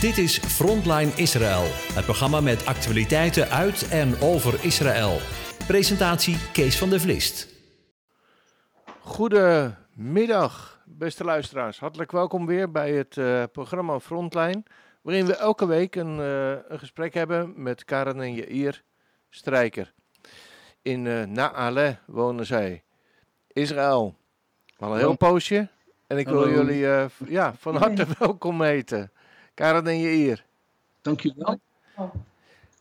Dit 0.00 0.18
is 0.18 0.38
Frontline 0.38 1.12
Israël, 1.16 1.62
het 1.94 2.04
programma 2.04 2.40
met 2.40 2.66
actualiteiten 2.66 3.48
uit 3.48 3.88
en 3.88 4.20
over 4.20 4.64
Israël. 4.64 5.18
Presentatie 5.66 6.36
Kees 6.52 6.78
van 6.78 6.90
der 6.90 7.00
Vlist. 7.00 7.48
Goedemiddag, 9.00 10.82
beste 10.84 11.24
luisteraars. 11.24 11.78
Hartelijk 11.78 12.12
welkom 12.12 12.46
weer 12.46 12.70
bij 12.70 12.92
het 12.92 13.16
uh, 13.16 13.42
programma 13.52 14.00
Frontline, 14.00 14.62
waarin 15.02 15.26
we 15.26 15.36
elke 15.36 15.66
week 15.66 15.94
een, 15.94 16.18
uh, 16.18 16.50
een 16.50 16.78
gesprek 16.78 17.14
hebben 17.14 17.62
met 17.62 17.84
Karen 17.84 18.20
en 18.20 18.34
Jair 18.34 18.82
Strijker. 19.30 19.92
In 20.82 21.04
uh, 21.04 21.24
Naale 21.24 21.98
wonen 22.06 22.46
zij, 22.46 22.82
Israël. 23.52 24.16
Al 24.76 24.92
een 24.92 24.98
heel 24.98 25.16
poosje. 25.16 25.68
En 26.06 26.18
ik 26.18 26.28
wil 26.28 26.40
Hallo. 26.40 26.54
jullie 26.54 27.10
ja, 27.26 27.54
van 27.58 27.76
harte 27.76 28.06
welkom 28.18 28.62
heten. 28.62 29.12
Karen 29.58 29.86
en 29.86 30.00
Jair. 30.00 30.44
Dankjewel. 31.02 31.60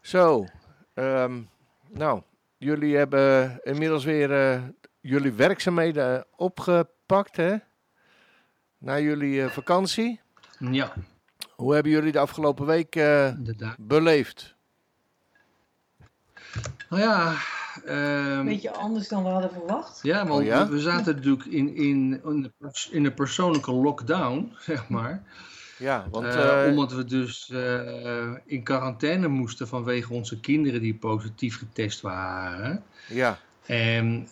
Zo, 0.02 0.46
um, 0.94 1.50
nou, 1.90 2.22
jullie 2.58 2.98
hebben 2.98 3.60
inmiddels 3.64 4.04
weer 4.04 4.32
uh, 4.32 4.64
jullie 5.00 5.32
werkzaamheden 5.32 6.26
opgepakt, 6.36 7.36
hè? 7.36 7.56
Na 8.78 9.00
jullie 9.00 9.42
uh, 9.42 9.50
vakantie. 9.50 10.20
Ja. 10.60 10.94
Hoe 11.56 11.74
hebben 11.74 11.92
jullie 11.92 12.12
de 12.12 12.20
afgelopen 12.20 12.66
week 12.66 12.96
uh, 12.96 13.32
beleefd? 13.78 14.56
Nou 16.90 17.02
ja... 17.02 17.36
Um, 17.86 18.46
Beetje 18.46 18.72
anders 18.72 19.08
dan 19.08 19.24
we 19.24 19.30
hadden 19.30 19.52
verwacht. 19.52 20.00
Ja, 20.04 20.28
want 20.28 20.40
oh, 20.40 20.46
ja? 20.46 20.68
we 20.68 20.80
zaten 20.80 21.16
natuurlijk 21.16 21.46
in, 21.46 21.76
in, 21.76 22.22
in 22.92 23.06
een 23.06 23.14
persoonlijke 23.14 23.72
lockdown, 23.72 24.54
zeg 24.60 24.90
maar. 24.90 25.24
Ja, 25.78 26.08
want, 26.12 26.26
uh, 26.26 26.34
uh, 26.34 26.70
omdat 26.70 26.94
we 26.94 27.06
dus 27.06 27.50
uh, 27.54 28.34
in 28.46 28.64
quarantaine 28.64 29.28
moesten 29.28 29.68
vanwege 29.68 30.14
onze 30.14 30.40
kinderen 30.40 30.82
die 30.82 30.96
positief 30.96 31.58
getest 31.58 32.02
waren. 32.02 32.84
Ja. 33.08 33.40
En, 33.66 34.28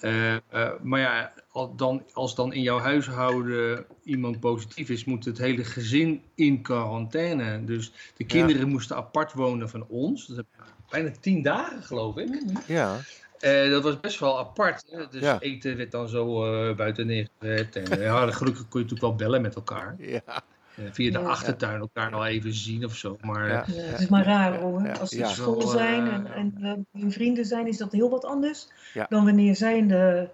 maar 0.82 1.00
ja, 1.00 1.34
dan, 1.76 2.04
als 2.14 2.36
dan 2.36 2.54
in 2.54 2.62
jouw 2.62 2.80
huishouden 2.80 3.86
iemand 4.04 4.40
positief 4.40 4.90
is, 4.90 5.06
moet 5.06 5.26
het 5.26 5.38
hele 5.38 5.64
gezin 5.64 6.22
in 6.36 6.62
quarantaine. 6.62 7.64
Dus 7.66 7.92
de 8.18 8.24
kinderen 8.24 8.62
ja. 8.62 8.68
moesten 8.68 8.96
apart 8.96 9.34
wonen 9.34 9.70
van 9.70 9.86
ons. 9.88 10.28
Dat 10.28 10.46
bijna 10.90 11.12
tien 11.20 11.42
dagen, 11.42 11.84
geloof 11.84 12.18
ik. 12.18 12.42
Ja. 12.68 12.98
Uh, 13.40 13.70
dat 13.70 13.84
was 13.84 14.00
best 14.00 14.20
wel 14.20 14.40
apart. 14.40 14.86
Hè? 14.92 15.08
Dus 15.10 15.22
ja. 15.22 15.40
eten 15.40 15.78
werd 15.78 15.92
dan 15.92 16.10
zo 16.10 16.46
uh, 16.46 16.76
buiten 16.76 17.08
neergezet. 17.08 17.76
En 17.76 18.00
ja, 18.00 18.32
gelukkig 18.32 18.68
kon 18.68 18.82
je 18.82 18.86
natuurlijk 18.88 19.02
wel 19.02 19.16
bellen 19.16 19.42
met 19.42 19.56
elkaar. 19.56 19.96
Ja. 19.98 20.44
Uh, 20.80 20.86
via 20.92 21.12
de 21.12 21.20
ja, 21.20 21.26
achtertuin 21.26 21.80
elkaar 21.80 22.12
nog 22.12 22.26
even 22.26 22.54
zien 22.54 22.86
of 22.86 22.96
zo. 22.96 23.18
Maar, 23.22 23.48
ja. 23.50 23.66
het 23.68 24.00
is 24.00 24.08
maar 24.08 24.26
raar 24.26 24.60
hoor. 24.60 25.00
Als 25.00 25.10
ze 25.10 25.26
school 25.26 25.68
zijn 25.68 26.08
en, 26.08 26.28
en 26.34 26.88
hun 26.92 27.12
vrienden 27.12 27.46
zijn, 27.46 27.68
is 27.68 27.78
dat 27.78 27.92
heel 27.92 28.10
wat 28.10 28.26
anders 28.26 28.68
dan 29.10 29.26
wanneer 29.26 29.56
zij 29.56 29.78
in, 29.78 29.88
de, 29.88 30.28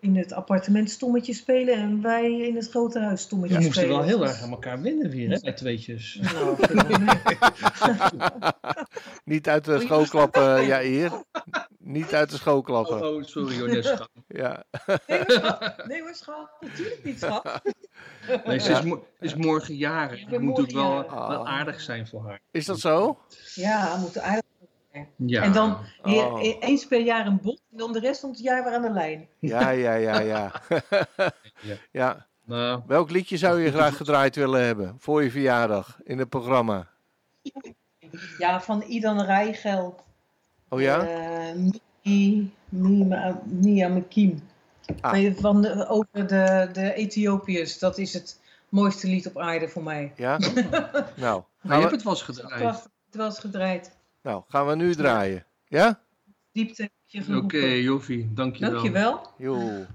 in 0.00 0.16
het 0.16 0.32
appartement 0.32 0.90
stommetje 0.90 1.32
spelen 1.32 1.74
en 1.74 2.02
wij 2.02 2.40
in 2.40 2.56
het 2.56 2.70
grote 2.70 3.00
huis 3.00 3.20
stommetje 3.20 3.54
spelen. 3.54 3.72
We 3.72 3.80
moesten 3.80 3.98
wel 3.98 4.18
heel 4.18 4.28
erg 4.28 4.42
aan 4.42 4.50
elkaar 4.50 4.80
winnen 4.80 5.10
weer, 5.10 5.30
hè, 5.30 5.38
met 5.42 5.56
tweetjes. 5.56 6.20
Nou, 6.32 6.56
Niet 9.24 9.48
uit 9.48 9.64
de 9.64 9.80
school 9.80 10.04
klappen, 10.04 10.66
ja, 10.66 10.80
hier. 10.80 11.10
Niet 11.84 12.14
uit 12.14 12.30
de 12.30 12.36
school 12.36 12.62
klappen. 12.62 13.08
Oh, 13.08 13.14
oh 13.14 13.22
sorry 13.22 13.58
hoor, 13.58 13.68
nee, 13.72 13.82
schat. 13.82 14.10
Ja. 14.26 14.64
Nee 15.86 16.00
hoor, 16.00 16.14
schat. 16.14 16.50
Natuurlijk 16.60 17.04
niet, 17.04 17.18
schat. 17.18 17.44
Nee, 18.44 18.58
ze 18.58 18.72
is, 18.72 18.82
mo 18.82 19.06
is 19.20 19.34
morgen 19.34 19.76
jarig. 19.76 20.30
Het 20.30 20.40
moet 20.40 20.60
ook 20.60 20.70
wel, 20.70 21.10
wel, 21.10 21.48
aardig 21.48 21.80
zijn 21.80 22.06
voor 22.06 22.26
haar. 22.26 22.40
Is 22.50 22.66
dat 22.66 22.80
zo? 22.80 23.18
Ja, 23.54 23.96
moet 23.96 24.18
aardig 24.18 24.42
zijn. 24.92 25.08
Ja. 25.16 25.42
En 25.42 25.52
dan 25.52 25.78
oh. 26.02 26.42
eens 26.60 26.86
per 26.86 27.00
jaar 27.00 27.26
een 27.26 27.40
bot 27.42 27.60
en 27.70 27.78
dan 27.78 27.92
de 27.92 28.00
rest 28.00 28.20
van 28.20 28.30
het 28.30 28.38
jaar 28.38 28.64
weer 28.64 28.72
aan 28.72 28.82
de 28.82 28.90
lijn. 28.90 29.28
Ja, 29.38 29.70
ja, 29.70 29.94
ja, 29.94 30.20
ja. 30.20 30.52
ja. 31.60 31.76
ja. 31.90 32.26
Nou. 32.44 32.82
Welk 32.86 33.10
liedje 33.10 33.36
zou 33.36 33.60
je 33.60 33.70
graag 33.70 33.96
gedraaid 33.96 34.36
willen 34.36 34.64
hebben 34.64 34.96
voor 34.98 35.22
je 35.22 35.30
verjaardag 35.30 35.98
in 36.04 36.18
het 36.18 36.28
programma? 36.28 36.88
Ja, 38.38 38.60
van 38.60 38.82
Idan 38.82 39.22
Rijgel. 39.22 40.00
Oh 40.72 40.80
ja? 40.80 41.08
Uh, 42.04 42.44
Mia 43.44 43.88
Mekim. 43.88 44.42
Ah. 45.00 45.34
Van 45.36 45.62
de, 45.62 45.88
over 45.88 46.26
de, 46.26 46.68
de 46.72 46.94
Ethiopiërs. 46.94 47.78
Dat 47.78 47.98
is 47.98 48.12
het 48.12 48.40
mooiste 48.68 49.06
lied 49.06 49.26
op 49.26 49.38
aarde 49.38 49.68
voor 49.68 49.82
mij. 49.82 50.12
Ja? 50.16 50.38
nou. 51.16 51.42
Maar 51.62 51.76
je 51.76 51.80
hebt 51.80 51.94
het 51.94 52.02
wel 52.02 52.12
eens 52.12 52.22
gedraaid. 52.22 52.62
Het 52.62 53.16
was 53.16 53.26
eens 53.26 53.38
gedraaid. 53.38 53.96
Nou, 54.22 54.42
gaan 54.48 54.66
we 54.66 54.74
nu 54.74 54.94
draaien. 54.94 55.46
Ja? 55.64 56.00
Diepte. 56.52 56.90
Oké, 57.28 57.36
okay, 57.36 57.80
Joffie. 57.82 58.30
Dankjewel. 58.34 58.72
Dankjewel. 58.72 59.20
Jo. 59.36 59.86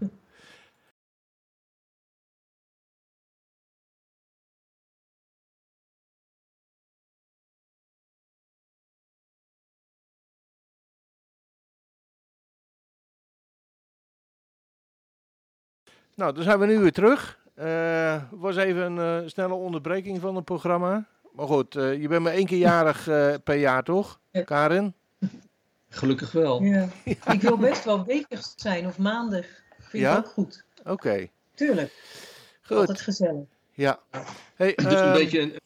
Nou, 16.18 16.34
dan 16.34 16.44
zijn 16.44 16.60
we 16.60 16.66
nu 16.66 16.80
weer 16.80 16.92
terug. 16.92 17.40
Het 17.56 17.66
uh, 17.66 18.22
was 18.32 18.56
even 18.56 18.82
een 18.92 19.24
uh, 19.24 19.30
snelle 19.30 19.54
onderbreking 19.54 20.22
van 20.22 20.36
het 20.36 20.46
programma. 20.46 21.08
Maar 21.32 21.48
goed, 21.48 21.76
uh, 21.76 22.02
je 22.02 22.08
bent 22.08 22.24
maar 22.24 22.34
één 22.34 22.46
keer 22.46 22.58
jarig 22.58 23.04
per 23.44 23.56
jaar, 23.56 23.84
toch, 23.84 24.20
Karin? 24.46 24.94
Gelukkig 25.90 26.32
wel. 26.32 26.62
Ja. 26.64 26.88
Ik 27.06 27.42
wil 27.42 27.58
best 27.58 27.84
wel 27.84 28.06
wekig 28.06 28.54
zijn 28.56 28.88
of 28.88 28.98
maandag. 28.98 29.46
Vind 29.80 30.04
ja? 30.04 30.12
ik 30.12 30.18
ook 30.18 30.28
goed. 30.32 30.64
Oké. 30.80 30.92
Okay. 30.92 31.32
Tuurlijk. 31.54 31.94
Goed. 32.62 32.78
Altijd 32.78 33.02
gezellig. 33.02 33.46
Ja. 33.74 34.00
Hey, 34.56 34.74
dus 34.76 35.00
een 35.00 35.14
beetje 35.14 35.40
een, 35.40 35.60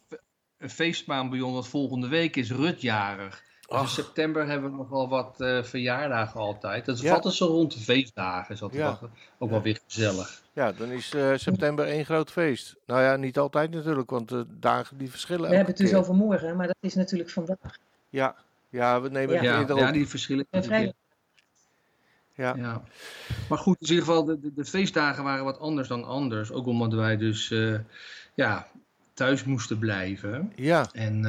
een 0.57 0.69
feestmaan 0.69 1.29
bij 1.29 1.41
ons, 1.41 1.53
want 1.53 1.67
volgende 1.67 2.07
week 2.07 2.35
is 2.35 2.51
Rut 2.51 2.81
jarig. 2.81 3.43
Dus 3.71 3.81
in 3.81 3.87
september 3.87 4.47
hebben 4.47 4.71
we 4.71 4.77
nog 4.77 4.89
wel 4.89 5.09
wat 5.09 5.35
uh, 5.37 5.63
verjaardagen 5.63 6.39
altijd. 6.39 6.85
Dat 6.85 7.01
valt 7.01 7.23
dus 7.23 7.37
zo 7.37 7.45
rond 7.45 7.73
de 7.73 7.79
feestdagen. 7.79 8.53
Is 8.53 8.59
dat 8.59 8.73
ja. 8.73 8.97
wel, 8.99 9.09
ook 9.37 9.49
wel 9.49 9.61
weer 9.61 9.79
gezellig. 9.87 10.41
Ja, 10.53 10.71
dan 10.71 10.89
is 10.89 11.13
uh, 11.13 11.31
september 11.35 11.85
één 11.85 12.05
groot 12.05 12.31
feest. 12.31 12.75
Nou 12.85 13.01
ja, 13.01 13.15
niet 13.15 13.37
altijd 13.37 13.71
natuurlijk, 13.71 14.09
want 14.09 14.29
de 14.29 14.45
dagen 14.59 14.97
die 14.97 15.09
verschillen. 15.09 15.49
We 15.49 15.55
hebben 15.55 15.73
het 15.75 15.83
dus 15.83 15.93
over 15.93 16.15
morgen, 16.15 16.55
maar 16.55 16.67
dat 16.67 16.75
is 16.79 16.95
natuurlijk 16.95 17.29
vandaag. 17.29 17.77
Ja, 18.09 18.35
ja 18.69 19.01
we 19.01 19.09
nemen 19.09 19.35
het 19.35 19.43
ja. 19.43 19.59
eerder 19.59 19.77
ja, 19.77 19.91
die 19.91 20.07
verschillen. 20.07 20.45
Ja. 20.49 20.91
Ja. 22.35 22.53
ja. 22.55 22.83
Maar 23.49 23.57
goed, 23.57 23.81
in 23.81 23.87
ieder 23.87 24.05
geval, 24.05 24.25
de, 24.25 24.39
de, 24.39 24.53
de, 24.53 24.65
feestdagen 24.65 25.23
waren 25.23 25.43
wat 25.43 25.59
anders 25.59 25.87
dan 25.87 26.03
anders. 26.03 26.51
Ook 26.51 26.65
omdat 26.65 26.93
wij 26.93 27.17
dus 27.17 27.49
uh, 27.49 27.79
ja, 28.33 28.67
thuis 29.13 29.43
moesten 29.43 29.79
blijven. 29.79 30.51
Ja. 30.55 30.89
En 30.93 31.25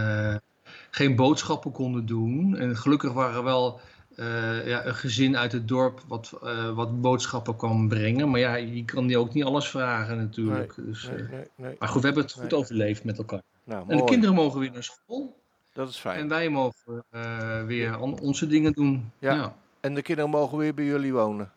geen 0.94 1.16
boodschappen 1.16 1.72
konden 1.72 2.06
doen. 2.06 2.56
En 2.56 2.76
gelukkig 2.76 3.12
waren 3.12 3.36
er 3.36 3.44
wel 3.44 3.80
uh, 4.16 4.66
ja, 4.66 4.84
een 4.86 4.94
gezin 4.94 5.36
uit 5.36 5.52
het 5.52 5.68
dorp 5.68 6.00
wat, 6.08 6.38
uh, 6.44 6.70
wat 6.70 7.00
boodschappen 7.00 7.56
kwam 7.56 7.88
brengen. 7.88 8.30
Maar 8.30 8.40
ja, 8.40 8.54
je 8.54 8.84
kan 8.84 9.06
die 9.06 9.18
ook 9.18 9.34
niet 9.34 9.44
alles 9.44 9.68
vragen 9.68 10.16
natuurlijk. 10.16 10.76
Nee, 10.76 10.86
dus, 10.86 11.08
nee, 11.08 11.22
nee, 11.22 11.48
nee, 11.54 11.76
maar 11.78 11.88
goed, 11.88 12.00
we 12.00 12.06
hebben 12.06 12.24
het 12.24 12.32
goed 12.32 12.52
overleefd 12.52 13.04
met 13.04 13.18
elkaar. 13.18 13.42
Nou, 13.64 13.84
en 13.88 13.96
de 13.96 14.04
kinderen 14.04 14.34
mogen 14.34 14.60
weer 14.60 14.72
naar 14.72 14.82
school. 14.82 15.40
Dat 15.72 15.88
is 15.88 15.96
fijn. 15.96 16.18
En 16.18 16.28
wij 16.28 16.48
mogen 16.48 17.04
uh, 17.10 17.64
weer 17.64 17.98
onze 18.00 18.46
dingen 18.46 18.72
doen. 18.72 19.10
Ja. 19.18 19.34
ja. 19.34 19.56
En 19.80 19.94
de 19.94 20.02
kinderen 20.02 20.30
mogen 20.30 20.58
weer 20.58 20.74
bij 20.74 20.84
jullie 20.84 21.12
wonen? 21.12 21.52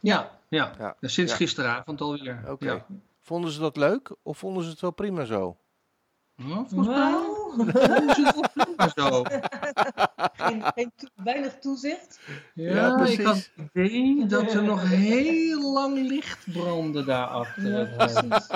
Ja, 0.00 0.38
ja. 0.48 0.72
ja. 0.78 0.96
sinds 1.00 1.30
ja. 1.32 1.38
gisteravond 1.38 2.00
alweer. 2.00 2.38
Oké. 2.42 2.50
Okay. 2.50 2.84
Vonden 3.20 3.50
ze 3.50 3.60
dat 3.60 3.76
leuk 3.76 4.14
of 4.22 4.38
vonden 4.38 4.62
ze 4.62 4.70
het 4.70 4.80
wel 4.80 4.90
prima 4.90 5.24
zo? 5.24 5.56
Nou, 6.36 6.66
volgens 6.68 6.88
mij. 6.88 7.33
zo. 8.96 9.22
Geen, 10.32 10.62
geen 10.74 10.92
to 10.96 11.08
weinig 11.14 11.58
toezicht? 11.60 12.20
Ja, 12.54 12.74
ja 12.74 13.06
ik 13.06 13.20
had 13.20 13.50
het 13.56 13.70
idee 13.72 14.26
dat 14.26 14.52
er 14.52 14.62
nog 14.62 14.88
heel 14.88 15.72
lang 15.72 16.08
licht 16.08 16.52
brandde 16.52 17.04
daarachter. 17.04 17.78
Ja, 17.78 17.84
precies. 17.96 18.48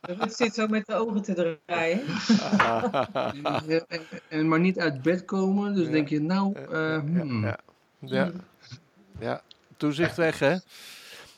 Het 0.00 0.36
zit 0.36 0.54
zo 0.54 0.66
met 0.66 0.86
de 0.86 0.94
ogen 0.94 1.22
te 1.22 1.58
draaien. 1.66 2.02
en, 3.68 3.84
en, 3.88 4.00
en, 4.28 4.48
maar 4.48 4.60
niet 4.60 4.78
uit 4.78 5.02
bed 5.02 5.24
komen, 5.24 5.74
dus 5.74 5.86
ja. 5.86 5.92
denk 5.92 6.08
je, 6.08 6.20
nou... 6.20 6.58
Uh, 6.58 6.98
hmm. 6.98 7.44
ja, 7.44 7.58
ja. 7.98 8.30
ja, 9.18 9.40
toezicht 9.76 10.16
weg, 10.16 10.38
hè? 10.38 10.56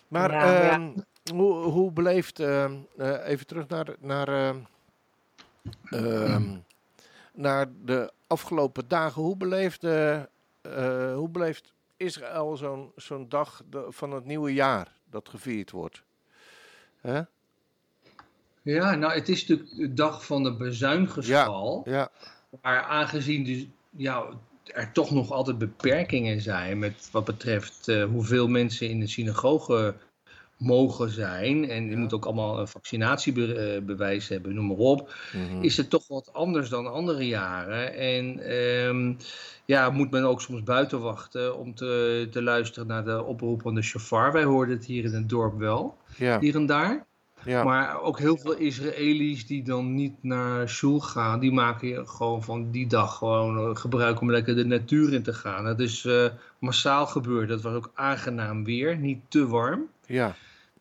Maar 0.08 0.32
uh, 0.32 0.88
hoe, 1.34 1.54
hoe 1.54 1.92
beleeft... 1.92 2.40
Uh, 2.40 2.64
even 3.24 3.46
terug 3.46 3.68
naar... 3.68 3.86
naar 4.00 4.54
Um, 5.90 6.64
naar 7.38 7.66
de 7.84 8.12
afgelopen 8.26 8.88
dagen. 8.88 9.22
Hoe 9.22 9.36
beleeft, 9.36 9.84
uh, 9.84 10.22
uh, 10.62 11.14
hoe 11.14 11.28
beleeft 11.28 11.72
Israël 11.96 12.56
zo'n 12.56 12.92
zo'n 12.96 13.28
dag 13.28 13.62
de, 13.70 13.86
van 13.88 14.12
het 14.12 14.24
nieuwe 14.24 14.52
jaar 14.54 14.92
dat 15.10 15.28
gevierd 15.28 15.70
wordt? 15.70 16.02
Ja, 18.62 18.94
nou, 18.94 19.12
het 19.12 19.28
is 19.28 19.46
natuurlijk 19.46 19.76
de 19.76 19.94
dag 19.94 20.26
van 20.26 20.42
de 20.42 20.56
bezuingeschal. 20.56 21.82
Ja, 21.84 21.92
ja. 21.92 22.10
Maar 22.62 22.82
aangezien 22.82 23.44
dus, 23.44 23.66
ja, 23.90 24.26
er 24.64 24.92
toch 24.92 25.10
nog 25.10 25.30
altijd 25.30 25.58
beperkingen 25.58 26.40
zijn 26.40 26.78
met 26.78 27.08
wat 27.12 27.24
betreft 27.24 27.88
uh, 27.88 28.04
hoeveel 28.04 28.48
mensen 28.48 28.88
in 28.88 29.00
de 29.00 29.06
synagoge 29.06 29.94
mogen 30.58 31.10
zijn. 31.10 31.70
En 31.70 31.90
je 31.90 31.96
moet 31.96 32.12
ook 32.12 32.24
allemaal 32.24 32.58
een 32.58 32.68
vaccinatiebewijs 32.68 34.28
hebben, 34.28 34.54
noem 34.54 34.66
maar 34.66 34.76
op. 34.76 35.14
Mhm. 35.32 35.62
Is 35.62 35.76
het 35.76 35.90
toch 35.90 36.08
wat 36.08 36.32
anders 36.32 36.68
dan 36.68 36.92
andere 36.92 37.26
jaren. 37.26 37.94
En 37.94 38.52
um, 38.86 39.16
ja, 39.64 39.90
moet 39.90 40.10
men 40.10 40.24
ook 40.24 40.40
soms 40.40 40.62
buiten 40.62 41.00
wachten 41.00 41.58
om 41.58 41.74
te, 41.74 42.28
te 42.30 42.42
luisteren 42.42 42.88
naar 42.88 43.04
de 43.04 43.24
oproep 43.24 43.62
van 43.62 43.74
de 43.74 43.82
chauffeur. 43.82 44.32
Wij 44.32 44.44
hoorden 44.44 44.76
het 44.76 44.86
hier 44.86 45.04
in 45.04 45.12
het 45.12 45.28
dorp 45.28 45.58
wel, 45.58 45.96
ja. 46.16 46.40
hier 46.40 46.54
en 46.54 46.66
daar. 46.66 47.06
Ja. 47.44 47.64
Maar 47.64 48.00
ook 48.00 48.18
heel 48.18 48.36
veel 48.36 48.56
Israëli's 48.56 49.46
die 49.46 49.62
dan 49.62 49.94
niet 49.94 50.14
naar 50.20 50.68
school 50.68 51.00
gaan, 51.00 51.40
die 51.40 51.52
maken 51.52 52.08
gewoon 52.08 52.42
van 52.42 52.70
die 52.70 52.86
dag 52.86 53.16
gewoon 53.16 53.58
eh, 53.58 53.76
gebruik 53.76 54.20
om 54.20 54.30
lekker 54.30 54.54
de 54.54 54.64
natuur 54.64 55.12
in 55.12 55.22
te 55.22 55.32
gaan. 55.32 55.64
Dat 55.64 55.80
is 55.80 56.04
uh, 56.04 56.26
massaal 56.58 57.06
gebeurd. 57.06 57.48
Dat 57.48 57.62
was 57.62 57.74
ook 57.74 57.90
aangenaam 57.94 58.64
weer, 58.64 58.96
niet 58.96 59.20
te 59.28 59.46
warm. 59.46 59.86
Ja. 60.06 60.34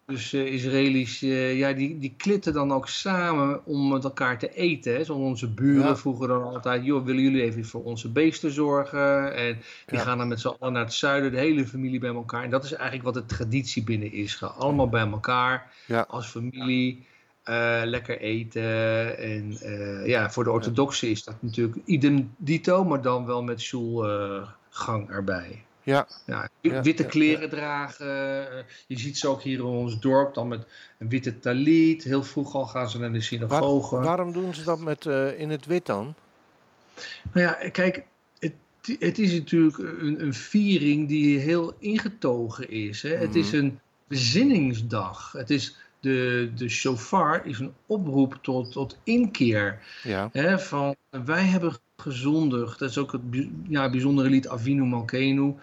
Dus 0.07 0.33
uh, 0.33 0.53
Israëli's, 0.53 1.21
uh, 1.21 1.57
ja, 1.57 1.73
die, 1.73 1.97
die 1.97 2.13
klitten 2.17 2.53
dan 2.53 2.71
ook 2.71 2.87
samen 2.87 3.65
om 3.65 3.87
met 3.87 4.03
elkaar 4.03 4.39
te 4.39 4.53
eten. 4.53 4.93
Hè. 4.93 5.03
Zoals 5.03 5.21
onze 5.21 5.49
buren 5.49 5.97
vroegen 5.97 6.27
dan 6.27 6.43
altijd, 6.43 6.85
joh, 6.85 7.05
willen 7.05 7.23
jullie 7.23 7.41
even 7.41 7.65
voor 7.65 7.83
onze 7.83 8.11
beesten 8.11 8.51
zorgen? 8.51 9.35
En 9.35 9.57
die 9.85 9.99
gaan 9.99 10.17
dan 10.17 10.27
met 10.27 10.39
z'n 10.39 10.47
allen 10.47 10.73
naar 10.73 10.83
het 10.83 10.93
zuiden, 10.93 11.31
de 11.31 11.37
hele 11.37 11.67
familie 11.67 11.99
bij 11.99 12.13
elkaar. 12.13 12.43
En 12.43 12.49
dat 12.49 12.63
is 12.63 12.73
eigenlijk 12.73 13.03
wat 13.03 13.13
de 13.13 13.35
traditie 13.35 13.83
binnen 13.83 14.11
Israël. 14.11 14.51
Allemaal 14.51 14.89
bij 14.89 15.07
elkaar, 15.07 15.73
als 16.07 16.27
familie, 16.27 17.05
uh, 17.45 17.81
lekker 17.83 18.19
eten. 18.19 19.17
En 19.17 19.57
ja, 20.05 20.29
voor 20.29 20.43
de 20.43 20.51
orthodoxen 20.51 21.09
is 21.09 21.23
dat 21.23 21.35
natuurlijk 21.39 21.77
idem 21.85 22.33
dito, 22.37 22.83
maar 22.83 23.01
dan 23.01 23.25
wel 23.25 23.43
met 23.43 23.61
schoolgang 23.61 25.09
erbij. 25.09 25.65
Ja. 25.87 26.07
ja 26.25 26.49
witte 26.81 27.05
kleren 27.05 27.49
dragen. 27.49 28.07
Eh, 28.47 28.63
je 28.87 28.99
ziet 28.99 29.17
ze 29.17 29.27
ook 29.27 29.41
hier 29.41 29.57
in 29.57 29.63
ons 29.63 29.99
dorp 29.99 30.33
dan 30.33 30.47
met 30.47 30.65
een 30.97 31.09
witte 31.09 31.39
talit. 31.39 32.03
Heel 32.03 32.23
vroeg 32.23 32.55
al 32.55 32.65
gaan 32.65 32.89
ze 32.89 32.99
naar 32.99 33.13
de 33.13 33.21
synagoge. 33.21 33.95
waarom 33.99 34.31
doen 34.31 34.53
ze 34.53 34.63
dat 34.63 34.79
met, 34.79 35.05
uh, 35.05 35.39
in 35.39 35.49
het 35.49 35.65
wit 35.65 35.85
dan? 35.85 36.15
Nou 37.31 37.45
ja, 37.45 37.69
kijk, 37.69 38.03
het, 38.39 38.53
het 38.99 39.19
is 39.19 39.31
natuurlijk 39.33 39.77
een, 39.77 40.21
een 40.21 40.33
viering 40.33 41.07
die 41.07 41.39
heel 41.39 41.75
ingetogen 41.79 42.69
is. 42.69 43.01
Hè? 43.01 43.15
Het 43.15 43.35
is 43.35 43.51
mhm. 43.51 43.57
een 43.57 43.79
bezinningsdag. 44.07 45.31
Het 45.31 45.49
is 45.49 45.77
de, 45.99 46.51
de 46.55 46.69
shofar 46.69 47.45
is 47.45 47.59
een 47.59 47.73
oproep 47.85 48.39
tot, 48.41 48.71
tot 48.71 48.97
inkeer. 49.03 49.79
Ja. 50.03 50.29
Hè, 50.31 50.59
van 50.59 50.95
wij 51.09 51.43
hebben 51.43 51.77
gezondigd. 51.97 52.79
Dat 52.79 52.89
is 52.89 52.97
ook 52.97 53.11
het 53.11 53.21
ja, 53.67 53.89
bijzondere 53.89 54.29
lied 54.29 54.47
Avinu 54.47 54.83
Malkenu. 54.83 55.55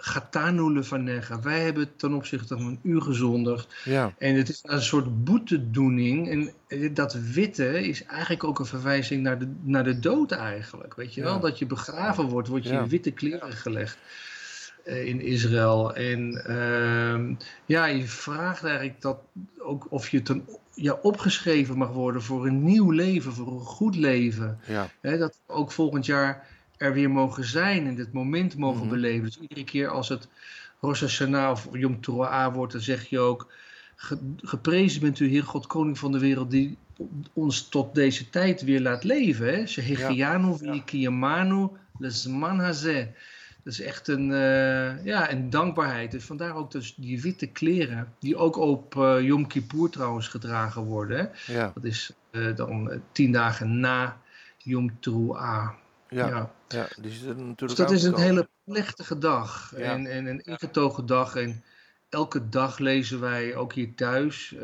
Gatanu 0.00 0.72
Levanega. 0.72 1.40
Wij 1.40 1.60
hebben 1.60 1.96
ten 1.96 2.12
opzichte 2.12 2.58
van 2.58 2.78
u 2.82 3.00
gezondigd. 3.00 3.74
Ja. 3.84 4.14
En 4.18 4.34
het 4.34 4.48
is 4.48 4.60
een 4.62 4.82
soort 4.82 5.24
boetedoening. 5.24 6.28
En 6.68 6.94
dat 6.94 7.14
witte 7.14 7.88
is 7.88 8.04
eigenlijk 8.04 8.44
ook 8.44 8.58
een 8.58 8.66
verwijzing 8.66 9.22
naar 9.22 9.38
de, 9.38 9.54
naar 9.62 9.84
de 9.84 9.98
dood 9.98 10.32
eigenlijk. 10.32 10.94
Weet 10.94 11.14
je 11.14 11.22
wel? 11.22 11.40
Dat 11.40 11.58
je 11.58 11.66
begraven 11.66 12.24
wordt, 12.24 12.48
word 12.48 12.64
je 12.64 12.70
in 12.70 12.88
witte 12.88 13.10
kleren 13.10 13.52
gelegd 13.52 13.98
in 14.88 15.20
Israël. 15.20 15.94
En 15.94 16.44
uh, 16.48 17.36
ja, 17.66 17.86
je 17.86 18.06
vraagt 18.06 18.64
eigenlijk 18.64 19.00
dat 19.00 19.18
ook 19.58 19.86
of 19.90 20.08
je 20.08 20.22
ten, 20.22 20.48
ja, 20.74 20.98
opgeschreven 21.02 21.76
mag 21.76 21.90
worden 21.90 22.22
voor 22.22 22.46
een 22.46 22.64
nieuw 22.64 22.90
leven, 22.90 23.32
voor 23.32 23.46
een 23.46 23.60
goed 23.60 23.96
leven. 23.96 24.58
Ja. 24.66 24.88
dat 25.00 25.38
we 25.46 25.52
ook 25.52 25.72
volgend 25.72 26.06
jaar 26.06 26.46
er 26.76 26.92
weer 26.92 27.10
mogen 27.10 27.44
zijn 27.44 27.86
en 27.86 27.94
dit 27.94 28.12
moment 28.12 28.56
mogen 28.56 28.80
mhm. 28.80 28.88
beleven. 28.88 29.24
Dus 29.24 29.38
iedere 29.38 29.64
keer 29.64 29.88
als 29.88 30.08
het 30.08 30.28
Rosh 30.80 31.00
Hashanah 31.00 31.50
of 31.50 31.68
Yom 31.72 32.00
Teruah 32.00 32.54
wordt, 32.54 32.72
dan 32.72 32.82
zeg 32.82 33.08
je 33.08 33.18
ook... 33.18 33.52
Geprezen 34.36 35.00
bent 35.00 35.20
u, 35.20 35.28
Heer 35.28 35.44
God, 35.44 35.66
Koning 35.66 35.98
van 35.98 36.12
de 36.12 36.18
wereld, 36.18 36.50
die 36.50 36.76
ons 37.32 37.68
tot 37.68 37.94
deze 37.94 38.30
tijd 38.30 38.62
weer 38.62 38.80
laat 38.80 39.04
leven. 39.04 39.68
Shehechianu 39.68 40.56
v'yikiyamanu 40.56 41.68
lezman 41.98 42.58
hazeh. 42.60 43.06
Dat 43.68 43.78
is 43.78 43.84
echt 43.86 44.08
een, 44.08 44.30
uh, 44.30 45.04
ja, 45.04 45.30
een 45.30 45.50
dankbaarheid. 45.50 46.10
Dus 46.10 46.24
vandaar 46.24 46.54
ook 46.54 46.70
dus 46.70 46.94
die 46.94 47.22
witte 47.22 47.46
kleren, 47.46 48.14
die 48.18 48.36
ook 48.36 48.56
op 48.56 48.94
uh, 48.94 49.20
Yom 49.20 49.46
Kippur 49.46 49.90
trouwens 49.90 50.28
gedragen 50.28 50.82
worden. 50.82 51.30
Ja. 51.46 51.70
Dat 51.74 51.84
is 51.84 52.12
uh, 52.30 52.56
dan 52.56 53.02
tien 53.12 53.32
dagen 53.32 53.80
na 53.80 54.20
Yom 54.56 55.00
Teruah. 55.00 55.70
Ja, 56.08 56.26
ja. 56.26 56.52
ja 56.68 56.88
die 57.00 57.10
is 57.10 57.22
natuurlijk 57.22 57.58
dus 57.58 57.74
dat 57.74 57.90
is 57.90 58.02
een 58.02 58.18
hele 58.18 58.48
plechtige 58.64 59.18
dag 59.18 59.72
ja. 59.76 59.92
en, 59.92 60.06
en 60.06 60.26
een 60.26 60.40
ingetogen 60.40 61.06
dag. 61.06 61.36
En 61.36 61.62
elke 62.08 62.48
dag 62.48 62.78
lezen 62.78 63.20
wij 63.20 63.56
ook 63.56 63.72
hier 63.72 63.94
thuis 63.94 64.54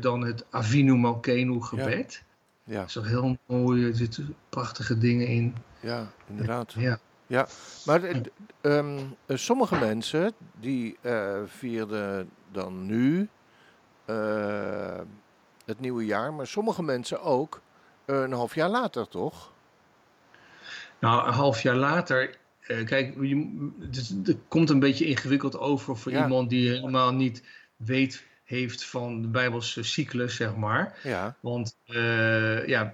dan 0.00 0.24
het 0.24 0.44
Avinu 0.50 0.96
Malkenu 0.96 1.62
gebed. 1.62 2.22
Ja. 2.64 2.86
Ook 2.98 3.06
heel 3.06 3.38
mooi, 3.46 3.86
er 3.86 3.96
zitten 3.96 4.34
prachtige 4.48 4.98
dingen 4.98 5.26
in. 5.26 5.54
Ja, 5.80 6.12
inderdaad. 6.28 6.72
Ja. 6.72 7.00
Ja, 7.30 7.48
maar 7.84 8.00
um, 8.62 9.16
sommige 9.28 9.78
mensen 9.78 10.32
die 10.60 10.96
uh, 11.02 11.38
vierden 11.46 12.30
dan 12.52 12.86
nu 12.86 13.28
uh, 14.06 14.98
het 15.64 15.80
nieuwe 15.80 16.04
jaar, 16.04 16.32
maar 16.32 16.46
sommige 16.46 16.82
mensen 16.82 17.22
ook 17.22 17.60
een 18.04 18.32
half 18.32 18.54
jaar 18.54 18.68
later, 18.68 19.08
toch? 19.08 19.52
Nou, 21.00 21.26
een 21.26 21.32
half 21.32 21.62
jaar 21.62 21.74
later. 21.74 22.36
Uh, 22.68 22.84
kijk, 22.84 23.14
je, 23.20 23.70
het, 23.80 24.14
het, 24.24 24.38
komt 24.48 24.70
een 24.70 24.80
beetje 24.80 25.06
ingewikkeld 25.06 25.58
over 25.58 25.96
voor 25.96 26.12
ja. 26.12 26.22
iemand 26.22 26.50
die 26.50 26.68
helemaal 26.68 27.12
niet 27.12 27.42
weet 27.76 28.26
heeft 28.44 28.84
van 28.84 29.22
de 29.22 29.28
Bijbelse 29.28 29.82
cyclus, 29.82 30.36
zeg 30.36 30.56
maar. 30.56 30.98
Ja. 31.02 31.36
Want 31.40 31.76
ja 32.66 32.92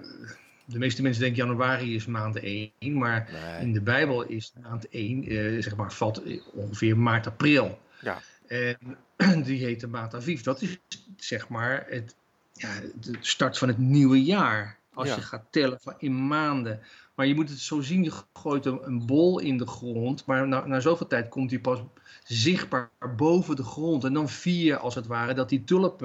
de 0.66 0.78
meeste 0.78 1.02
mensen 1.02 1.22
denken 1.22 1.46
januari 1.46 1.94
is 1.94 2.06
maand 2.06 2.38
1, 2.38 2.70
maar 2.78 3.28
in 3.60 3.72
de 3.72 3.80
Bijbel 3.80 4.22
is 4.22 4.52
maand 4.62 4.88
1, 4.88 5.24
eh, 5.24 5.62
zeg 5.62 5.76
maar, 5.76 5.92
valt 5.92 6.22
ongeveer 6.52 6.98
maart, 6.98 7.26
april. 7.26 7.78
Ja. 8.00 8.20
En 8.46 8.78
die 9.44 9.64
heet 9.64 9.80
de 9.80 9.86
maand 9.86 10.14
Aviv. 10.14 10.40
Dat 10.40 10.62
is 10.62 10.78
zeg 11.16 11.48
maar 11.48 11.86
het, 11.88 12.14
ja, 12.52 12.80
de 13.00 13.16
start 13.20 13.58
van 13.58 13.68
het 13.68 13.78
nieuwe 13.78 14.24
jaar. 14.24 14.78
Als 14.94 15.14
je 15.14 15.22
gaat 15.22 15.46
tellen 15.50 15.80
van 15.80 15.94
in 15.98 16.26
maanden. 16.26 16.80
Maar 17.14 17.26
je 17.26 17.34
moet 17.34 17.48
het 17.48 17.58
zo 17.58 17.80
zien, 17.80 18.02
je 18.02 18.12
gooit 18.32 18.66
een, 18.66 19.06
bol 19.06 19.38
in 19.38 19.58
de 19.58 19.66
grond, 19.66 20.26
maar 20.26 20.48
na, 20.48 20.66
na 20.66 20.80
zoveel 20.80 21.06
tijd 21.06 21.28
komt 21.28 21.50
die 21.50 21.60
pas 21.60 21.80
zichtbaar 22.24 22.90
boven 23.16 23.56
de 23.56 23.62
grond. 23.62 24.04
En 24.04 24.12
dan 24.12 24.28
vier 24.28 24.76
als 24.76 24.94
het 24.94 25.06
ware 25.06 25.34
dat 25.34 25.48
die 25.48 25.64
tulp... 25.64 26.02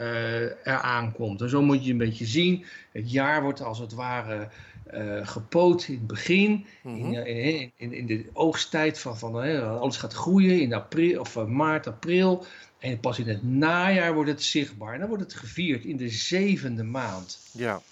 Uh, 0.00 0.42
eraan 0.42 1.12
komt. 1.12 1.40
En 1.40 1.48
zo 1.48 1.62
moet 1.62 1.84
je 1.84 1.92
een 1.92 1.98
beetje 1.98 2.26
zien. 2.26 2.64
Het 2.92 3.12
jaar 3.12 3.42
wordt 3.42 3.62
als 3.62 3.78
het 3.78 3.92
ware 3.92 4.48
uh, 4.94 5.26
gepoot 5.26 5.88
in 5.88 5.94
het 5.94 6.06
begin, 6.06 6.66
mhm. 6.82 7.12
in, 7.12 7.72
in, 7.76 7.92
in, 7.92 8.06
de 8.06 8.24
oogsttijd 8.32 8.98
van, 8.98 9.18
van 9.18 9.34
alles 9.78 9.96
gaat 9.96 10.12
groeien 10.12 10.60
in 10.60 10.74
april, 10.74 11.20
of 11.20 11.46
maart, 11.46 11.86
april. 11.86 12.46
En 12.78 13.00
pas 13.00 13.18
in 13.18 13.28
het 13.28 13.42
najaar 13.42 14.14
wordt 14.14 14.30
het 14.30 14.42
zichtbaar. 14.42 14.92
En 14.92 14.98
dan 14.98 15.08
wordt 15.08 15.22
het 15.22 15.34
gevierd 15.34 15.84
in 15.84 15.96
de 15.96 16.08
zevende 16.08 16.82
maand. 16.82 17.38
Ja. 17.52 17.82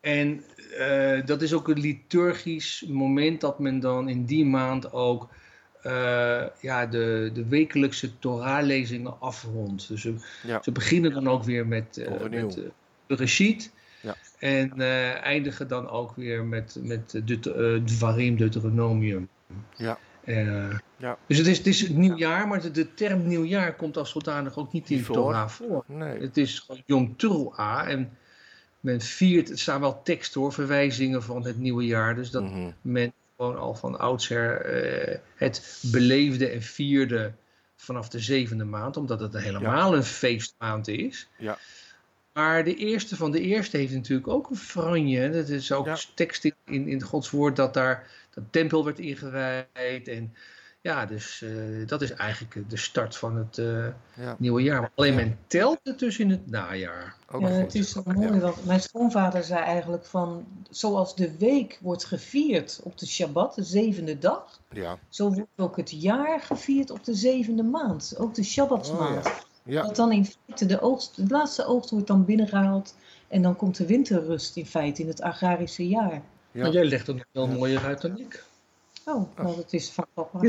En 0.00 0.44
dat 1.24 1.42
is 1.42 1.52
ook 1.52 1.68
een 1.68 1.80
liturgisch 1.80 2.84
moment 2.88 3.40
dat 3.40 3.58
men 3.58 3.80
dan 3.80 4.08
in 4.08 4.24
die 4.24 4.44
maand 4.44 4.92
ook 4.92 5.28
ja, 6.60 6.86
de, 6.86 7.30
de 7.34 7.46
wekelijkse 7.48 8.18
Torah-lezingen 8.18 9.20
afrondt. 9.20 9.88
Dus 9.88 10.00
ze, 10.00 10.14
ja. 10.46 10.62
ze, 10.62 10.72
beginnen 10.72 11.12
dan 11.12 11.28
ook 11.28 11.44
weer 11.44 11.66
met, 11.66 11.96
uh, 11.96 12.30
met 12.30 12.56
uh, 12.56 12.64
de 13.06 13.14
Reshit. 13.14 13.72
Ja. 14.00 14.16
En 14.38 14.80
eindigen 15.22 15.68
dan 15.68 15.88
ook 15.88 16.16
weer 16.16 16.44
met, 16.44 16.76
met 16.82 17.22
de 17.24 17.82
Dvarim 17.84 18.36
Deuteronomium. 18.36 19.28
Ja. 19.76 19.98
ja. 20.96 21.18
Dus 21.26 21.38
het 21.38 21.46
is, 21.46 21.58
het 21.58 21.66
is 21.66 21.80
het 21.80 21.96
nieuwjaar, 21.96 22.48
maar 22.48 22.60
de, 22.60 22.70
de 22.70 22.94
term 22.94 23.26
nieuwjaar 23.26 23.74
komt 23.74 23.96
als 23.96 24.10
zodanig 24.10 24.56
ook 24.56 24.72
niet 24.72 24.90
in 24.90 24.98
de 24.98 25.04
Torah 25.04 25.48
voor. 25.48 25.84
Nee. 25.86 26.20
Het 26.20 26.36
is 26.36 26.58
gewoon 26.58 26.82
Yom 26.86 27.16
Teruah 27.16 27.88
en 27.88 28.16
men 28.84 29.00
viert, 29.00 29.50
er 29.50 29.58
staan 29.58 29.80
wel 29.80 30.02
teksten 30.02 30.40
hoor, 30.40 30.52
verwijzingen 30.52 31.22
van 31.22 31.44
het 31.44 31.58
nieuwe 31.58 31.84
jaar. 31.84 32.14
Dus 32.14 32.30
dat 32.30 32.42
mm 32.42 32.52
-hmm. 32.52 32.74
men 32.80 33.12
gewoon 33.36 33.58
al 33.58 33.74
van 33.74 33.98
oudsher 33.98 34.74
uh, 35.10 35.16
het 35.36 35.82
beleefde 35.92 36.48
en 36.48 36.62
vierde 36.62 37.32
vanaf 37.76 38.08
de 38.08 38.18
zevende 38.18 38.64
maand, 38.64 38.96
omdat 38.96 39.20
het 39.20 39.38
helemaal 39.38 39.94
een 39.94 40.04
feestmaand 40.04 40.88
is. 40.88 41.28
Ja. 41.38 41.58
Maar 42.32 42.64
de 42.64 42.74
eerste 42.74 43.16
van 43.16 43.30
de 43.30 43.40
eerste 43.40 43.76
heeft 43.76 43.92
natuurlijk 43.92 44.28
ook 44.28 44.50
een 44.50 44.56
franje. 44.56 45.30
Dat 45.30 45.48
is 45.48 45.72
ook 45.72 45.86
ja. 45.86 45.98
tekst 46.14 46.44
in, 46.44 46.88
in 46.88 47.02
Gods 47.02 47.30
woord 47.30 47.56
dat 47.56 47.74
daar 47.74 48.10
de 48.34 48.42
tempel 48.50 48.84
werd 48.84 48.98
ingewijd. 48.98 50.08
En 50.08 50.34
Ja, 50.84 51.06
dus 51.06 51.40
uh, 51.40 51.86
dat 51.86 52.02
is 52.02 52.12
eigenlijk 52.12 52.70
de 52.70 52.76
start 52.76 53.16
van 53.16 53.36
het 53.36 53.58
uh, 53.58 53.86
ja. 54.16 54.36
nieuwe 54.38 54.62
jaar. 54.62 54.80
Maar 54.80 54.90
alleen 54.94 55.14
men 55.14 55.38
telt 55.46 55.78
het 55.82 55.98
dus 55.98 56.18
in 56.18 56.30
het 56.30 56.50
najaar. 56.50 57.16
Ook 57.30 57.40
ja, 57.40 57.48
het 57.48 57.74
is 57.74 57.90
zo 57.90 58.02
mooi, 58.04 58.40
want 58.40 58.64
mijn 58.64 58.80
schoonvader 58.80 59.44
zei 59.44 59.62
eigenlijk 59.62 60.04
van... 60.04 60.46
zoals 60.70 61.16
de 61.16 61.36
week 61.38 61.78
wordt 61.82 62.04
gevierd 62.04 62.80
op 62.82 62.98
de 62.98 63.06
Shabbat, 63.06 63.54
de 63.54 63.62
zevende 63.62 64.18
dag... 64.18 64.60
Ja. 64.70 64.98
zo 65.08 65.28
wordt 65.28 65.50
ook 65.56 65.76
het 65.76 65.90
jaar 65.90 66.40
gevierd 66.40 66.90
op 66.90 67.04
de 67.04 67.14
zevende 67.14 67.62
maand. 67.62 68.14
Ook 68.18 68.34
de 68.34 68.44
Shabbatsmaand. 68.44 69.26
Oh, 69.26 69.32
ja. 69.62 69.82
Dat 69.82 69.96
dan 69.96 70.12
in 70.12 70.24
feite 70.26 70.66
de, 70.66 70.80
oogst, 70.80 71.16
de 71.16 71.34
laatste 71.34 71.66
oogst 71.66 71.90
wordt 71.90 72.06
dan 72.06 72.24
binnengehaald... 72.24 72.94
en 73.28 73.42
dan 73.42 73.56
komt 73.56 73.76
de 73.76 73.86
winterrust 73.86 74.56
in 74.56 74.66
feite 74.66 75.02
in 75.02 75.08
het 75.08 75.22
agrarische 75.22 75.88
jaar. 75.88 76.22
Ja. 76.50 76.62
Maar 76.62 76.72
jij 76.72 76.84
legt 76.84 77.06
het 77.06 77.16
nog 77.16 77.26
wel 77.32 77.46
mooier 77.46 77.84
uit 77.84 78.00
dan 78.00 78.18
ik. 78.18 78.44
Oh, 79.04 79.36
nou 79.36 79.56
dat 79.56 79.72
is 79.72 79.90
van 79.90 80.06
papa. 80.14 80.40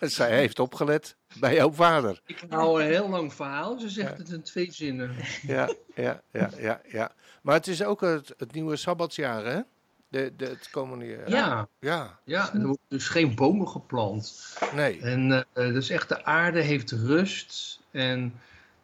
Zij 0.06 0.36
heeft 0.36 0.58
opgelet 0.58 1.16
bij 1.40 1.54
jouw 1.54 1.72
vader. 1.72 2.20
Ik 2.26 2.44
hou 2.48 2.82
een 2.82 2.88
heel 2.88 3.08
lang 3.08 3.34
verhaal, 3.34 3.78
ze 3.78 3.88
zegt 3.88 4.18
het 4.18 4.28
in 4.28 4.42
twee 4.42 4.72
zinnen. 4.72 5.14
Ja, 5.42 5.74
ja, 5.94 6.22
ja, 6.30 6.50
ja, 6.58 6.80
ja. 6.88 7.12
Maar 7.42 7.54
het 7.54 7.66
is 7.66 7.84
ook 7.84 8.00
het, 8.00 8.34
het 8.36 8.52
nieuwe 8.52 8.76
Sabbatsjaar, 8.76 9.44
hè? 9.44 9.60
De, 10.08 10.32
de, 10.36 10.44
het 10.44 10.70
komende 10.70 11.06
jaar. 11.06 11.30
Ja. 11.30 11.68
Ja. 11.80 12.18
ja, 12.24 12.52
er 12.52 12.60
worden 12.60 12.78
dus 12.88 13.08
geen 13.08 13.34
bomen 13.34 13.68
geplant. 13.68 14.56
Nee. 14.74 15.00
En 15.00 15.30
uh, 15.30 15.44
dus 15.54 15.90
echt 15.90 16.08
de 16.08 16.24
aarde 16.24 16.60
heeft 16.60 16.90
rust. 16.90 17.80
En 17.90 18.34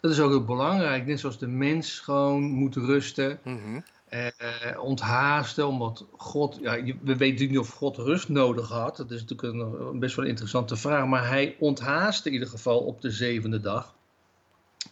dat 0.00 0.10
is 0.10 0.20
ook 0.20 0.30
heel 0.30 0.44
belangrijk. 0.44 1.06
Net 1.06 1.20
zoals 1.20 1.38
de 1.38 1.46
mens 1.46 2.00
gewoon 2.00 2.42
moet 2.42 2.76
rusten. 2.76 3.38
Mm 3.42 3.84
uh, 4.14 4.82
onthaasten, 4.82 5.66
omdat 5.66 6.06
God, 6.16 6.58
ja, 6.60 6.82
we 7.02 7.16
weten 7.16 7.48
niet 7.48 7.58
of 7.58 7.68
God 7.68 7.96
rust 7.96 8.28
nodig 8.28 8.68
had. 8.68 8.96
Dat 8.96 9.10
is 9.10 9.24
natuurlijk 9.24 9.54
een, 9.54 9.98
best 9.98 10.14
wel 10.16 10.24
een 10.24 10.30
interessante 10.30 10.76
vraag. 10.76 11.06
Maar 11.06 11.28
hij 11.28 11.56
onthaaste 11.58 12.28
in 12.28 12.34
ieder 12.34 12.48
geval 12.48 12.78
op 12.78 13.00
de 13.00 13.10
zevende 13.10 13.60
dag. 13.60 13.94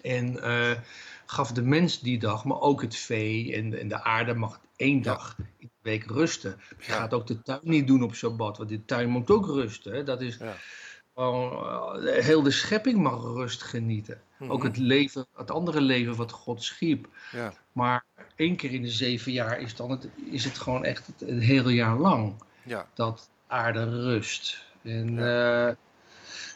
En 0.02 0.32
uh, 0.32 0.70
gaf 1.26 1.52
de 1.52 1.62
mens 1.62 2.00
die 2.00 2.18
dag, 2.18 2.44
maar 2.44 2.60
ook 2.60 2.82
het 2.82 2.96
vee 2.96 3.54
en, 3.54 3.78
en 3.78 3.88
de 3.88 4.04
aarde 4.04 4.34
mag 4.34 4.60
één 4.76 5.02
dag 5.02 5.36
in 5.38 5.70
de 5.72 5.90
week 5.90 6.04
rusten. 6.04 6.60
Je 6.78 6.92
gaat 6.92 7.14
ook 7.14 7.26
de 7.26 7.42
tuin 7.42 7.60
niet 7.62 7.86
doen 7.86 8.02
op 8.02 8.14
Shabbat, 8.14 8.58
want 8.58 8.68
de 8.68 8.84
tuin 8.84 9.08
moet 9.08 9.30
ook 9.30 9.46
rusten. 9.46 9.92
Hè? 9.92 10.04
Dat 10.04 10.20
is... 10.20 10.36
Ja. 10.36 10.56
Uh, 11.16 11.94
heel 12.02 12.42
de 12.42 12.50
schepping 12.50 12.98
mag 12.98 13.22
rust 13.22 13.62
genieten. 13.62 14.20
Ook 14.48 14.58
mhm. 14.58 14.66
het 14.66 14.76
leven, 14.76 15.26
het 15.36 15.50
andere 15.50 15.80
leven 15.80 16.16
wat 16.16 16.32
God 16.32 16.62
schiep. 16.62 17.08
Ja. 17.32 17.52
Maar 17.72 18.04
één 18.36 18.56
keer 18.56 18.72
in 18.72 18.82
de 18.82 18.90
zeven 18.90 19.32
jaar 19.32 19.60
is, 19.60 19.76
dan 19.76 19.90
het, 19.90 20.08
is 20.30 20.44
het 20.44 20.58
gewoon 20.58 20.84
echt 20.84 21.06
het, 21.06 21.28
hele 21.28 21.74
jaar 21.74 21.96
lang 21.96 22.42
ja. 22.64 22.88
dat 22.94 23.30
aarde 23.46 23.84
rust. 23.84 24.66
En 24.82 25.14
ja. 25.14 25.68
Uh, 25.68 25.74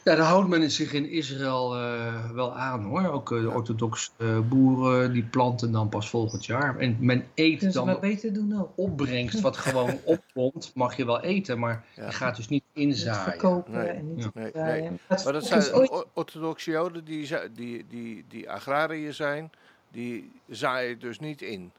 ja, 0.04 0.14
daar 0.14 0.26
houdt 0.26 0.48
men 0.48 0.70
zich 0.70 0.92
in 0.92 1.10
Israël 1.10 1.76
uh, 1.76 2.30
wel 2.30 2.54
aan 2.56 2.82
hoor. 2.82 3.08
Ook 3.08 3.30
uh, 3.30 3.40
de 3.40 3.50
orthodoxe 3.50 4.10
boeren 4.48 5.12
die 5.12 5.22
planten 5.22 5.72
dan 5.72 5.88
pas 5.88 6.10
volgend 6.10 6.46
jaar. 6.46 6.78
En 6.78 6.96
men 7.00 7.26
eet 7.34 7.60
dus 7.60 7.72
dan 7.72 7.86
maar 7.86 7.98
beter 7.98 8.32
doen 8.32 8.60
ook. 8.60 8.72
opbrengst 8.74 9.40
wat 9.40 9.56
gewoon 9.66 9.98
opkomt, 10.04 10.72
mag 10.74 10.96
je 10.96 11.04
wel 11.04 11.20
eten, 11.20 11.58
maar 11.58 11.84
je 11.94 12.12
gaat 12.12 12.36
dus 12.36 12.48
niet 12.48 12.64
inzaaien. 12.72 13.18
Niet 13.18 13.30
verkopen 13.30 13.72
nee. 13.72 13.88
en 13.88 14.14
niet 14.14 14.34
nee, 14.34 14.52
nee, 14.54 14.90
Maar 15.24 15.32
dat 15.32 15.44
zijn 15.44 15.88
orthodoxe 16.12 16.70
joden 16.70 17.04
die, 17.04 17.28
die, 17.54 17.86
die, 17.88 18.24
die 18.28 18.50
agrariër 18.50 19.14
zijn, 19.14 19.50
die 19.90 20.32
zaaien 20.48 20.98
dus 20.98 21.18
niet 21.18 21.42
in. 21.42 21.72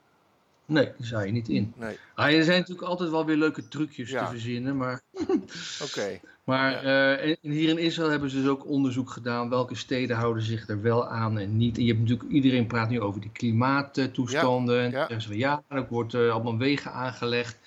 Nee, 0.65 0.91
die 0.97 1.05
zaai 1.05 1.25
je 1.25 1.31
niet 1.31 1.49
in. 1.49 1.73
Nee. 1.75 1.97
Ah, 2.15 2.33
er 2.33 2.43
zijn 2.43 2.59
natuurlijk 2.59 2.87
altijd 2.87 3.09
wel 3.09 3.25
weer 3.25 3.35
leuke 3.35 3.67
trucjes 3.67 4.09
te 4.09 4.25
verzinnen, 4.29 4.77
maar... 4.77 5.01
Oké. 5.85 6.19
Maar 6.43 6.73
uh, 6.73 7.35
hier 7.41 7.69
in 7.69 7.77
Israël 7.77 8.09
hebben 8.09 8.29
ze 8.29 8.37
dus 8.41 8.47
ook 8.47 8.65
onderzoek 8.67 9.09
gedaan 9.09 9.49
welke 9.49 9.75
steden 9.75 10.17
houden 10.17 10.43
zich 10.43 10.67
er 10.67 10.81
wel 10.81 11.07
aan 11.07 11.37
en 11.37 11.57
niet. 11.57 11.77
En 11.77 11.83
je 11.83 11.89
hebt 11.89 11.99
natuurlijk, 12.01 12.29
iedereen 12.29 12.67
praat 12.67 12.89
nu 12.89 13.01
over 13.01 13.21
die 13.21 13.31
klimaattoestanden. 13.31 14.75
Ja. 14.75 14.83
En 14.83 14.91
dan 14.91 14.99
zeggen 14.99 15.21
ze 15.21 15.27
van 15.27 15.37
ja, 15.37 15.63
er 15.67 15.87
wordt 15.89 16.13
uh, 16.13 16.31
allemaal 16.31 16.57
wegen 16.57 16.91
aangelegd. 16.91 17.57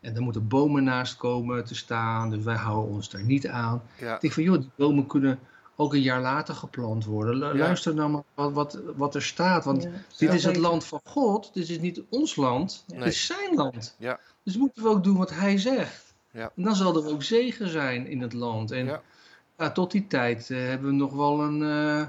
En 0.00 0.14
daar 0.14 0.22
moeten 0.22 0.48
bomen 0.48 0.84
naast 0.84 1.16
komen 1.16 1.64
te 1.64 1.74
staan. 1.74 2.30
Dus 2.30 2.44
wij 2.44 2.56
houden 2.56 2.94
ons 2.94 3.10
daar 3.10 3.24
niet 3.24 3.46
aan. 3.46 3.82
Ik 3.98 4.20
denk 4.20 4.32
van 4.32 4.42
joh, 4.42 4.60
die 4.60 4.70
bomen 4.76 5.06
kunnen 5.06 5.38
ook 5.76 5.94
een 5.94 6.00
jaar 6.00 6.20
later 6.20 6.54
geplant 6.54 7.04
worden. 7.04 7.56
Luister 7.56 7.94
nou 7.94 8.10
maar 8.10 8.22
wat, 8.34 8.52
wat, 8.52 8.80
wat 8.96 9.14
er 9.14 9.22
staat. 9.22 9.64
Want 9.64 9.88
dit 10.18 10.32
is 10.32 10.44
het 10.44 10.56
land 10.56 10.84
van 10.84 11.00
God. 11.04 11.50
Dit 11.54 11.68
is 11.68 11.78
niet 11.78 12.02
ons 12.10 12.36
land. 12.36 12.84
Het 12.94 13.06
is 13.06 13.26
zijn 13.26 13.54
land. 13.54 13.96
Ja. 13.98 14.20
Dus 14.42 14.56
moeten 14.56 14.82
we 14.82 14.88
ook 14.88 15.04
doen 15.04 15.16
wat 15.16 15.30
hij 15.30 15.58
zegt. 15.58 16.14
Ja. 16.30 16.52
En 16.56 16.62
dan 16.62 16.76
zal 16.76 16.96
er 16.96 17.08
ook 17.08 17.22
zegen 17.22 17.68
zijn 17.68 18.06
in 18.06 18.20
het 18.20 18.32
land. 18.32 18.70
En 18.70 19.02
ja. 19.58 19.70
tot 19.70 19.90
die 19.90 20.06
tijd 20.06 20.50
uh, 20.50 20.58
hebben 20.58 20.88
we 20.88 20.94
nog 20.94 21.12
wel 21.12 21.40
een 21.40 21.60
uh, 21.60 22.06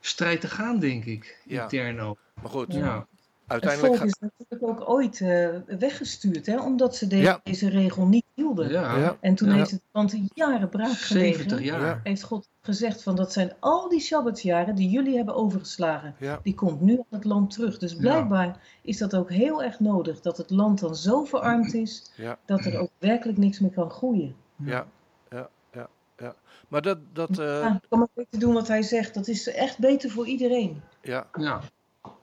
strijd 0.00 0.40
te 0.40 0.48
gaan, 0.48 0.78
denk 0.78 1.04
ik. 1.04 1.40
Intern 1.44 2.00
ook. 2.00 2.18
Maar 2.42 2.50
goed, 2.50 2.72
ja. 2.72 3.06
Uiteindelijk... 3.52 3.92
Het 3.92 4.18
volk 4.18 4.30
is 4.30 4.30
natuurlijk 4.38 4.80
ook 4.80 4.88
ooit 4.88 5.20
uh, 5.20 5.48
weggestuurd, 5.78 6.46
hè, 6.46 6.60
omdat 6.60 6.96
ze 6.96 7.06
de 7.06 7.40
deze 7.42 7.68
regel 7.68 8.06
niet 8.06 8.24
hielden. 8.34 8.70
Ja. 8.70 9.16
En 9.20 9.34
toen 9.34 9.50
heeft 9.50 9.70
het 9.70 9.82
land 9.92 10.14
jaren 10.34 10.68
braak 10.68 10.92
gelegen. 10.92 11.34
70 11.34 11.62
jaar. 11.62 12.00
Heeft 12.02 12.22
God 12.22 12.48
gezegd 12.60 13.02
van 13.02 13.16
dat 13.16 13.32
zijn 13.32 13.52
al 13.58 13.88
die 13.88 14.00
Sabbatsjaren 14.00 14.74
die 14.74 14.90
jullie 14.90 15.16
hebben 15.16 15.34
overgeslagen. 15.34 16.14
Die 16.42 16.54
komt 16.54 16.80
nu 16.80 16.96
aan 16.98 17.04
het 17.08 17.24
land 17.24 17.50
terug. 17.50 17.78
Dus 17.78 17.96
blijkbaar 17.96 18.60
is 18.82 18.98
dat 18.98 19.16
ook 19.16 19.30
heel 19.30 19.62
erg 19.62 19.80
nodig. 19.80 20.20
Dat 20.20 20.36
het 20.36 20.50
land 20.50 20.80
dan 20.80 20.96
zo 20.96 21.24
verarmd 21.24 21.74
is 21.74 22.12
dat 22.44 22.64
er 22.64 22.78
ook 22.78 22.90
werkelijk 22.98 23.38
niks 23.38 23.60
meer 23.60 23.70
kan 23.70 23.90
groeien. 23.90 24.34
Ja, 24.56 24.86
ja, 25.30 25.48
ja. 25.72 25.88
ja. 26.18 26.34
Maar 26.68 26.82
dat... 26.82 26.98
dat 27.12 27.30
uh... 27.30 27.36
ja, 27.46 27.80
kan 27.88 27.98
maar 27.98 28.08
beter 28.14 28.40
doen 28.40 28.54
wat 28.54 28.68
hij 28.68 28.82
zegt. 28.82 29.14
Dat 29.14 29.28
is 29.28 29.48
echt 29.48 29.78
beter 29.78 30.10
voor 30.10 30.26
iedereen. 30.26 30.82
Ja. 31.02 31.26
Ja. 31.38 31.60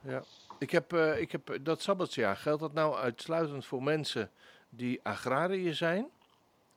ja. 0.02 0.22
Ik 0.60 0.70
heb, 0.70 0.92
uh, 0.92 1.20
ik 1.20 1.32
heb 1.32 1.58
dat 1.62 1.82
Sabbatsjaar, 1.82 2.36
geldt 2.36 2.60
dat 2.60 2.72
nou 2.72 2.96
uitsluitend 2.96 3.66
voor 3.66 3.82
mensen 3.82 4.30
die 4.68 5.00
agrariër 5.02 5.74
zijn? 5.74 6.10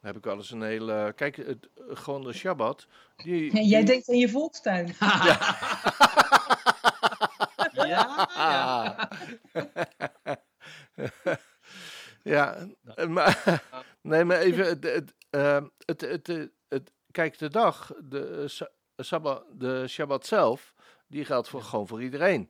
heb 0.03 0.17
ik 0.17 0.23
wel 0.23 0.35
eens 0.35 0.51
een 0.51 0.61
hele. 0.61 1.13
Kijk, 1.15 1.35
het, 1.35 1.69
gewoon 1.75 2.23
de 2.23 2.33
Shabbat. 2.33 2.87
Die, 3.15 3.55
ja, 3.55 3.61
jij 3.61 3.83
denkt 3.83 4.09
aan 4.09 4.17
je 4.17 4.29
volkstuin. 4.29 4.87
ja. 4.99 5.57
ja. 7.73 9.09
ja. 12.23 12.67
maar, 13.07 13.63
nee, 14.01 14.23
maar 14.23 14.37
even. 14.37 14.65
Het, 14.65 14.83
het, 14.83 15.13
uh, 15.31 15.61
het, 15.85 16.01
het, 16.01 16.27
het, 16.67 16.91
kijk, 17.11 17.37
de 17.37 17.49
dag, 17.49 17.93
de, 18.03 18.45
Sabbat, 18.97 19.45
de 19.51 19.87
Shabbat 19.87 20.25
zelf, 20.25 20.73
die 21.07 21.25
geldt 21.25 21.49
voor, 21.49 21.61
gewoon 21.61 21.87
voor 21.87 22.03
iedereen. 22.03 22.49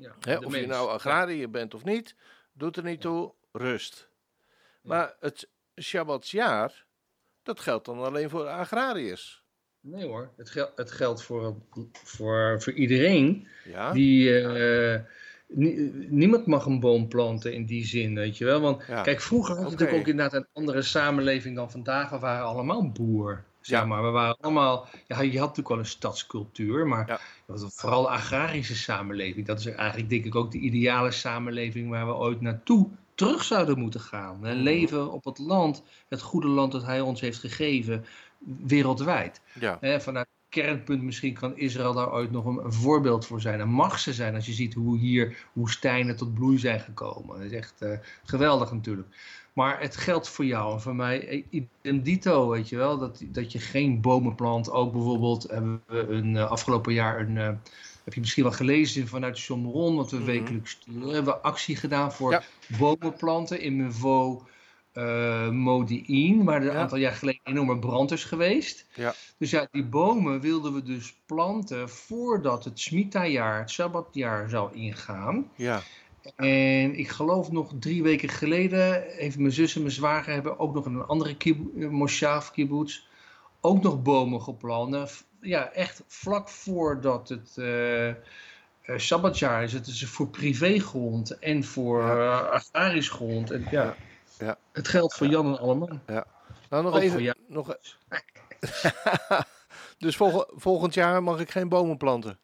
Ja, 0.00 0.38
of 0.38 0.56
je 0.56 0.66
nou 0.66 0.88
agrariër 0.88 1.50
bent 1.50 1.74
of 1.74 1.84
niet, 1.84 2.14
doet 2.52 2.76
er 2.76 2.82
niet 2.82 3.00
toe, 3.00 3.32
rust. 3.52 4.08
Maar 4.82 5.14
het, 5.20 5.48
Shabbatsjaar, 5.80 6.84
dat 7.42 7.60
geldt 7.60 7.84
dan 7.84 7.98
alleen 7.98 8.30
voor 8.30 8.46
agrariërs. 8.46 9.42
Nee 9.80 10.06
hoor, 10.06 10.30
het, 10.36 10.50
gel 10.50 10.70
het 10.74 10.90
geldt 10.90 11.22
voor, 11.22 11.56
voor, 11.92 12.62
voor 12.62 12.72
iedereen. 12.72 13.48
Ja? 13.64 13.92
Die, 13.92 14.42
uh, 14.42 15.00
niemand 16.08 16.46
mag 16.46 16.64
een 16.66 16.80
boom 16.80 17.08
planten 17.08 17.54
in 17.54 17.64
die 17.64 17.86
zin, 17.86 18.14
weet 18.14 18.38
je 18.38 18.44
wel. 18.44 18.60
Want 18.60 18.84
kijk, 18.84 19.20
vroeger 19.20 19.54
had 19.54 19.64
je 19.64 19.70
natuurlijk 19.70 19.98
ook 19.98 20.06
inderdaad 20.06 20.40
een 20.40 20.48
andere 20.52 20.82
samenleving 20.82 21.56
dan 21.56 21.70
vandaag. 21.70 22.10
We 22.10 22.18
waren 22.18 22.44
allemaal 22.44 22.90
boer. 22.90 23.44
Zeg 23.60 23.86
maar. 23.86 24.02
We 24.02 24.10
waren 24.10 24.36
allemaal, 24.40 24.88
ja, 25.06 25.20
je 25.20 25.30
had 25.30 25.40
natuurlijk 25.40 25.68
wel 25.68 25.78
een 25.78 25.86
stadscultuur, 25.86 26.86
maar 26.86 27.20
vooral 27.46 28.10
agrarische 28.10 28.76
samenleving. 28.76 29.46
Dat 29.46 29.58
is 29.58 29.66
eigenlijk 29.66 30.10
denk 30.10 30.24
ik 30.24 30.34
ook 30.34 30.50
de 30.50 30.58
ideale 30.58 31.10
samenleving 31.10 31.90
waar 31.90 32.06
we 32.06 32.12
ooit 32.12 32.40
naartoe 32.40 32.88
terug 33.14 33.44
zouden 33.44 33.78
moeten 33.78 34.00
gaan. 34.00 34.46
En 34.46 34.56
leven 34.56 35.12
op 35.12 35.24
het 35.24 35.38
land, 35.38 35.82
het 36.08 36.22
goede 36.22 36.48
land 36.48 36.72
dat 36.72 36.84
hij 36.84 37.00
ons 37.00 37.20
heeft 37.20 37.38
gegeven, 37.38 38.04
wereldwijd. 38.66 39.40
Ja. 39.60 40.00
vanuit 40.00 40.28
kernpunt 40.50 41.02
misschien 41.02 41.34
kan 41.34 41.56
Israël 41.56 41.92
daar 41.92 42.12
ooit 42.12 42.30
nog 42.30 42.44
een, 42.44 42.72
voorbeeld 42.72 43.26
voor 43.26 43.40
zijn. 43.40 43.60
En 43.60 43.68
mag 43.68 43.98
ze 43.98 44.12
zijn 44.12 44.34
als 44.34 44.46
je 44.46 44.52
ziet 44.52 44.74
hoe 44.74 44.98
hier 44.98 45.46
woestijnen 45.52 46.16
tot 46.16 46.34
bloei 46.34 46.58
zijn 46.58 46.80
gekomen. 46.80 47.36
Dat 47.36 47.46
is 47.46 47.52
echt 47.52 47.82
uh, 47.82 47.92
geweldig 48.24 48.72
natuurlijk. 48.72 49.08
Maar 49.52 49.80
het 49.80 49.96
geldt 49.96 50.28
voor 50.28 50.44
jou 50.44 50.72
en 50.72 50.80
voor 50.80 50.94
mij 50.94 51.44
in 51.82 52.02
dito, 52.02 52.48
weet 52.48 52.68
je 52.68 52.76
wel. 52.76 52.98
Dat, 52.98 53.22
dat 53.26 53.52
je 53.52 53.58
geen 53.58 54.00
bomen 54.00 54.34
plant. 54.34 54.70
Ook 54.70 54.92
bijvoorbeeld 54.92 55.42
hebben 55.50 55.82
we 55.86 56.06
een, 56.08 56.34
uh, 56.34 56.50
afgelopen 56.50 56.92
jaar 56.92 57.20
een... 57.20 57.36
Uh, 57.36 57.48
heb 58.04 58.14
je 58.14 58.20
misschien 58.20 58.42
wel 58.42 58.52
gelezen 58.52 59.08
vanuit 59.08 59.40
Chomron, 59.40 59.96
want 59.96 60.10
we 60.10 60.16
mm 60.16 60.22
-hmm. 60.22 60.32
wekelijks 60.32 60.78
hebben 60.86 61.24
we 61.24 61.36
actie 61.36 61.76
gedaan 61.76 62.12
voor 62.12 62.30
ja. 62.30 62.42
bomenplanten 62.78 63.60
in 63.60 63.76
Mevo 63.76 64.46
uh, 64.94 65.48
Modi'in, 65.48 66.44
waar 66.44 66.62
er 66.62 66.70
een 66.70 66.76
aantal 66.76 66.98
jaar 66.98 67.12
geleden 67.12 67.40
een 67.44 67.52
enorme 67.52 67.78
brand 67.78 68.10
is 68.10 68.24
geweest. 68.24 68.86
Ja. 68.94 69.14
Dus 69.38 69.50
ja, 69.50 69.68
die 69.70 69.84
bomen 69.84 70.40
wilden 70.40 70.74
we 70.74 70.82
dus 70.82 71.14
planten 71.26 71.88
voordat 71.88 72.64
het 72.64 72.80
Smita-jaar, 72.80 73.58
het 73.58 73.70
Sabbatjaar 73.70 74.48
zou 74.48 74.74
ingaan. 74.74 75.50
Ja. 75.54 75.82
En 76.36 76.98
ik 76.98 77.08
geloof 77.08 77.50
nog 77.50 77.72
drie 77.78 78.02
weken 78.02 78.28
geleden 78.28 79.04
heeft 79.08 79.38
mijn 79.38 79.52
zus 79.52 79.74
en 79.74 79.80
mijn 79.80 79.94
zwager 79.94 80.32
hebben 80.32 80.58
ook 80.58 80.74
nog 80.74 80.84
een 80.84 81.02
andere 81.02 81.36
kib- 81.36 81.74
moshav 81.74 82.50
kibbutz 82.50 83.02
ook 83.60 83.82
nog 83.82 84.02
bomen 84.02 84.42
geplant. 84.42 85.24
Ja, 85.40 85.72
echt 85.72 86.02
vlak 86.06 86.48
voordat 86.48 87.28
het 87.28 87.56
uh, 87.56 88.14
Sabbatjaar 88.96 89.62
is. 89.62 89.72
Het 89.72 89.86
is 89.86 90.06
voor 90.06 90.28
privégrond 90.28 91.38
en 91.38 91.64
voor 91.64 92.02
ja. 92.02 92.38
agrarisch 92.38 93.08
grond. 93.08 93.50
En, 93.50 93.66
ja, 93.70 93.96
ja. 94.40 94.58
Het 94.72 94.88
geldt 94.88 95.14
voor 95.14 95.26
Jan 95.26 95.46
en 95.46 95.58
Alleman. 95.58 96.00
Ja. 96.06 96.26
Nou, 96.70 96.82
nog 96.82 96.98
even. 96.98 97.36
Nog... 97.46 97.76
dus 99.98 100.16
volgend 100.46 100.94
jaar 100.94 101.22
mag 101.22 101.40
ik 101.40 101.50
geen 101.50 101.68
bomen 101.68 101.96
planten? 101.96 102.38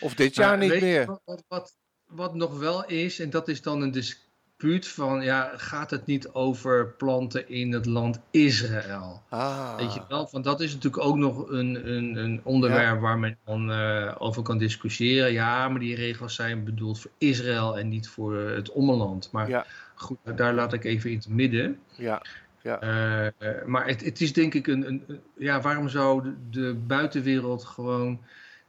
Of 0.00 0.14
dit 0.14 0.34
jaar 0.34 0.58
niet 0.58 0.80
meer? 0.80 1.06
Wat, 1.24 1.44
wat, 1.48 1.76
wat, 2.06 2.34
nog 2.34 2.58
wel 2.58 2.84
is, 2.84 3.18
en 3.18 3.30
dat 3.30 3.48
is 3.48 3.62
dan 3.62 3.82
een 3.82 3.90
dispuut 3.90 4.88
van, 4.88 5.22
ja, 5.22 5.52
gaat 5.56 5.90
het 5.90 6.06
niet 6.06 6.28
over 6.28 6.88
planten 6.88 7.48
in 7.48 7.72
het 7.72 7.86
land 7.86 8.20
Israël? 8.30 9.22
Ah. 9.28 9.76
Weet 9.76 9.94
je 9.94 10.02
wel, 10.08 10.26
van 10.26 10.42
dat 10.42 10.60
is 10.60 10.72
natuurlijk 10.72 11.04
ook 11.04 11.16
nog 11.16 11.48
een, 11.48 11.88
een, 11.88 12.16
een 12.16 12.40
onderwerp 12.44 13.00
waar 13.00 13.18
men 13.18 13.38
dan 13.44 13.70
uh, 13.70 14.14
over 14.18 14.42
kan 14.42 14.58
discussiëren. 14.58 15.32
Ja, 15.32 15.68
maar 15.68 15.80
die 15.80 15.94
regels 15.94 16.34
zijn 16.34 16.64
bedoeld 16.64 17.00
voor 17.00 17.10
Israël 17.18 17.78
en 17.78 17.88
niet 17.88 18.08
voor 18.08 18.36
het 18.36 18.70
ommeland. 18.70 19.28
Maar 19.32 19.48
ja. 19.48 19.66
Goed, 19.94 20.18
daar 20.36 20.54
laat 20.54 20.72
ik 20.72 20.84
even 20.84 21.10
in 21.10 21.16
het 21.16 21.28
midden. 21.28 21.78
Ja. 21.96 22.22
Ja. 22.62 22.82
Uh, 22.82 23.64
maar 23.64 23.86
het, 23.86 24.04
het, 24.04 24.20
is 24.20 24.32
denk 24.32 24.54
ik 24.54 24.66
een, 24.66 24.86
een, 24.86 25.20
ja, 25.36 25.60
waarom 25.60 25.88
zou 25.88 26.22
de, 26.22 26.34
de 26.50 26.74
buitenwereld 26.74 27.64
gewoon 27.64 28.20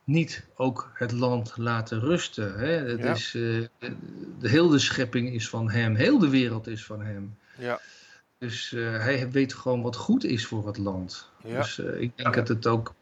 niet 0.03 0.47
ook 0.55 0.91
het 0.93 1.11
land 1.11 1.57
laten 1.57 1.99
rusten. 1.99 2.59
Hè? 2.59 2.71
Het 2.71 3.05
is, 3.05 3.33
uh, 3.33 3.65
de, 4.39 4.49
hele 4.49 4.69
de 4.69 4.79
schepping 4.79 5.33
is 5.33 5.49
van 5.49 5.69
hem, 5.71 5.95
heel 5.95 6.19
de 6.19 6.29
wereld 6.29 6.67
is 6.67 6.85
van 6.85 7.01
hem. 7.01 7.37
Ja. 7.57 7.79
Dus 8.37 8.71
uh, 8.71 8.99
hij 8.99 9.31
weet 9.31 9.53
gewoon 9.53 9.81
wat 9.81 9.95
goed 9.95 10.23
is 10.23 10.45
voor 10.45 10.67
het 10.67 10.77
land. 10.77 11.31
Ja. 11.43 11.57
Dus 11.57 11.79
ik 11.79 12.17
denk 12.17 12.33
dat 12.33 12.47
het 12.47 12.67
ook 12.67 12.93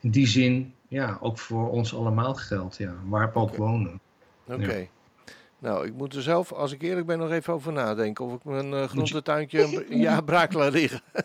in 0.00 0.10
die 0.10 0.26
zin 0.26 0.74
ja, 0.88 1.18
ook 1.20 1.38
voor 1.38 1.70
ons 1.70 1.94
allemaal 1.94 2.34
geldt, 2.34 2.76
ja, 2.76 2.94
waar 3.04 3.32
we 3.32 3.38
ook 3.38 3.56
wonen. 3.56 4.00
Oké. 4.46 4.88
Nou, 5.58 5.86
ik 5.86 5.94
moet 5.94 6.14
er 6.14 6.22
zelf, 6.22 6.52
als 6.52 6.72
ik 6.72 6.82
eerlijk 6.82 7.06
ben, 7.06 7.18
nog 7.18 7.30
even 7.30 7.52
over 7.52 7.72
nadenken. 7.72 8.24
Of 8.24 8.34
ik 8.34 8.44
mijn 8.44 8.72
uh, 8.72 8.84
groentetuintje 8.84 9.86
een 9.90 10.00
jaar 10.00 10.24
braak 10.24 10.52
laat 10.58 10.72
liggen. 10.72 11.00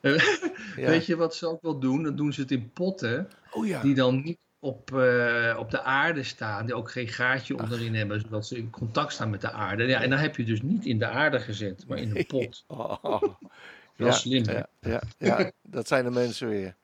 ja. 0.00 0.86
Weet 0.86 1.06
je 1.06 1.16
wat 1.16 1.34
ze 1.34 1.46
ook 1.46 1.62
wel 1.62 1.78
doen? 1.78 2.02
Dan 2.02 2.16
doen 2.16 2.32
ze 2.32 2.40
het 2.40 2.50
in 2.50 2.70
potten. 2.72 3.28
Oh 3.50 3.66
ja. 3.66 3.82
Die 3.82 3.94
dan 3.94 4.22
niet 4.22 4.38
op, 4.58 4.90
uh, 4.94 5.56
op 5.58 5.70
de 5.70 5.82
aarde 5.82 6.22
staan. 6.22 6.66
Die 6.66 6.74
ook 6.74 6.90
geen 6.90 7.08
gaatje 7.08 7.58
onderin 7.58 7.94
hebben. 7.94 8.20
Zodat 8.20 8.46
ze 8.46 8.56
in 8.56 8.70
contact 8.70 9.12
staan 9.12 9.30
met 9.30 9.40
de 9.40 9.50
aarde. 9.50 9.84
Ja, 9.84 10.02
en 10.02 10.10
dan 10.10 10.18
heb 10.18 10.36
je 10.36 10.44
dus 10.44 10.62
niet 10.62 10.86
in 10.86 10.98
de 10.98 11.06
aarde 11.06 11.40
gezet, 11.40 11.84
maar 11.88 11.98
in 11.98 12.16
een 12.16 12.26
pot. 12.26 12.64
Oh. 12.68 13.22
Ja, 13.96 14.12
slim. 14.12 14.44
Ja, 14.44 14.66
ja, 14.80 15.02
ja, 15.18 15.50
dat 15.62 15.88
zijn 15.88 16.04
de 16.04 16.10
mensen 16.10 16.48
weer. 16.48 16.74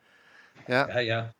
Ja, 0.67 0.99
ja. 0.99 1.35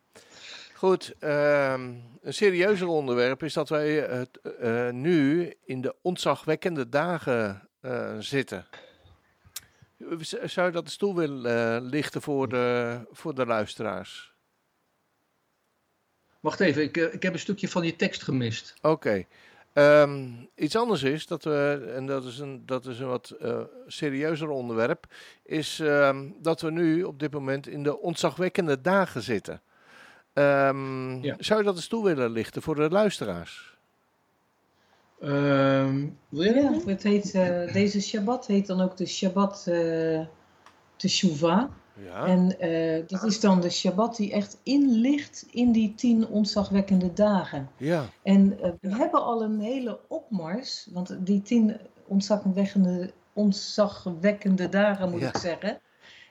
Goed, 0.77 1.13
um, 1.19 2.03
een 2.21 2.33
serieuzer 2.33 2.87
onderwerp 2.87 3.43
is 3.43 3.53
dat 3.53 3.69
wij 3.69 3.93
het, 3.93 4.39
uh, 4.61 4.89
nu 4.89 5.53
in 5.65 5.81
de 5.81 5.95
ontzagwekkende 6.01 6.89
dagen 6.89 7.69
uh, 7.81 8.15
zitten. 8.19 8.65
Zou 10.43 10.67
je 10.67 10.73
dat 10.73 10.85
de 10.85 10.91
stoel 10.91 11.15
willen 11.15 11.81
uh, 11.81 11.89
lichten 11.89 12.21
voor 12.21 12.49
de, 12.49 12.99
voor 13.11 13.35
de 13.35 13.45
luisteraars? 13.45 14.33
Wacht 16.39 16.59
even, 16.59 16.81
ik, 16.81 16.97
ik 16.97 17.23
heb 17.23 17.33
een 17.33 17.39
stukje 17.39 17.67
van 17.67 17.83
je 17.83 17.95
tekst 17.95 18.23
gemist. 18.23 18.73
Oké. 18.81 19.27
Okay. 19.73 20.01
Um, 20.01 20.49
iets 20.55 20.75
anders 20.75 21.03
is, 21.03 21.27
dat 21.27 21.43
we, 21.43 21.91
en 21.95 22.05
dat 22.05 22.23
is 22.25 22.39
een, 22.39 22.65
dat 22.65 22.85
is 22.85 22.99
een 22.99 23.07
wat 23.07 23.35
uh, 23.41 23.61
serieuzer 23.87 24.49
onderwerp, 24.49 25.05
is 25.43 25.79
um, 25.79 26.35
dat 26.41 26.61
we 26.61 26.71
nu 26.71 27.03
op 27.03 27.19
dit 27.19 27.33
moment 27.33 27.67
in 27.67 27.83
de 27.83 27.99
ontzagwekkende 27.99 28.81
dagen 28.81 29.21
zitten. 29.21 29.61
Um, 30.37 31.23
ja. 31.23 31.35
Zou 31.39 31.59
je 31.59 31.65
dat 31.65 31.75
eens 31.75 31.87
toe 31.87 32.03
willen 32.03 32.31
lichten 32.31 32.61
voor 32.61 32.75
de 32.75 32.89
luisteraars? 32.89 33.77
Um, 35.23 36.17
wil 36.29 36.43
je 36.43 36.53
ja, 36.53 36.79
het 36.85 37.03
heet, 37.03 37.33
uh, 37.33 37.73
deze 37.73 38.01
Shabbat 38.01 38.47
heet 38.47 38.67
dan 38.67 38.81
ook 38.81 38.97
de 38.97 39.05
Shabbat 39.05 39.65
uh, 39.69 40.25
Teshuvah. 40.95 41.69
Ja. 41.93 42.25
En 42.25 42.65
uh, 42.65 43.07
dat 43.07 43.23
is 43.23 43.39
dan 43.39 43.61
de 43.61 43.69
Shabbat 43.69 44.15
die 44.15 44.31
echt 44.31 44.59
inlicht 44.63 45.45
in 45.51 45.71
die 45.71 45.95
tien 45.95 46.27
ontzagwekkende 46.27 47.13
dagen. 47.13 47.69
Ja. 47.77 48.05
En 48.23 48.49
we 48.81 48.95
hebben 48.95 49.21
al 49.21 49.43
een 49.43 49.59
hele 49.59 49.99
opmars, 50.07 50.87
want 50.93 51.17
die 51.19 51.41
tien 51.41 51.77
ontzagwekkende, 52.07 53.11
ontzagwekkende 53.33 54.69
dagen 54.69 55.09
moet 55.09 55.21
ja. 55.21 55.27
ik 55.27 55.37
zeggen, 55.37 55.79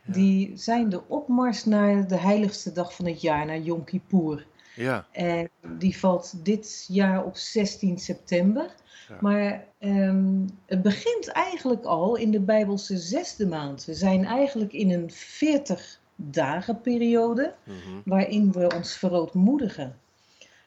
die 0.07 0.53
zijn 0.55 0.89
de 0.89 1.09
opmars 1.09 1.65
naar 1.65 2.09
de 2.09 2.19
heiligste 2.19 2.73
dag 2.73 2.95
van 2.95 3.07
het 3.07 3.21
jaar, 3.21 3.47
naar 3.47 3.59
Yom 3.59 3.85
Kippur. 3.85 4.47
Ja. 4.75 5.07
En 5.13 5.49
die 5.79 5.99
valt 5.99 6.45
dit 6.45 6.85
jaar 6.89 7.25
op 7.25 7.37
16 7.37 7.99
september. 7.99 8.75
Ja. 9.09 9.17
Maar 9.21 9.65
um, 9.81 10.49
het 10.67 10.83
begint 10.83 11.29
eigenlijk 11.29 11.85
al 11.85 12.17
in 12.17 12.31
de 12.31 12.41
Bijbelse 12.41 12.99
zesde 12.99 13.47
maand. 13.47 13.85
We 13.85 13.95
zijn 13.95 14.25
eigenlijk 14.25 14.73
in 14.73 14.91
een 14.91 15.11
40 15.11 16.01
dagen 16.17 16.81
periode 16.81 17.55
mm 17.65 17.75
-hmm. 17.85 18.03
waarin 18.05 18.53
we 18.53 18.75
ons 18.75 18.97
verootmoedigen. 18.97 19.97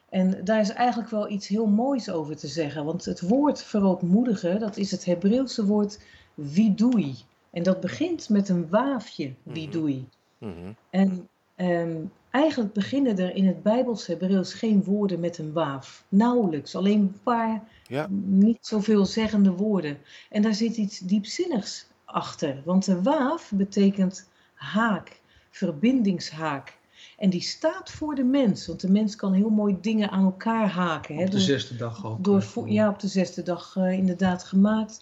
En 0.10 0.44
daar 0.44 0.60
is 0.60 0.70
eigenlijk 0.70 1.10
wel 1.10 1.30
iets 1.30 1.48
heel 1.48 1.66
moois 1.66 2.10
over 2.10 2.38
te 2.38 2.48
zeggen. 2.48 2.86
Want 2.86 3.06
het 3.06 3.22
woord 3.22 3.64
verootmoedigen, 3.64 4.60
dat 4.60 4.78
is 4.78 4.92
het 4.92 5.06
Hebreeuwse 5.06 5.66
woord 5.66 6.00
vidui. 6.38 7.16
En 7.52 7.64
dat 7.64 7.80
begint 7.80 8.30
met 8.30 8.50
een 8.50 8.70
waafje, 8.70 9.34
wie 9.44 9.68
mhm. 9.68 9.72
doe 9.72 9.90
je? 9.90 10.04
Mhm. 10.38 10.72
En 10.90 11.28
um, 11.58 12.12
eigenlijk 12.32 12.74
beginnen 12.74 13.18
er 13.18 13.36
in 13.36 13.48
het 13.48 13.64
Bijbels 13.64 14.08
Hebreeuws 14.08 14.54
geen 14.54 14.84
woorden 14.84 15.20
met 15.20 15.38
een 15.38 15.54
waaf. 15.54 16.06
Nauwelijks, 16.10 16.76
alleen 16.76 17.00
een 17.00 17.20
paar 17.24 17.64
ja. 17.88 18.08
niet 18.10 18.58
zoveel 18.62 19.06
zeggende 19.06 19.52
woorden. 19.52 19.98
En 20.30 20.42
daar 20.42 20.54
zit 20.54 20.78
iets 20.78 21.00
diepzinnigs 21.00 21.88
achter. 22.06 22.62
Want 22.66 22.86
de 22.86 23.02
waaf 23.02 23.52
betekent 23.56 24.30
haak, 24.54 25.22
verbindingshaak. 25.50 26.78
En 27.18 27.30
die 27.30 27.42
staat 27.42 27.92
voor 27.92 28.16
de 28.16 28.24
mens. 28.24 28.68
Want 28.68 28.82
de 28.82 28.92
mens 28.92 29.16
kan 29.16 29.34
heel 29.34 29.50
mooi 29.50 29.78
dingen 29.82 30.10
aan 30.10 30.24
elkaar 30.24 30.70
haken. 30.70 31.18
Op 31.18 31.26
de 31.26 31.32
door, 31.32 31.40
zesde 31.40 31.76
dag 31.76 32.06
ook. 32.06 32.24
Door, 32.24 32.44
ja, 32.66 32.90
op 32.90 33.00
de 33.00 33.08
zesde 33.08 33.44
dag 33.44 33.76
uh, 33.76 33.92
inderdaad 33.92 34.44
gemaakt. 34.44 35.02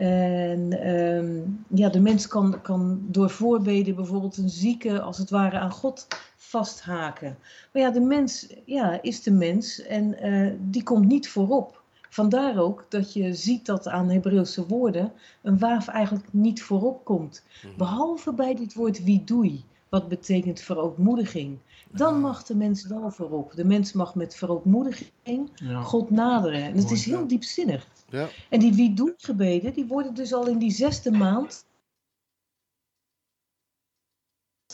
En 0.00 0.88
um, 0.88 1.64
ja, 1.74 1.88
de 1.88 2.00
mens 2.00 2.26
kan, 2.26 2.60
kan 2.62 3.00
door 3.06 3.30
voorbeden 3.30 3.94
bijvoorbeeld 3.94 4.36
een 4.36 4.48
zieke 4.48 5.00
als 5.00 5.18
het 5.18 5.30
ware 5.30 5.58
aan 5.58 5.70
God 5.70 6.06
vasthaken. 6.36 7.38
Maar 7.72 7.82
ja, 7.82 7.90
de 7.90 8.00
mens 8.00 8.54
ja, 8.64 9.02
is 9.02 9.22
de 9.22 9.30
mens 9.30 9.82
en 9.82 10.26
uh, 10.26 10.52
die 10.60 10.82
komt 10.82 11.06
niet 11.06 11.28
voorop. 11.28 11.82
Vandaar 12.08 12.58
ook 12.58 12.86
dat 12.88 13.12
je 13.12 13.34
ziet 13.34 13.66
dat 13.66 13.88
aan 13.88 14.10
Hebreeuwse 14.10 14.66
woorden 14.66 15.12
een 15.42 15.58
waaf 15.58 15.88
eigenlijk 15.88 16.26
niet 16.30 16.62
voorop 16.62 17.04
komt. 17.04 17.44
Mhm. 17.62 17.76
Behalve 17.76 18.32
bij 18.32 18.54
dit 18.54 18.74
woord 18.74 19.04
widoei, 19.04 19.64
wat 19.90 20.08
betekent 20.08 20.60
verootmoediging. 20.60 21.58
Dan 21.90 22.20
mag 22.20 22.44
de 22.44 22.56
mens 22.56 22.86
wel 22.86 23.10
voorop. 23.10 23.52
De 23.52 23.64
mens 23.64 23.92
mag 23.92 24.14
met 24.14 24.34
verootmoediging 24.34 25.50
ja. 25.54 25.82
God 25.82 26.10
naderen. 26.10 26.62
En 26.62 26.76
het 26.76 26.90
is 26.90 27.04
heel 27.04 27.26
diepzinnig. 27.26 27.86
Ja. 28.08 28.28
En 28.48 28.60
die 28.60 28.74
wie 28.74 28.94
doet 28.94 29.24
gebeden, 29.24 29.72
die 29.72 29.86
worden 29.86 30.14
dus 30.14 30.32
al 30.32 30.46
in 30.46 30.58
die 30.58 30.70
zesde 30.70 31.10
maand. 31.10 31.66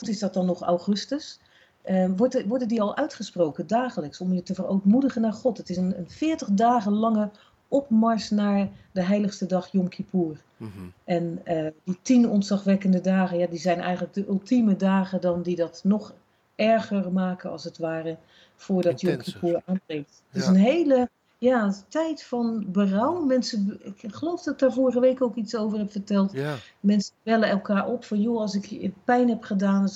Is 0.00 0.18
dat 0.18 0.34
dan 0.34 0.46
nog 0.46 0.62
augustus? 0.62 1.40
Uh, 1.84 2.10
worden, 2.16 2.48
worden 2.48 2.68
die 2.68 2.82
al 2.82 2.96
uitgesproken 2.96 3.66
dagelijks 3.66 4.20
om 4.20 4.32
je 4.32 4.42
te 4.42 4.54
verootmoedigen 4.54 5.22
naar 5.22 5.32
God? 5.32 5.56
Het 5.56 5.70
is 5.70 5.76
een, 5.76 5.98
een 5.98 6.10
40 6.10 6.48
dagen 6.48 6.92
lange 6.92 7.30
opmars 7.68 8.30
naar 8.30 8.68
de 8.92 9.02
heiligste 9.02 9.46
dag 9.46 9.68
Yom 9.72 9.88
Kippur. 9.88 10.40
Mm 10.56 10.70
-hmm. 10.76 10.92
En 11.04 11.40
uh, 11.44 11.66
die 11.84 11.98
tien 12.02 12.28
ontzagwekkende 12.28 13.00
dagen, 13.00 13.38
ja, 13.38 13.46
die 13.46 13.58
zijn 13.58 13.80
eigenlijk 13.80 14.14
de 14.14 14.26
ultieme 14.28 14.76
dagen 14.76 15.20
dan 15.20 15.42
die 15.42 15.56
dat 15.56 15.80
nog 15.84 16.14
erger 16.54 17.12
maken 17.12 17.50
als 17.50 17.64
het 17.64 17.78
ware 17.78 18.16
voordat 18.56 19.00
Yom 19.00 19.16
Kippur 19.16 19.62
aanbreekt. 19.64 20.22
Het 20.30 20.30
ja. 20.30 20.40
is 20.40 20.46
een 20.46 20.62
hele 20.64 21.08
ja, 21.38 21.74
tijd 21.88 22.22
van 22.22 22.64
berouw. 22.72 23.24
Mensen, 23.24 23.80
ik 23.82 24.14
geloof 24.14 24.42
dat 24.42 24.54
ik 24.54 24.60
daar 24.60 24.72
vorige 24.72 25.00
week 25.00 25.22
ook 25.22 25.34
iets 25.34 25.56
over 25.56 25.78
heb 25.78 25.90
verteld. 25.90 26.32
Ja. 26.32 26.54
Mensen 26.80 27.12
bellen 27.22 27.48
elkaar 27.48 27.86
op 27.86 28.04
van, 28.04 28.20
joh, 28.20 28.40
als 28.40 28.54
ik 28.54 28.92
pijn 29.04 29.28
heb 29.28 29.42
gedaan, 29.42 29.88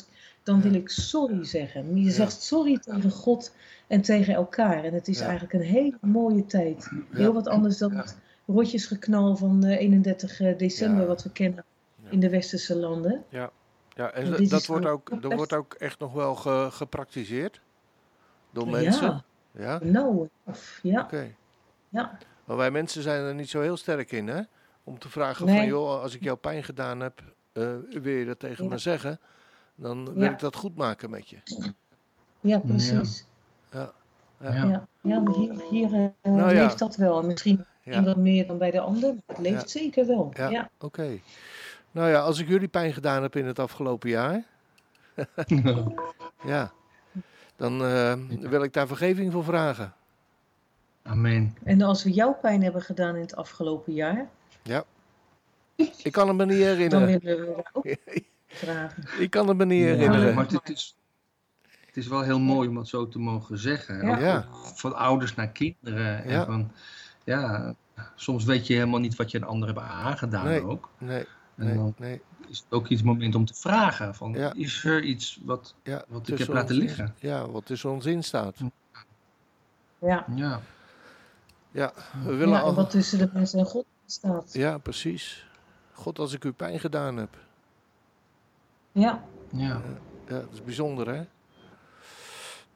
dan 0.50 0.60
wil 0.60 0.74
ik 0.74 0.88
sorry 0.88 1.44
zeggen. 1.44 2.02
Je 2.02 2.10
zegt 2.10 2.42
sorry 2.42 2.78
tegen 2.78 3.10
God 3.10 3.54
en 3.86 4.02
tegen 4.02 4.34
elkaar. 4.34 4.84
En 4.84 4.94
het 4.94 5.08
is 5.08 5.20
eigenlijk 5.20 5.52
een 5.52 5.60
hele 5.60 5.98
mooie 6.00 6.46
tijd. 6.46 6.90
Heel 7.10 7.32
wat 7.32 7.48
anders 7.48 7.78
dan 7.78 7.92
het 7.92 8.16
rotjesgeknal 8.46 9.36
van 9.36 9.64
31 9.64 10.40
eh, 10.40 10.58
december, 10.58 11.06
wat 11.06 11.22
we 11.22 11.30
kennen 11.30 11.64
in 12.08 12.20
de 12.20 12.30
westerse 12.30 12.76
landen. 12.76 13.24
Ja, 13.28 13.50
ja 13.94 14.10
en, 14.10 14.34
en 14.34 14.48
dat, 14.48 14.66
wordt 14.66 14.86
ook, 14.86 15.22
dat 15.22 15.34
wordt 15.34 15.52
ook 15.52 15.74
echt 15.74 15.98
nog 15.98 16.12
wel 16.12 16.34
ge, 16.34 16.68
gepraktiseerd 16.70 17.60
door 18.50 18.68
mensen. 18.68 19.24
Ja. 19.52 19.78
Nou, 19.82 20.28
ja. 20.82 21.00
Oké. 21.00 21.34
Ja. 21.88 22.18
Maar 22.44 22.56
wij 22.56 22.70
mensen 22.70 23.02
zijn 23.02 23.22
er 23.22 23.34
niet 23.34 23.50
zo 23.50 23.60
heel 23.60 23.76
sterk 23.76 24.12
in, 24.12 24.28
hè? 24.28 24.40
Om 24.84 24.98
te 24.98 25.08
vragen 25.08 25.46
nee. 25.46 25.56
van, 25.56 25.66
joh, 25.66 26.02
als 26.02 26.14
ik 26.14 26.22
jou 26.22 26.36
pijn 26.36 26.64
gedaan 26.64 27.00
heb, 27.00 27.22
uh, 27.52 27.68
wil 27.90 28.12
je 28.12 28.24
dat 28.24 28.38
tegen 28.38 28.64
ja. 28.64 28.70
me 28.70 28.78
zeggen? 28.78 29.20
Dan 29.80 30.14
wil 30.14 30.30
ik 30.30 30.38
dat 30.38 30.56
goed 30.56 30.76
maken 30.76 31.10
met 31.10 31.28
je. 31.28 31.36
Ja, 32.40 32.58
precies. 32.58 33.24
Ja. 33.72 33.92
Ja, 34.40 34.54
ja. 34.54 34.86
ja 35.00 35.22
hier, 35.32 35.54
hier 35.70 35.92
uh, 35.92 36.08
nou, 36.22 36.54
leeft 36.54 36.78
dat 36.78 36.96
wel. 36.96 37.22
Misschien 37.22 37.64
wat 37.84 38.16
meer 38.16 38.46
dan 38.46 38.58
bij 38.58 38.70
de 38.70 38.80
ander. 38.80 39.14
Het 39.26 39.38
leeft 39.38 39.70
zeker 39.70 40.06
wel. 40.06 40.32
Ja, 40.36 40.70
oké. 40.78 41.18
Nou 41.90 42.08
ja, 42.10 42.20
als 42.20 42.38
ik 42.38 42.48
jullie 42.48 42.68
pijn 42.68 42.92
gedaan 42.92 43.22
heb 43.22 43.36
in 43.36 43.46
het 43.46 43.58
afgelopen 43.58 44.10
jaar. 44.10 44.44
ja. 46.44 46.72
Dan 47.56 47.82
uh, 47.82 48.14
wil 48.40 48.62
ik 48.62 48.72
daar 48.72 48.86
vergeving 48.86 49.32
voor 49.32 49.44
vragen. 49.44 49.92
Amen. 51.02 51.56
En 51.62 51.82
als 51.82 52.04
we 52.04 52.10
jouw 52.10 52.34
pijn 52.34 52.62
hebben 52.62 52.82
gedaan 52.82 53.14
in 53.14 53.20
het 53.20 53.36
afgelopen 53.36 53.92
jaar. 53.92 54.28
Ja. 54.62 54.84
Ik 56.02 56.12
kan 56.12 56.28
het 56.28 56.36
me 56.36 56.46
niet 56.46 56.56
herinneren. 56.56 57.10
Dan 57.10 57.18
willen 57.20 57.46
we 57.46 57.64
ook 57.72 57.84
vragen. 58.50 59.04
Ik 59.18 59.30
kan 59.30 59.48
het 59.48 59.56
me 59.56 59.64
niet 59.64 59.84
herinneren. 59.84 60.28
Ja, 60.28 60.34
maar 60.34 60.46
het 60.46 60.68
is, 60.68 60.96
het 61.86 61.96
is 61.96 62.06
wel 62.06 62.22
heel 62.22 62.40
mooi 62.40 62.68
om 62.68 62.74
dat 62.74 62.88
zo 62.88 63.08
te 63.08 63.18
mogen 63.18 63.58
zeggen. 63.58 64.20
Ja. 64.20 64.46
Van 64.74 64.96
ouders 64.96 65.34
naar 65.34 65.48
kinderen. 65.48 66.24
En 66.24 66.46
van, 66.46 66.72
ja, 67.24 67.74
soms 68.14 68.44
weet 68.44 68.66
je 68.66 68.74
helemaal 68.74 69.00
niet 69.00 69.16
wat 69.16 69.30
je 69.30 69.38
een 69.38 69.44
ander 69.44 69.68
hebt 69.68 69.80
aangedaan 69.80 70.44
nee, 70.44 70.62
ook. 70.62 70.88
Nee, 70.98 71.24
nee, 71.54 71.74
dan 71.74 71.94
nee. 71.98 72.20
is 72.48 72.58
het 72.58 72.72
ook 72.72 72.88
iets 72.88 73.02
moment 73.02 73.34
om 73.34 73.44
te 73.44 73.54
vragen. 73.54 74.14
Van, 74.14 74.36
Is 74.36 74.84
er 74.84 75.02
iets 75.02 75.40
wat, 75.44 75.74
wat 76.08 76.28
ik 76.28 76.38
heb 76.38 76.48
laten 76.48 76.74
liggen? 76.74 77.14
Ja, 77.18 77.48
wat 77.48 77.66
tussen 77.66 77.90
ons 77.90 78.06
in 78.06 78.24
staat. 78.24 78.56
Ja. 79.98 80.24
Ja. 80.34 80.60
Ja, 81.72 81.92
we 82.24 82.34
willen 82.34 82.54
ja, 82.54 82.64
en 82.64 82.74
wat 82.74 82.90
tussen 82.90 83.18
de 83.18 83.30
mensen 83.32 83.58
en 83.58 83.64
God 83.64 83.84
staat. 84.06 84.52
Ja, 84.52 84.78
precies. 84.78 85.48
God, 85.92 86.18
als 86.18 86.32
ik 86.32 86.44
u 86.44 86.52
pijn 86.52 86.80
gedaan 86.80 87.16
heb. 87.16 87.36
Ja. 88.92 89.24
Ja. 89.50 89.80
Ja, 90.28 90.38
dat 90.38 90.52
is 90.52 90.64
bijzonder, 90.64 91.08
hè? 91.08 91.22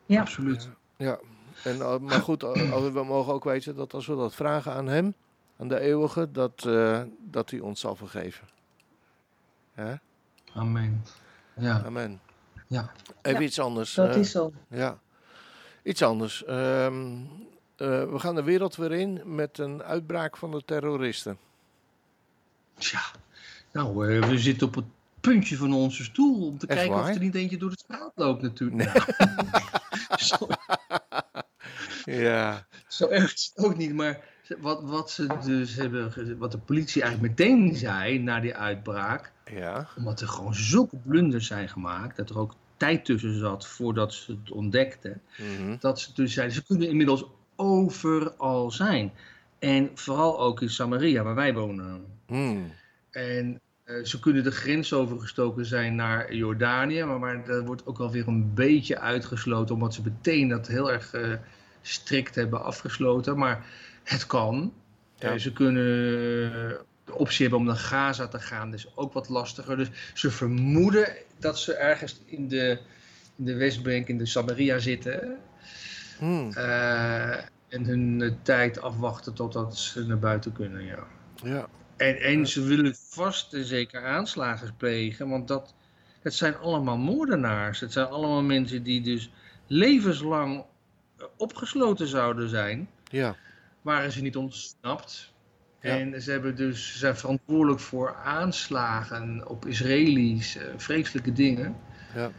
Ja. 0.06 0.20
Absoluut. 0.20 0.68
Ja. 0.96 1.18
En, 1.64 1.80
eh, 1.80 1.98
maar 1.98 2.20
goed, 2.20 2.42
we 2.42 3.02
mogen 3.06 3.32
ook 3.32 3.44
weten 3.44 3.76
dat 3.76 3.94
als 3.94 4.06
we 4.06 4.16
dat 4.16 4.34
vragen 4.34 4.72
aan 4.72 4.86
hem, 4.86 5.14
aan 5.56 5.68
de 5.68 5.80
eeuwige, 5.80 6.30
dat, 6.30 6.64
uh, 6.66 7.02
dat 7.18 7.50
hij 7.50 7.60
ons 7.60 7.80
zal 7.80 7.96
vergeven. 7.96 8.48
Ja? 9.76 10.00
Amen. 10.54 11.04
Ja. 11.56 11.82
Amen. 11.84 12.20
Ja. 12.66 12.90
Even 13.22 13.42
iets 13.42 13.58
anders. 13.58 13.94
Dat 13.94 14.16
is 14.16 14.30
zo. 14.30 14.52
Ja. 14.68 14.98
Iets 15.82 16.02
anders. 16.02 16.44
Um, 16.48 17.20
uh, 17.76 18.04
we 18.04 18.18
gaan 18.18 18.34
de 18.34 18.42
wereld 18.42 18.76
weer 18.76 18.92
in 18.92 19.34
met 19.34 19.58
een 19.58 19.82
uitbraak 19.82 20.36
van 20.36 20.50
de 20.50 20.62
terroristen. 20.64 21.38
Tja, 22.74 23.02
nou, 23.72 24.08
uh, 24.08 24.28
we 24.28 24.38
zitten 24.38 24.66
op 24.66 24.74
het 24.74 24.84
puntje 25.24 25.56
van 25.56 25.72
onze 25.72 26.04
stoel 26.04 26.46
om 26.46 26.58
te 26.58 26.66
Echt 26.66 26.78
kijken 26.78 26.96
waar? 26.96 27.08
of 27.08 27.14
er 27.14 27.20
niet 27.22 27.34
eentje 27.34 27.56
door 27.56 27.70
de 27.70 27.78
straat 27.78 28.12
loopt 28.14 28.42
natuurlijk. 28.42 28.94
Nee. 28.94 29.04
zo, 30.28 30.46
ja. 32.04 32.66
Zo 32.88 33.08
erg 33.08 33.34
is 33.34 33.52
het 33.54 33.64
ook 33.64 33.76
niet, 33.76 33.94
maar 33.94 34.20
wat, 34.58 34.82
wat 34.82 35.10
ze 35.10 35.26
dus 35.44 35.74
hebben, 35.74 36.38
wat 36.38 36.52
de 36.52 36.58
politie 36.58 37.02
eigenlijk 37.02 37.38
meteen 37.38 37.76
zei 37.76 38.18
na 38.18 38.40
die 38.40 38.54
uitbraak, 38.54 39.32
ja. 39.52 39.88
omdat 39.96 40.20
er 40.20 40.28
gewoon 40.28 40.54
zulke 40.54 40.96
blunders 40.96 41.46
zijn 41.46 41.68
gemaakt, 41.68 42.16
dat 42.16 42.30
er 42.30 42.38
ook 42.38 42.54
tijd 42.76 43.04
tussen 43.04 43.38
zat 43.38 43.66
voordat 43.66 44.12
ze 44.12 44.38
het 44.42 44.50
ontdekten, 44.50 45.20
mm 45.38 45.56
-hmm. 45.56 45.76
dat 45.80 46.00
ze 46.00 46.10
dus 46.14 46.32
zeiden, 46.32 46.56
ze 46.56 46.64
kunnen 46.64 46.88
inmiddels 46.88 47.24
overal 47.56 48.70
zijn. 48.70 49.12
En 49.58 49.90
vooral 49.94 50.40
ook 50.40 50.62
in 50.62 50.70
Samaria, 50.70 51.22
waar 51.22 51.34
wij 51.34 51.54
wonen. 51.54 52.04
Mm. 52.26 52.72
En 53.10 53.60
ze 54.02 54.20
kunnen 54.20 54.42
de 54.42 54.50
grens 54.50 54.92
overgestoken 54.92 55.66
zijn 55.66 55.94
naar 55.94 56.34
Jordanië, 56.34 57.04
maar, 57.04 57.18
maar 57.18 57.44
dat 57.44 57.64
wordt 57.64 57.86
ook 57.86 57.98
alweer 57.98 58.28
een 58.28 58.54
beetje 58.54 58.98
uitgesloten, 58.98 59.74
omdat 59.74 59.94
ze 59.94 60.02
meteen 60.02 60.48
dat 60.48 60.66
heel 60.66 60.92
erg 60.92 61.14
uh, 61.14 61.34
strikt 61.82 62.34
hebben 62.34 62.62
afgesloten. 62.62 63.38
Maar 63.38 63.66
het 64.02 64.26
kan. 64.26 64.72
Ja. 65.18 65.32
Uh, 65.32 65.38
ze 65.38 65.52
kunnen 65.52 65.84
de 67.04 67.14
optie 67.14 67.42
hebben 67.42 67.58
om 67.58 67.66
naar 67.66 67.76
Gaza 67.76 68.28
te 68.28 68.38
gaan, 68.38 68.70
dat 68.70 68.78
is 68.78 68.92
ook 68.94 69.12
wat 69.12 69.28
lastiger. 69.28 69.76
Dus 69.76 69.88
ze 70.14 70.30
vermoeden 70.30 71.08
dat 71.38 71.58
ze 71.58 71.74
ergens 71.74 72.20
in 72.24 72.48
de, 72.48 72.78
in 73.36 73.44
de 73.44 73.54
Westbank, 73.54 74.08
in 74.08 74.18
de 74.18 74.26
Samaria 74.26 74.78
zitten. 74.78 75.36
Hmm. 76.18 76.50
Uh, 76.56 77.36
en 77.68 77.84
hun 77.84 78.38
tijd 78.42 78.80
afwachten 78.80 79.34
totdat 79.34 79.78
ze 79.78 80.06
naar 80.06 80.18
buiten 80.18 80.52
kunnen, 80.52 80.84
ja. 80.84 81.06
Ja. 81.42 81.68
En, 81.96 82.20
en 82.20 82.46
ze 82.46 82.62
willen 82.62 82.94
vast 82.94 83.52
en 83.52 83.64
zeker 83.64 84.04
aanslagen 84.04 84.76
plegen, 84.76 85.28
want 85.28 85.48
dat, 85.48 85.74
het 86.22 86.34
zijn 86.34 86.56
allemaal 86.56 86.98
moordenaars. 86.98 87.80
Het 87.80 87.92
zijn 87.92 88.06
allemaal 88.06 88.42
mensen 88.42 88.82
die 88.82 89.00
dus 89.00 89.30
levenslang 89.66 90.64
opgesloten 91.36 92.06
zouden 92.06 92.48
zijn. 92.48 92.88
Ja. 93.10 93.36
Waren 93.82 94.12
ze 94.12 94.22
niet 94.22 94.36
ontsnapt. 94.36 95.32
Ja. 95.80 95.98
En 95.98 96.22
ze, 96.22 96.30
hebben 96.30 96.56
dus, 96.56 96.92
ze 96.92 96.98
zijn 96.98 97.16
verantwoordelijk 97.16 97.80
voor 97.80 98.14
aanslagen 98.14 99.48
op 99.48 99.66
Israëli's, 99.66 100.56
uh, 100.56 100.62
vreselijke 100.76 101.32
dingen. 101.32 101.76
Ja. 102.14 102.30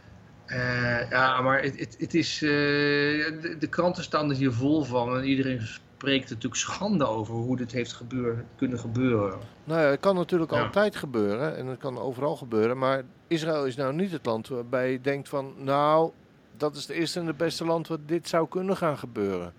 Uh, 0.46 1.10
ja, 1.10 1.40
maar 1.40 1.62
het, 1.62 1.78
het, 1.78 1.96
het 1.98 2.14
is, 2.14 2.42
uh, 2.42 2.50
de, 2.50 3.56
de, 3.58 3.68
kranten 3.68 4.02
staan 4.02 4.30
er 4.30 4.36
hier 4.36 4.52
vol 4.52 4.84
van 4.84 5.16
en 5.16 5.24
iedereen 5.24 5.60
spreekt 5.96 6.28
natuurlijk 6.28 6.60
schande 6.60 7.06
over 7.06 7.34
hoe 7.34 7.56
dit 7.56 7.72
heeft 7.72 7.92
gebeur, 7.92 8.44
kunnen 8.56 8.78
gebeuren. 8.78 9.38
Nou 9.64 9.80
ja, 9.80 9.86
het 9.86 10.00
kan 10.00 10.14
natuurlijk 10.14 10.50
ja. 10.50 10.62
altijd 10.62 10.96
gebeuren 10.96 11.56
en 11.56 11.66
het 11.66 11.78
kan 11.78 11.98
overal 11.98 12.36
gebeuren, 12.36 12.78
maar 12.78 13.02
Israël 13.26 13.66
is 13.66 13.76
nou 13.76 13.94
niet 13.94 14.10
het 14.10 14.26
land 14.26 14.48
waarbij 14.48 14.92
je 14.92 15.00
denkt 15.00 15.28
van, 15.28 15.54
nou, 15.58 16.10
dat 16.56 16.76
is 16.76 16.82
het 16.82 16.90
eerste 16.90 17.20
en 17.20 17.26
het 17.26 17.36
beste 17.36 17.64
land 17.64 17.88
waar 17.88 17.98
dit 18.06 18.28
zou 18.28 18.48
kunnen 18.48 18.76
gaan 18.76 18.98
gebeuren. 18.98 19.52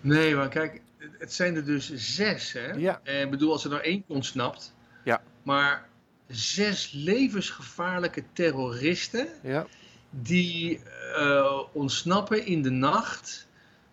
Nee, 0.00 0.34
maar 0.34 0.48
kijk, 0.48 0.80
het 1.18 1.32
zijn 1.32 1.56
er 1.56 1.64
dus 1.64 1.92
zes, 1.94 2.52
hè? 2.52 2.72
Ja. 2.72 3.00
Ik 3.04 3.30
bedoel, 3.30 3.52
als 3.52 3.64
er 3.64 3.70
nou 3.70 3.82
één 3.82 4.04
ontsnapt, 4.06 4.74
ja. 5.04 5.22
maar 5.42 5.88
zes 6.28 6.92
levensgevaarlijke 6.92 8.22
terroristen 8.32 9.28
ja. 9.42 9.66
die 10.10 10.80
uh, 11.18 11.62
ontsnappen 11.72 12.46
in 12.46 12.62
de 12.62 12.70
nacht 12.70 13.46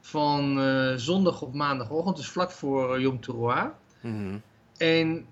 van 0.05 0.59
uh, 0.59 0.93
zondag 0.95 1.41
op 1.41 1.53
maandagochtend, 1.53 2.15
dus 2.15 2.29
vlak 2.29 2.51
voor 2.51 3.01
Yom 3.01 3.21
Teruah. 3.21 3.69
Mm 4.01 4.11
-hmm. 4.11 4.41
En 4.77 5.25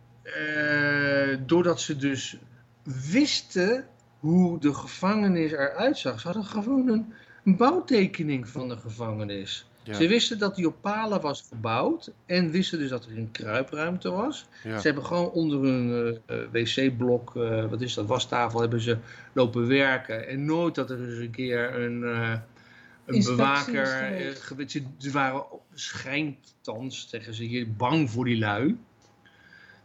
doordat 1.46 1.82
ze 1.82 1.96
dus 1.96 2.38
wisten 2.84 3.86
hoe 4.20 4.60
de 4.60 4.74
gevangenis 4.74 5.52
eruit 5.52 5.98
zag, 5.98 6.20
ze 6.20 6.28
hadden 6.28 6.46
gewoon 6.46 6.88
een, 6.88 7.14
een 7.44 7.58
bouwtekening 7.58 8.48
van 8.48 8.70
de 8.70 8.78
gevangenis. 8.78 9.66
Ja. 9.84 9.94
Ze 9.94 10.08
wisten 10.08 10.40
dat 10.40 10.56
die 10.56 10.68
op 10.68 10.76
palen 10.82 11.22
was 11.22 11.46
gebouwd 11.50 12.12
en 12.26 12.52
wisten 12.52 12.80
dus 12.80 12.90
dat 12.90 13.06
er 13.06 13.18
een 13.18 13.32
kruipruimte 13.32 14.12
was. 14.12 14.46
Ja. 14.64 14.80
Ze 14.80 14.86
hebben 14.88 15.06
gewoon 15.06 15.30
onder 15.30 15.60
hun 15.60 16.20
uh, 16.30 16.38
wc-blok, 16.52 17.36
uh, 17.36 17.66
wat 17.70 17.82
is 17.82 17.94
dat, 17.94 18.06
wastafel, 18.06 18.62
hebben 18.62 18.82
ze 18.82 18.98
lopen 19.34 19.68
werken. 19.68 20.28
En 20.28 20.46
nooit 20.46 20.76
dat 20.76 20.90
er 20.90 21.10
eens 21.10 21.20
een 21.20 21.32
keer 21.32 21.82
een, 21.82 22.02
uh, 22.02 22.34
een 23.06 23.24
bewaker. 23.24 23.86
Ze, 24.68 24.84
ze 24.98 25.12
waren 25.12 25.44
schijntans, 25.74 27.10
zeggen 27.10 27.34
ze 27.34 27.44
hier, 27.44 27.74
bang 27.76 28.10
voor 28.10 28.26
die 28.26 28.38
lui. 28.38 28.78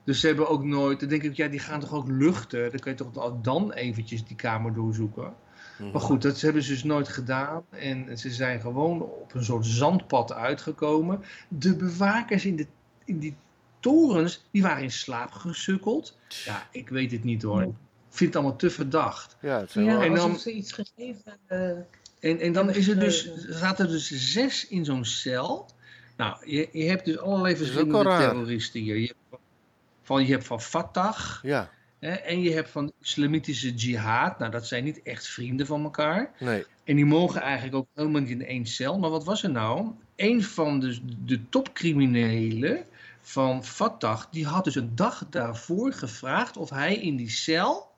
Dus 0.05 0.21
ze 0.21 0.27
hebben 0.27 0.49
ook 0.49 0.65
nooit, 0.65 1.01
dan 1.01 1.09
denk 1.09 1.23
ik, 1.23 1.37
ja, 1.37 1.49
die 1.49 1.61
gaan 1.61 1.81
toch 1.81 1.95
ook 1.95 2.09
luchten. 2.09 2.71
Dan 2.71 2.81
kun 2.81 2.91
je 2.91 2.97
toch 2.97 3.41
dan 3.43 3.73
eventjes 3.73 4.25
die 4.25 4.37
kamer 4.37 4.75
doorzoeken. 4.75 5.35
Mhm. 5.79 5.91
Maar 5.91 6.01
goed, 6.01 6.23
dat 6.23 6.41
hebben 6.41 6.63
ze 6.63 6.73
dus 6.73 6.85
nooit 6.85 7.09
gedaan. 7.09 7.65
En 7.71 8.19
ze 8.19 8.31
zijn 8.31 8.61
gewoon 8.61 9.03
op 9.03 9.35
een 9.35 9.45
soort 9.45 9.67
zandpad 9.67 10.33
uitgekomen. 10.33 11.23
De 11.49 11.77
bewakers 11.77 12.45
in, 12.45 12.57
de, 12.57 12.67
in 13.05 13.19
die 13.19 13.37
torens, 13.81 14.47
die 14.51 14.63
waren 14.63 14.83
in 14.83 14.91
slaap 14.91 15.33
gesukkeld. 15.33 16.19
Ja, 16.45 16.69
ik 16.71 16.89
weet 16.89 17.11
het 17.11 17.25
niet 17.25 17.43
hoor. 17.43 17.63
Ik 17.63 18.23
vind 18.23 18.35
het 18.35 18.43
allemaal 18.43 18.59
te 18.59 18.71
verdacht. 18.71 19.37
Ja, 19.41 19.61
het 19.61 19.73
ja 19.73 20.05
en 20.05 20.15
dan, 20.15 20.39
ze 20.39 20.53
iets 20.53 20.73
gegeven 20.73 21.39
uh, 21.49 21.71
En, 22.27 22.41
en 22.41 22.53
dan 22.53 22.71
is 22.71 22.89
er 22.89 22.99
dus, 22.99 23.35
zaten 23.37 23.85
er 23.85 23.91
dus 23.91 24.33
zes 24.33 24.69
in 24.69 24.85
zo'n 24.85 25.05
cel. 25.05 25.69
Nou, 26.17 26.51
je, 26.51 26.69
je 26.73 26.85
hebt 26.85 27.05
dus 27.05 27.19
allerlei 27.19 27.57
verschillende 27.57 28.03
terroristen 28.03 28.81
hier. 28.81 28.97
Je 28.97 29.07
hebt 29.07 29.43
van, 30.03 30.27
je 30.27 30.33
hebt 30.33 30.47
van 30.47 30.61
Fatah. 30.61 31.19
Ja. 31.43 31.71
Hè, 31.99 32.13
en 32.13 32.41
je 32.41 32.53
hebt 32.53 32.71
van 32.71 32.87
de 32.87 32.93
islamitische 33.03 33.75
jihad. 33.75 34.39
Nou, 34.39 34.51
dat 34.51 34.67
zijn 34.67 34.85
niet 34.85 35.03
echt 35.03 35.27
vrienden 35.27 35.67
van 35.67 35.83
elkaar. 35.83 36.31
Nee. 36.39 36.65
En 36.85 36.97
die 36.97 37.05
mogen 37.05 37.41
eigenlijk 37.41 37.75
ook 37.75 37.89
helemaal 37.95 38.21
niet 38.21 38.31
in 38.31 38.47
één 38.47 38.67
cel. 38.67 38.99
Maar 38.99 39.11
wat 39.11 39.25
was 39.25 39.43
er 39.43 39.51
nou? 39.51 39.91
Een 40.17 40.43
van 40.43 40.81
de, 40.81 40.99
de 41.25 41.49
topcriminelen 41.49 42.85
van 43.21 43.65
Fatah, 43.65 44.23
die 44.31 44.47
had 44.47 44.65
dus 44.65 44.75
een 44.75 44.95
dag 44.95 45.27
daarvoor 45.31 45.93
gevraagd 45.93 46.57
of 46.57 46.71
hij 46.71 46.97
in 46.97 47.17
die 47.17 47.31
cel 47.31 47.91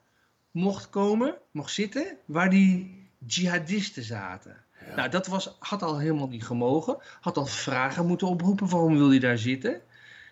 mocht 0.51 0.91
komen, 0.91 1.35
mocht 1.51 1.73
zitten, 1.73 2.17
waar 2.25 2.51
die 2.51 2.98
jihadisten 3.27 4.03
zaten. 4.03 4.57
Ja. 4.87 4.95
Nou, 4.95 5.09
dat 5.09 5.27
was, 5.27 5.57
had 5.59 5.83
al 5.83 5.99
helemaal 5.99 6.29
niet 6.29 6.45
gemogen. 6.45 6.97
Had 7.21 7.37
al 7.37 7.47
vragen 7.47 8.07
moeten 8.07 8.29
oproepen, 8.29 8.69
waarom 8.69 8.97
wil 8.97 9.09
hij 9.09 9.19
daar 9.19 9.39
zitten? 9.39 9.81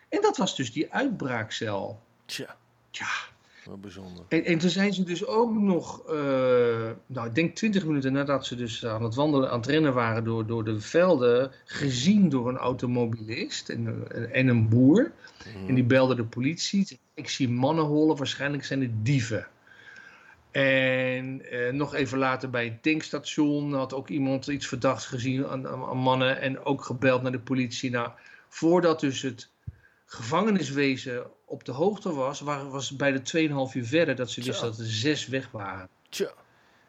En 0.08 0.22
dat 0.22 0.36
was 0.36 0.56
dus 0.56 0.72
die 0.72 0.92
uitbraakcel. 0.92 2.02
Tja. 2.24 2.56
Tja. 2.90 3.06
wat 3.64 3.80
bijzonder. 3.80 4.24
En, 4.28 4.44
en 4.44 4.58
toen 4.58 4.70
zijn 4.70 4.92
ze 4.92 5.02
dus 5.02 5.26
ook 5.26 5.54
nog, 5.54 6.10
uh, 6.10 6.90
nou 7.06 7.26
ik 7.26 7.34
denk 7.34 7.54
20 7.54 7.84
minuten 7.84 8.12
nadat 8.12 8.46
ze 8.46 8.56
dus 8.56 8.86
aan 8.86 9.02
het 9.02 9.14
wandelen, 9.14 9.50
aan 9.50 9.60
het 9.60 9.66
rennen 9.66 9.94
waren 9.94 10.24
door, 10.24 10.46
door 10.46 10.64
de 10.64 10.80
velden, 10.80 11.52
gezien 11.64 12.28
door 12.28 12.48
een 12.48 12.56
automobilist 12.56 13.68
en, 13.68 14.08
en 14.32 14.48
een 14.48 14.68
boer. 14.68 15.12
En 15.66 15.74
die 15.74 15.84
belde 15.84 16.14
de 16.14 16.24
politie. 16.24 16.98
Ik 17.14 17.28
zie 17.28 17.48
mannen 17.48 17.84
hollen, 17.84 18.16
waarschijnlijk 18.16 18.64
zijn 18.64 18.80
het 18.80 19.04
dieven. 19.04 19.46
En 20.56 21.54
uh, 21.54 21.72
nog 21.72 21.94
even 21.94 22.18
later 22.18 22.50
bij 22.50 22.64
het 22.64 22.82
tankstation 22.82 23.74
had 23.74 23.94
ook 23.94 24.08
iemand 24.08 24.46
iets 24.46 24.66
verdachts 24.66 25.06
gezien 25.06 25.46
aan, 25.46 25.68
aan, 25.68 25.96
mannen 25.98 26.40
en 26.40 26.64
ook 26.64 26.84
gebeld 26.84 27.22
naar 27.22 27.32
de 27.32 27.40
politie. 27.40 27.90
Nou, 27.90 28.10
voordat 28.48 29.00
dus 29.00 29.22
het 29.22 29.50
gevangeniswezen 30.06 31.26
op 31.44 31.64
de 31.64 31.72
hoogte 31.72 32.14
was, 32.14 32.40
was 32.40 32.96
bij 32.96 33.12
de 33.12 33.48
2,5 33.70 33.76
uur 33.76 33.84
verder 33.84 34.14
dat 34.14 34.30
ze 34.30 34.42
wisten 34.42 34.66
dat 34.68 34.78
er 34.78 34.86
zes 34.86 35.26
weg 35.26 35.50
waren. 35.50 35.88
Tja. 36.08 36.30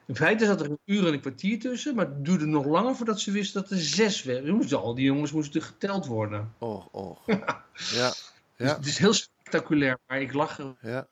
In 0.05 0.15
feite 0.15 0.45
zat 0.45 0.61
er 0.61 0.69
een 0.69 0.79
uur 0.85 1.07
en 1.07 1.13
een 1.13 1.21
kwartier 1.21 1.59
tussen, 1.59 1.95
maar 1.95 2.05
het 2.05 2.25
duurde 2.25 2.45
nog 2.45 2.65
langer 2.65 2.95
voordat 2.95 3.19
ze 3.19 3.31
wisten 3.31 3.61
dat 3.61 3.71
er 3.71 3.77
zes 3.77 4.23
weg 4.23 4.41
waren. 4.41 4.79
Al 4.79 4.95
die 4.95 5.05
jongens 5.05 5.31
moesten 5.31 5.61
geteld 5.61 6.05
worden. 6.05 6.53
Oh, 6.57 6.85
oh. 6.91 7.17
ja. 7.25 7.63
ja. 7.97 8.13
Dus 8.57 8.71
het 8.71 8.85
is 8.85 8.97
heel 8.97 9.13
spectaculair, 9.13 9.97
maar 10.07 10.21
ik 10.21 10.33
lach 10.33 10.59
er. 10.59 10.75
Ja. 10.81 11.07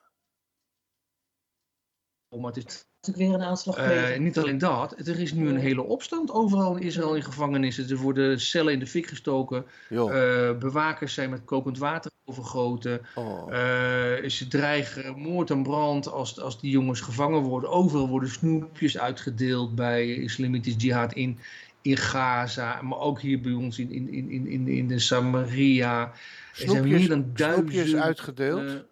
Het 2.44 3.16
is 3.16 3.26
weer 3.26 3.34
een 3.34 3.44
aanslag 3.44 3.78
uh, 3.78 4.18
niet 4.18 4.38
alleen 4.38 4.58
dat, 4.58 5.08
er 5.08 5.20
is 5.20 5.34
nu 5.34 5.50
een 5.50 5.58
hele 5.58 5.84
opstand 5.84 6.32
overal 6.32 6.76
in 6.76 6.82
Israël 6.82 7.16
in 7.16 7.24
gevangenissen. 7.24 7.90
Er 7.90 7.98
worden 7.98 8.40
cellen 8.40 8.74
in 8.74 8.80
de 8.80 8.88
fik 8.88 9.08
gestoken. 9.08 9.66
Uh, 9.90 10.10
bewakers 10.58 11.14
zijn 11.14 11.30
met 11.30 11.46
kokend 11.46 11.78
water 11.78 12.12
overgoten. 12.26 13.02
Oh. 13.16 13.48
Uh, 13.50 14.30
ze 14.30 14.46
dreigen 14.50 15.20
moord 15.20 15.50
en 15.50 15.64
brand 15.64 16.08
als, 16.12 16.40
als 16.40 16.62
die 16.62 16.72
jongens 16.72 17.02
gevangen 17.02 17.42
worden. 17.42 17.70
Overal 17.70 18.08
worden 18.08 18.30
snoepjes 18.30 18.98
uitgedeeld 18.98 19.76
bij 19.76 20.14
Islamitisch 20.14 20.76
Jihad 20.78 21.14
in, 21.14 21.40
in 21.82 21.98
Gaza. 21.98 22.82
Maar 22.82 23.00
ook 23.00 23.22
hier 23.22 23.42
bij 23.42 23.54
ons 23.54 23.80
in, 23.80 23.92
in, 23.92 24.14
in, 24.14 24.48
in, 24.48 24.68
in 24.68 24.88
de 24.88 25.00
Samaria. 25.00 26.12
Snoepjes, 26.54 26.64
er 26.64 26.70
zijn 26.70 26.88
meer 26.88 27.10
dan 27.10 27.32
duizend... 27.34 27.72
Snoepjes 27.72 28.84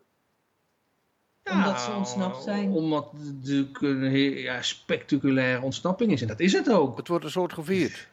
omdat 1.51 1.82
ze 1.82 1.91
ontsnapt 1.91 2.43
zijn. 2.43 2.71
Omdat 2.71 3.12
het 3.12 3.82
een 3.82 4.12
ja, 4.19 4.62
spectaculaire 4.62 5.62
ontsnapping 5.62 6.12
is. 6.12 6.21
En 6.21 6.27
dat 6.27 6.39
is 6.39 6.53
het 6.53 6.71
ook. 6.71 6.97
Het 6.97 7.08
wordt 7.08 7.25
een 7.25 7.32
soort 7.32 7.53
gevierd. 7.53 8.08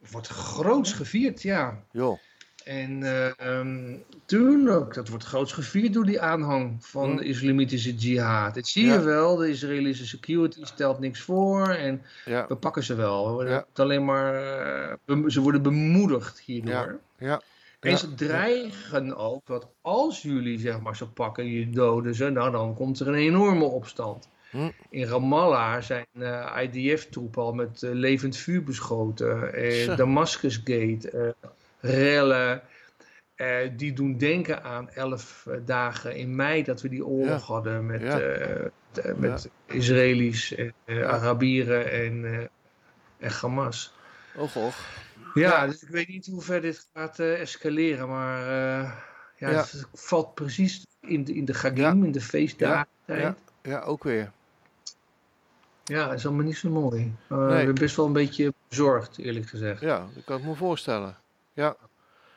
Het 0.00 0.10
wordt 0.10 0.28
groots 0.28 0.92
gevierd, 0.92 1.42
ja. 1.42 1.84
Jo. 1.92 2.18
En 2.64 3.00
uh, 3.00 3.98
tuurlijk, 4.24 4.94
dat 4.94 5.08
wordt 5.08 5.24
groots 5.24 5.52
gevierd 5.52 5.92
door 5.92 6.04
die 6.04 6.20
aanhang 6.20 6.84
van 6.84 7.10
hm. 7.10 7.16
de 7.16 7.24
islamitische 7.24 7.94
jihad. 7.94 8.54
Dat 8.54 8.66
zie 8.66 8.86
je 8.86 9.00
wel, 9.00 9.36
de 9.36 9.48
Israëlische 9.48 10.06
security 10.06 10.64
stelt 10.64 10.98
niks 10.98 11.20
voor 11.20 11.68
en 11.68 12.02
ja. 12.24 12.46
we 12.46 12.56
pakken 12.56 12.82
ze 12.82 12.94
wel. 12.94 13.38
Het 13.38 13.80
alleen 13.80 14.04
maar, 14.04 14.34
uh, 15.06 15.28
ze 15.28 15.40
worden 15.40 15.62
bemoedigd 15.62 16.40
hierdoor. 16.40 17.00
Ja. 17.18 17.40
Ja. 17.86 17.92
En 17.92 17.98
ze 17.98 18.14
dreigen 18.14 19.16
ook 19.16 19.46
dat 19.46 19.68
als 19.80 20.22
jullie 20.22 20.58
zeg 20.58 20.80
maar 20.80 20.96
ze 20.96 21.08
pakken, 21.08 21.46
je 21.46 21.70
doden 21.70 22.14
ze, 22.14 22.30
nou 22.30 22.50
dan 22.50 22.74
komt 22.74 23.00
er 23.00 23.08
een 23.08 23.14
enorme 23.14 23.64
opstand. 23.64 24.28
Hm. 24.50 24.70
In 24.90 25.04
Ramallah 25.04 25.82
zijn 25.82 26.06
uh, 26.12 26.56
IDF-troepen 26.62 27.42
al 27.42 27.52
met 27.52 27.82
uh, 27.82 27.90
levend 27.92 28.36
vuur 28.36 28.62
beschoten. 28.62 29.64
Uh, 29.64 29.96
Damascus 29.96 30.60
Gate, 30.64 31.34
rellen. 31.80 32.62
die 33.76 33.92
doen 33.92 34.18
denken 34.18 34.62
aan 34.62 34.90
elf 34.90 35.48
dagen 35.64 36.16
in 36.16 36.36
mei 36.36 36.62
dat 36.62 36.82
we 36.82 36.88
die 36.88 37.06
oorlog 37.06 37.46
hadden 37.46 37.86
met, 37.86 38.22
met 39.16 39.50
Israëli's, 39.66 40.54
Arabieren 40.86 41.90
en, 41.90 42.48
en 43.18 43.30
Hamas. 43.30 43.95
Och, 44.36 44.56
och. 44.56 44.74
Ja, 45.34 45.66
dus 45.66 45.82
ik 45.82 45.88
weet 45.88 46.08
niet 46.08 46.26
hoe 46.26 46.42
ver 46.42 46.60
dit 46.60 46.88
gaat 46.94 47.18
uh, 47.18 47.40
escaleren, 47.40 48.08
maar 48.08 48.40
uh, 48.40 48.92
ja, 49.36 49.50
ja. 49.50 49.60
Het 49.60 49.86
valt 49.92 50.34
precies 50.34 50.86
in 51.00 51.24
de, 51.24 51.34
in 51.34 51.44
de 51.44 51.54
Gagim, 51.54 52.04
in 52.04 52.12
de 52.12 52.20
feestdagen. 52.20 52.86
Ja. 53.04 53.36
ja, 53.62 53.80
ook 53.80 54.04
weer. 54.04 54.30
Ja, 55.84 56.06
dat 56.06 56.14
is 56.14 56.26
allemaal 56.26 56.44
niet 56.44 56.56
zo 56.56 56.70
mooi. 56.70 57.14
Uh, 57.28 57.46
nee. 57.46 57.60
Ik 57.60 57.66
ben 57.66 57.74
best 57.74 57.96
wel 57.96 58.06
een 58.06 58.12
beetje 58.12 58.54
bezorgd, 58.68 59.18
eerlijk 59.18 59.48
gezegd. 59.48 59.80
Ja, 59.80 60.06
dat 60.14 60.24
kan 60.24 60.38
ik 60.38 60.44
me 60.44 60.54
voorstellen. 60.54 61.16
Ja. 61.52 61.76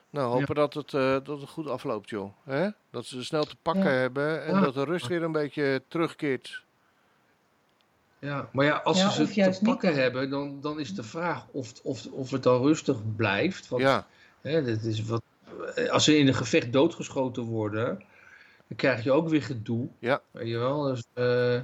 Nou, 0.09 0.39
hopen 0.39 0.55
dat, 0.55 0.73
het, 0.73 0.91
dat 1.25 1.27
het 1.27 1.49
goed 1.49 1.67
afloopt, 1.67 2.09
joh. 2.09 2.33
Hè? 2.43 2.69
Dat 2.91 3.05
ze 3.05 3.23
snel 3.23 3.43
te 3.43 3.55
pakken 3.61 3.93
hebben 3.93 4.45
en 4.45 4.61
dat 4.61 4.73
de 4.73 4.83
rust 4.83 5.07
weer 5.07 5.23
een 5.23 5.31
beetje 5.31 5.83
terugkeert. 5.87 6.63
Ja, 8.19 8.49
maar 8.51 8.65
ja, 8.65 8.75
als 8.75 8.97
ja, 8.99 9.09
ze 9.09 9.25
ze 9.25 9.49
te 9.49 9.59
pakken 9.63 9.93
hebben, 9.93 10.29
dan, 10.29 10.61
dan 10.61 10.79
is 10.79 10.95
de 10.95 11.03
vraag 11.03 11.45
of, 11.51 11.73
of, 11.83 12.05
of 12.05 12.31
het 12.31 12.43
dan 12.43 12.61
rustig 12.61 13.15
blijft. 13.15 13.67
Want, 13.67 13.81
ja. 13.81 14.07
Hè, 14.41 14.63
dat 14.63 14.83
is 14.83 15.03
wat, 15.03 15.21
als 15.89 16.03
ze 16.03 16.17
in 16.17 16.27
een 16.27 16.33
gevecht 16.33 16.73
doodgeschoten 16.73 17.43
worden, 17.43 17.85
dan 18.67 18.77
krijg 18.77 19.03
je 19.03 19.11
ook 19.11 19.29
weer 19.29 19.43
gedoe. 19.43 19.87
Ja. 19.99 20.21
Weet 20.31 20.47
je 20.47 20.57
wel? 20.57 20.81
Dus, 20.81 21.03
uh, 21.15 21.53
uh, 21.55 21.61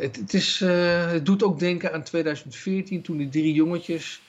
het, 0.00 0.16
het, 0.16 0.34
is, 0.34 0.60
uh, 0.60 1.10
het 1.10 1.26
doet 1.26 1.42
ook 1.42 1.58
denken 1.58 1.92
aan 1.92 2.02
2014, 2.02 3.02
toen 3.02 3.16
die 3.16 3.28
drie 3.28 3.54
jongetjes 3.54 4.22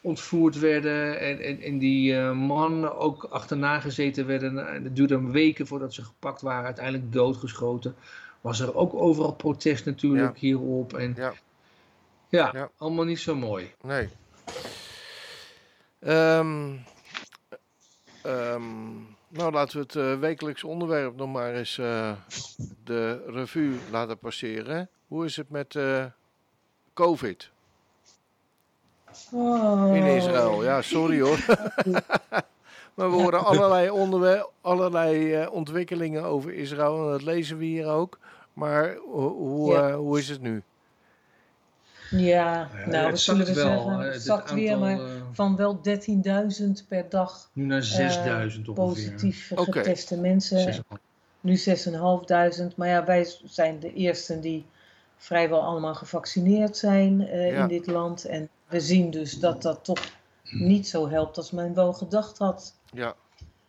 ontvoerd 0.00 0.58
werden 0.58 1.20
en, 1.20 1.40
en, 1.40 1.60
en 1.60 1.78
die 1.78 2.14
man 2.32 2.92
ook 2.92 3.24
achterna 3.24 3.80
gezeten 3.80 4.26
werden. 4.26 4.68
En 4.68 4.84
het 4.84 4.96
duurde 4.96 5.30
weken 5.30 5.66
voordat 5.66 5.94
ze 5.94 6.02
gepakt 6.02 6.40
waren, 6.40 6.64
uiteindelijk 6.64 7.12
doodgeschoten 7.12 7.94
was 8.46 8.60
er 8.60 8.74
ook 8.74 8.94
overal 8.94 9.32
protest 9.32 9.84
natuurlijk 9.84 10.38
hierop. 10.38 10.94
En 10.94 11.14
ja. 11.16 11.32
Ja, 12.28 12.70
allemaal 12.76 13.04
niet 13.04 13.18
zo 13.18 13.34
mooi. 13.34 13.72
Nee. 13.82 14.08
Um, 16.00 16.84
um, 18.26 19.16
nou, 19.28 19.52
laten 19.52 19.76
we 19.76 19.82
het 19.82 19.94
uh, 19.94 20.18
wekelijks 20.18 20.64
onderwerp 20.64 21.16
nog 21.16 21.32
maar 21.32 21.54
eens 21.54 21.78
uh, 21.78 22.12
de 22.84 23.22
revue 23.26 23.78
laten 23.90 24.18
passeren. 24.18 24.88
Hoe 25.06 25.24
is 25.24 25.36
het 25.36 25.50
met 25.50 25.74
uh, 25.74 26.04
COVID? 26.94 27.50
Oh. 29.32 29.96
In 29.96 30.04
Israël. 30.04 30.64
Ja, 30.64 30.82
sorry 30.82 31.20
hoor. 31.20 31.44
maar 32.94 33.10
we 33.10 33.16
horen 33.16 33.44
allerlei, 33.44 34.42
allerlei 34.60 35.46
ontwikkelingen 35.46 36.24
over 36.24 36.52
Israël 36.52 37.04
en 37.04 37.10
dat 37.10 37.22
lezen 37.22 37.58
we 37.58 37.64
hier 37.64 37.86
ook. 37.86 38.18
Maar 38.56 38.96
hoe, 38.96 39.72
ja. 39.72 39.88
uh, 39.88 39.94
hoe 39.94 40.18
is 40.18 40.28
het 40.28 40.40
nu? 40.40 40.62
Ja, 42.10 42.68
nou, 42.86 43.04
we 43.04 43.10
het 43.10 43.20
zullen 43.20 43.54
wel. 43.54 43.54
zeggen, 43.54 43.98
het 43.98 44.22
zakt 44.22 44.52
weer, 44.52 44.78
maar 44.78 44.98
uh, 44.98 45.22
van 45.32 45.56
wel 45.56 45.80
13.000 46.60 46.66
per 46.88 47.08
dag. 47.08 47.50
Nu 47.52 47.64
naar 47.64 47.82
6.000 47.82 47.96
uh, 47.98 48.42
ongeveer. 48.42 48.72
Positief 48.74 49.52
okay. 49.52 49.64
geteste 49.64 50.20
mensen. 50.20 50.84
Nu 51.40 51.58
6.500. 51.58 52.74
Maar 52.76 52.88
ja, 52.88 53.04
wij 53.04 53.28
zijn 53.44 53.80
de 53.80 53.92
eersten 53.92 54.40
die 54.40 54.66
vrijwel 55.16 55.62
allemaal 55.62 55.94
gevaccineerd 55.94 56.76
zijn 56.76 57.20
uh, 57.20 57.50
ja. 57.50 57.62
in 57.62 57.68
dit 57.68 57.86
land. 57.86 58.24
En 58.24 58.48
we 58.68 58.80
zien 58.80 59.10
dus 59.10 59.38
dat 59.38 59.62
dat 59.62 59.84
toch 59.84 60.00
niet 60.42 60.88
zo 60.88 61.08
helpt 61.08 61.36
als 61.36 61.50
men 61.50 61.74
wel 61.74 61.92
gedacht 61.92 62.38
had. 62.38 62.74
Ja. 62.92 63.14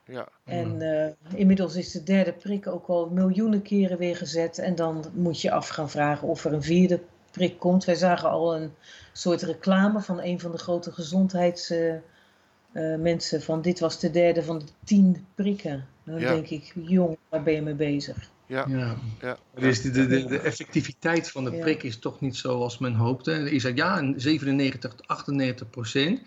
Ja. 0.07 0.27
En 0.43 0.81
uh, 0.81 1.39
inmiddels 1.39 1.75
is 1.75 1.91
de 1.91 2.03
derde 2.03 2.33
prik 2.33 2.67
ook 2.67 2.87
al 2.87 3.09
miljoenen 3.09 3.61
keren 3.61 3.97
weer 3.97 4.15
gezet. 4.15 4.57
En 4.57 4.75
dan 4.75 5.05
moet 5.13 5.41
je 5.41 5.51
af 5.51 5.67
gaan 5.67 5.89
vragen 5.89 6.27
of 6.27 6.45
er 6.45 6.53
een 6.53 6.63
vierde 6.63 7.01
prik 7.31 7.59
komt. 7.59 7.85
Wij 7.85 7.95
zagen 7.95 8.29
al 8.29 8.55
een 8.55 8.71
soort 9.13 9.41
reclame 9.41 10.01
van 10.01 10.21
een 10.21 10.39
van 10.39 10.51
de 10.51 10.57
grote 10.57 10.91
gezondheidsmensen. 10.91 13.39
Uh, 13.39 13.45
van 13.45 13.61
dit 13.61 13.79
was 13.79 13.99
de 13.99 14.11
derde 14.11 14.43
van 14.43 14.59
de 14.59 14.65
tien 14.83 15.25
prikken. 15.35 15.85
Dan 16.03 16.19
ja. 16.19 16.33
denk 16.33 16.47
ik, 16.47 16.73
jong, 16.75 17.17
waar 17.29 17.43
ben 17.43 17.53
je 17.53 17.61
mee 17.61 17.73
bezig? 17.73 18.29
Ja. 18.45 18.65
ja. 18.67 18.95
ja. 19.21 19.37
Dus 19.55 19.81
de, 19.81 19.91
de, 19.91 20.25
de, 20.25 20.39
effectiviteit 20.39 21.31
van 21.31 21.43
de 21.43 21.51
prik 21.51 21.83
is 21.83 21.99
toch 21.99 22.21
niet 22.21 22.35
zoals 22.35 22.77
men 22.77 22.93
hoopte. 22.93 23.31
Je 23.31 23.59
zei 23.59 23.75
ja, 23.75 24.13
97 24.15 24.95
tot 24.95 25.07
98 25.07 25.69
procent. 25.69 26.21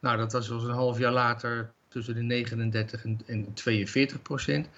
Nou, 0.00 0.16
dat 0.16 0.32
was 0.32 0.48
een 0.48 0.70
half 0.70 0.98
jaar 0.98 1.12
later 1.12 1.74
tussen 1.96 2.14
de 2.14 2.22
39 2.22 3.04
en, 3.04 3.20
en 3.26 3.52
42 3.54 4.22
procent. 4.22 4.68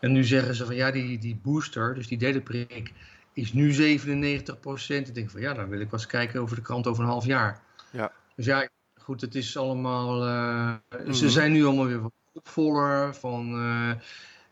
En 0.00 0.12
nu 0.12 0.24
zeggen 0.24 0.54
ze 0.54 0.64
van 0.64 0.74
ja, 0.74 0.90
die, 0.90 1.18
die 1.18 1.40
booster, 1.42 1.94
dus 1.94 2.06
die 2.06 2.18
derde 2.18 2.40
prik, 2.40 2.92
is 3.32 3.52
nu 3.52 3.72
97 3.72 4.60
procent. 4.60 5.08
Ik 5.08 5.14
denk 5.14 5.30
van 5.30 5.40
ja, 5.40 5.54
dan 5.54 5.68
wil 5.68 5.80
ik 5.80 5.90
wel 5.90 6.00
eens 6.00 6.08
kijken 6.08 6.40
over 6.40 6.56
de 6.56 6.62
krant 6.62 6.86
over 6.86 7.02
een 7.02 7.10
half 7.10 7.24
jaar. 7.24 7.60
Ja. 7.90 8.12
Dus 8.36 8.46
ja, 8.46 8.68
goed, 9.00 9.20
het 9.20 9.34
is 9.34 9.56
allemaal. 9.56 10.26
Uh, 10.26 10.74
mm-hmm. 10.98 11.12
Ze 11.12 11.30
zijn 11.30 11.52
nu 11.52 11.64
allemaal 11.64 11.86
weer 11.86 12.00
wat 12.02 12.12
opvoller 12.32 13.14
van. 13.14 13.54
Uh, 13.54 13.90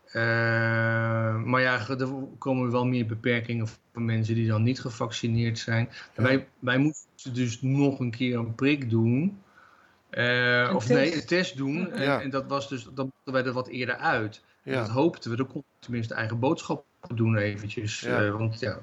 uh, 0.07 1.43
maar 1.43 1.61
ja, 1.61 1.87
er 1.89 2.09
komen 2.37 2.71
wel 2.71 2.85
meer 2.85 3.05
beperkingen 3.05 3.67
voor 3.67 4.01
mensen 4.01 4.35
die 4.35 4.47
dan 4.47 4.63
niet 4.63 4.79
gevaccineerd 4.79 5.59
zijn. 5.59 5.89
Ja. 6.15 6.23
Wij, 6.23 6.47
wij 6.59 6.77
moeten 6.77 7.33
dus 7.33 7.61
nog 7.61 7.99
een 7.99 8.11
keer 8.11 8.37
een 8.37 8.55
prik 8.55 8.89
doen 8.89 9.41
Uh, 10.11 10.71
of 10.75 10.89
nee, 10.89 11.15
een 11.15 11.25
test 11.25 11.57
doen. 11.57 11.91
En, 11.91 12.21
en, 12.21 12.29
dat 12.29 12.45
was 12.47 12.69
dus, 12.69 12.87
dan 12.93 13.05
mochten 13.05 13.33
wij 13.33 13.43
er 13.43 13.51
wat 13.51 13.67
eerder 13.67 13.95
uit. 13.95 14.41
Ja. 14.63 14.73
Dat 14.73 14.89
hoopten 14.89 15.31
we. 15.31 15.37
Dan 15.37 15.47
kon 15.47 15.63
tenminste 15.79 16.13
eigen 16.13 16.39
boodschappen 16.39 17.15
doen 17.15 17.37
eventjes. 17.37 18.05
Uh, 18.05 18.37
want 18.37 18.59
ja, 18.59 18.79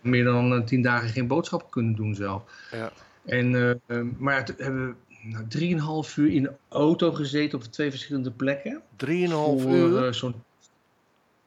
meer 0.00 0.24
dan 0.24 0.64
tien 0.64 0.82
dagen 0.82 1.08
geen 1.08 1.26
boodschappen 1.26 1.70
kunnen 1.70 1.94
doen 1.94 2.14
zelf. 2.14 2.42
Ja. 2.70 2.92
En, 3.24 3.80
maar 4.18 4.34
ja, 4.34 4.54
hebben 4.56 4.86
we 4.86 4.94
nou, 5.28 5.46
drieënhalf 5.48 6.16
uur 6.16 6.32
in 6.32 6.42
de 6.42 6.52
auto 6.68 7.12
gezeten 7.12 7.58
op 7.58 7.64
twee 7.64 7.90
verschillende 7.90 8.30
plekken. 8.30 8.82
Drieënhalf 8.96 9.64
uur? 9.64 10.14
zo'n 10.14 10.34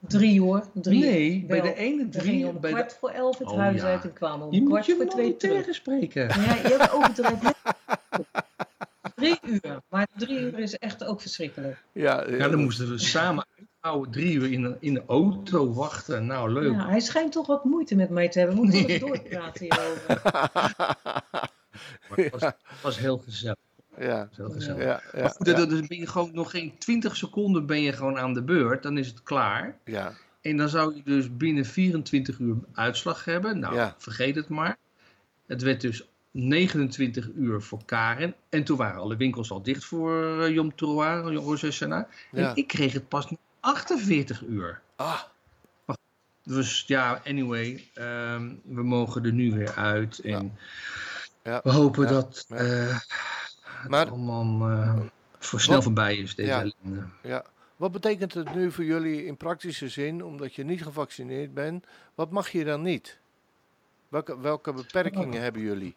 Drie 0.08 0.42
hoor. 0.42 0.66
Drie. 0.74 1.00
Nee, 1.00 1.46
bij 1.48 1.62
de 1.62 1.76
ene 1.76 2.10
drie. 2.10 2.48
om 2.48 2.60
bij 2.60 2.72
kwart 2.72 2.98
voor 3.00 3.10
elf 3.10 3.38
het 3.38 3.48
oh, 3.48 3.58
huis 3.58 3.82
uit 3.82 4.04
en 4.04 4.14
kwamen 4.14 4.48
om 4.48 4.54
je 4.54 4.64
kwart 4.64 4.92
voor 4.92 5.06
twee 5.06 5.38
tegenspreken. 5.38 6.28
Ja, 6.28 6.56
je 6.56 6.76
hebt 6.78 6.94
overdreven. 6.94 7.54
drie 9.26 9.60
uur. 9.62 9.82
Maar 9.90 10.08
drie 10.18 10.40
uur 10.40 10.60
is 10.60 10.78
echt 10.78 11.04
ook 11.04 11.22
verschrikkelijk. 11.22 11.84
Ja, 11.92 12.28
ja 12.30 12.50
dan 12.50 12.64
moesten 12.64 12.90
we 12.90 12.98
samen 12.98 13.46
uithouden. 13.58 14.12
Drie 14.12 14.34
uur 14.34 14.52
in 14.52 14.62
de, 14.62 14.78
in 14.80 14.94
de 14.94 15.04
auto 15.08 15.74
wachten. 15.74 16.26
Nou, 16.26 16.52
leuk. 16.52 16.72
Ja, 16.72 16.88
hij 16.88 17.00
schijnt 17.00 17.32
toch 17.32 17.48
wat 17.48 17.64
moeite 17.64 17.96
met 17.96 18.10
mij 18.10 18.30
te 18.30 18.40
hebben. 18.40 18.58
We 18.58 18.62
moeten 18.62 18.88
nee. 18.88 19.00
doorpraten 19.00 19.62
hierover. 19.62 20.22
maar 22.10 22.18
het 22.18 22.40
was, 22.40 22.52
was 22.82 22.98
heel 22.98 23.18
gezellig. 23.18 23.58
Ja. 24.00 24.30
Ja, 24.38 25.02
ja, 25.14 25.34
ja, 25.40 25.54
dan 25.54 25.88
ben 25.88 25.98
je 25.98 26.08
gewoon 26.08 26.34
nog 26.34 26.52
geen 26.52 26.78
20 26.78 27.16
seconden 27.16 27.66
ben 27.66 27.82
je 27.82 27.94
gewoon 27.94 28.18
aan 28.18 28.34
de 28.34 28.44
beurt. 28.44 28.84
Dan 28.84 28.98
is 28.98 29.08
het 29.08 29.24
klaar. 29.24 29.78
Ja. 29.86 30.14
En 30.42 30.58
dan 30.58 30.70
zou 30.70 30.96
je 30.96 31.02
dus 31.04 31.38
binnen 31.38 31.66
24 31.66 32.40
uur 32.40 32.56
uitslag 32.74 33.26
hebben. 33.26 33.60
Nou, 33.60 33.92
vergeet 33.98 34.36
het 34.36 34.50
maar. 34.50 34.78
Het 35.48 35.62
werd 35.62 35.82
dus 35.82 36.08
29 36.38 37.30
uur 37.36 37.62
voor 37.62 37.86
Karen. 37.86 38.36
En 38.50 38.64
toen 38.64 38.78
waren 38.78 39.02
alle 39.02 39.16
winkels 39.16 39.52
al 39.52 39.62
dicht 39.62 39.86
voor 39.86 40.40
uh, 40.40 40.50
Yom 40.54 40.76
Teruah, 40.76 41.36
Rosh 41.36 41.62
Hashanah. 41.62 42.06
En 42.32 42.52
ik 42.56 42.68
kreeg 42.68 42.94
het 42.94 43.08
pas 43.08 43.28
48 43.60 44.42
uur. 44.42 44.82
Ah. 44.96 45.22
Dus 46.44 46.84
ja, 46.88 47.22
anyway, 47.26 47.90
um, 47.96 48.62
we 48.64 48.84
mogen 48.84 49.26
er 49.26 49.34
nu 49.34 49.52
weer 49.52 49.76
uit. 49.76 50.20
En 50.20 50.58
ja. 51.44 51.60
we 51.64 51.72
hopen 51.72 52.08
dat... 52.08 52.46
Uh, 52.50 53.00
maar, 53.88 54.10
allemaal 54.10 54.70
uh, 54.72 55.00
voor 55.40 55.62
snel 55.62 55.82
voorbij 55.82 56.18
is 56.18 56.36
deze 56.36 56.74
ja, 56.82 57.06
ja. 57.22 57.44
Wat 57.76 57.92
betekent 57.92 58.34
het 58.34 58.56
nu 58.56 58.72
voor 58.72 58.84
jullie 58.84 59.26
in 59.26 59.38
praktische 59.38 59.90
zin, 59.90 60.24
omdat 60.24 60.54
je 60.54 60.64
niet 60.64 60.84
gevaccineerd 60.84 61.54
bent? 61.54 61.86
Wat 62.16 62.32
mag 62.32 62.50
je 62.50 62.64
dan 62.64 62.82
niet? 62.82 63.20
Welke, 64.10 64.40
welke 64.40 64.74
beperkingen 64.74 65.42
hebben 65.42 65.62
jullie? 65.62 65.96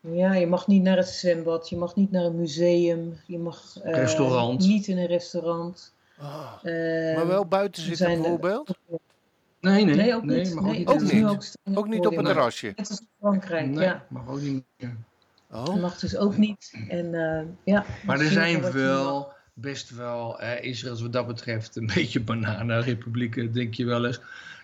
Ja, 0.00 0.34
je 0.34 0.46
mag 0.46 0.66
niet 0.66 0.82
naar 0.82 0.96
het 0.96 1.08
zwembad, 1.08 1.68
je 1.68 1.76
mag 1.76 1.94
niet 1.96 2.10
naar 2.10 2.24
een 2.24 2.36
museum, 2.36 3.20
je 3.26 3.38
mag 3.38 3.76
uh, 3.84 3.94
restaurant. 3.94 4.66
niet 4.66 4.86
in 4.86 4.98
een 4.98 5.06
restaurant. 5.06 5.94
Ah, 6.18 6.52
uh, 6.62 7.16
maar 7.16 7.26
wel 7.26 7.46
buiten 7.46 7.82
zitten 7.82 8.06
bijvoorbeeld? 8.06 8.78
Nee, 9.60 9.84
nee, 9.84 9.94
nee, 9.94 10.14
ook 10.14 10.22
niet. 10.22 10.54
Nee, 10.54 10.54
mag 10.54 10.64
ook, 10.64 10.72
niet. 10.72 10.88
Ook, 10.88 11.00
niet. 11.00 11.56
ook, 11.74 11.88
niet 11.88 12.06
op 12.06 12.16
een 12.16 12.24
terrasje? 12.24 12.72
Net 12.76 12.88
als 12.88 13.00
in 13.00 13.06
Frankrijk, 13.18 13.66
nee, 13.66 13.84
ja. 13.84 14.06
mag 14.08 14.28
ook 14.28 14.40
niet 14.40 14.64
meer. 14.76 14.96
Oh. 15.50 15.64
Dat 15.64 15.80
mag 15.80 15.98
dus 15.98 16.16
ook 16.16 16.36
niet. 16.36 16.74
En, 16.88 17.14
uh, 17.14 17.42
ja, 17.64 17.84
maar 18.06 18.20
er 18.20 18.30
zijn 18.30 18.72
wel 18.72 19.32
best 19.54 19.90
wel, 19.90 20.42
Israël 20.42 21.02
wat 21.02 21.12
dat 21.12 21.26
betreft, 21.26 21.76
een 21.76 21.90
beetje 21.94 22.20
bananenrepublieken, 22.20 23.52
denk 23.52 23.74
je 23.74 23.84
wel 23.84 24.06
eens. 24.06 24.20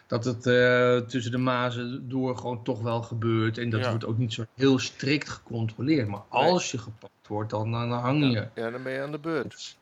Dat 0.07 0.25
het 0.25 0.47
uh, 0.47 0.97
tussen 0.97 1.33
de 1.33 1.39
mazen 1.39 2.09
door 2.09 2.37
gewoon 2.37 2.63
toch 2.63 2.83
wel 2.83 3.03
gebeurt. 3.03 3.59
En 3.59 3.71
dat 3.71 3.81
ja. 3.81 3.91
wordt 3.91 4.05
ook 4.05 4.19
niet 4.19 4.33
zo 4.33 4.45
heel 4.55 4.79
strikt 4.79 5.29
gecontroleerd. 5.29 6.09
Maar 6.09 6.23
als 6.29 6.71
je 6.71 6.79
gepakt 6.79 7.29
wordt, 7.29 7.51
dan, 7.51 7.71
dan 7.71 7.91
hang 7.91 8.25
je. 8.25 8.31
Ja, 8.31 8.51
ja, 8.55 8.71
dan 8.71 8.83
ben 8.83 8.93
je 8.93 9.03
aan 9.03 9.13
de 9.13 9.19
beurt. 9.19 9.77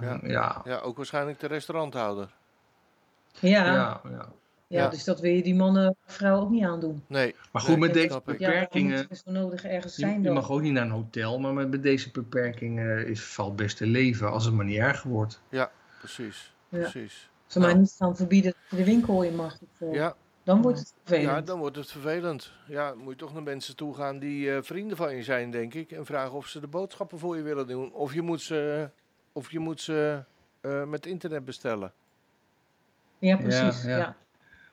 Ja. 0.00 0.20
Ja. 0.22 0.62
ja, 0.64 0.78
ook 0.78 0.96
waarschijnlijk 0.96 1.40
de 1.40 1.46
restauranthouder. 1.46 2.28
Ja. 3.40 3.64
ja, 3.64 4.00
ja. 4.10 4.28
Ja, 4.68 4.88
dus 4.88 5.04
dat 5.04 5.20
wil 5.20 5.32
je 5.32 5.42
die 5.42 5.54
mannen 5.54 5.96
vrouwen 6.06 6.42
ook 6.42 6.50
niet 6.50 6.64
aandoen. 6.64 7.02
Nee. 7.06 7.34
Maar 7.52 7.62
goed, 7.62 7.78
met 7.78 7.94
deze 7.94 8.20
beperkingen... 8.24 8.96
Ja, 8.96 9.06
is 9.08 9.22
nodig 9.24 9.64
ergens 9.64 9.94
zijn 9.94 10.22
je, 10.22 10.28
je 10.28 10.34
mag 10.34 10.50
ook 10.50 10.60
niet 10.60 10.72
naar 10.72 10.84
een 10.84 10.90
hotel, 10.90 11.38
maar 11.38 11.68
met, 11.68 11.82
deze 11.82 12.10
beperkingen 12.10 13.06
is, 13.06 13.24
valt 13.24 13.56
best 13.56 13.76
te 13.76 13.86
leven 13.86 14.30
als 14.30 14.44
het 14.44 14.54
maar 14.54 14.64
niet 14.64 14.78
erger 14.78 15.10
wordt. 15.10 15.40
Ja, 15.48 15.70
precies. 15.98 16.52
Ja. 16.68 16.78
precies. 16.78 17.28
Ze 17.46 17.60
maar 17.60 17.78
niet 17.78 17.94
gaan 17.98 18.16
verbieden 18.16 18.52
dat 18.52 18.70
je 18.70 18.76
de 18.76 18.84
winkel 18.84 19.22
in 19.22 19.34
mag. 19.34 19.58
Uh, 19.78 19.94
ja. 19.94 20.14
Dan 20.42 20.62
wordt 20.62 20.78
het 20.78 20.92
vervelend. 21.04 21.30
Ja, 21.30 21.40
dan 21.40 21.58
wordt 21.58 21.76
het 21.76 21.90
vervelend. 21.90 22.52
Ja, 22.66 22.94
moet 22.94 23.12
je 23.12 23.18
toch 23.18 23.32
naar 23.32 23.42
mensen 23.42 23.76
toe 23.76 23.94
gaan 23.94 24.18
die 24.18 24.46
uh, 24.46 24.58
vrienden 24.62 24.96
van 24.96 25.16
je 25.16 25.22
zijn, 25.22 25.50
denk 25.50 25.74
ik. 25.74 25.90
En 25.90 26.06
vragen 26.06 26.32
of 26.32 26.46
ze 26.46 26.60
de 26.60 26.66
boodschappen 26.66 27.18
voor 27.18 27.36
je 27.36 27.42
willen 27.42 27.66
doen. 27.66 27.92
Of 27.92 28.14
je 28.14 28.22
moet 28.22 28.40
ze, 28.40 28.90
of 29.32 29.50
je 29.50 29.58
moet 29.58 29.80
ze 29.80 30.22
uh, 30.62 30.84
met 30.84 31.06
internet 31.06 31.44
bestellen. 31.44 31.92
Ja, 33.18 33.36
precies. 33.36 33.82
ja. 33.82 33.96
ja. 33.96 34.16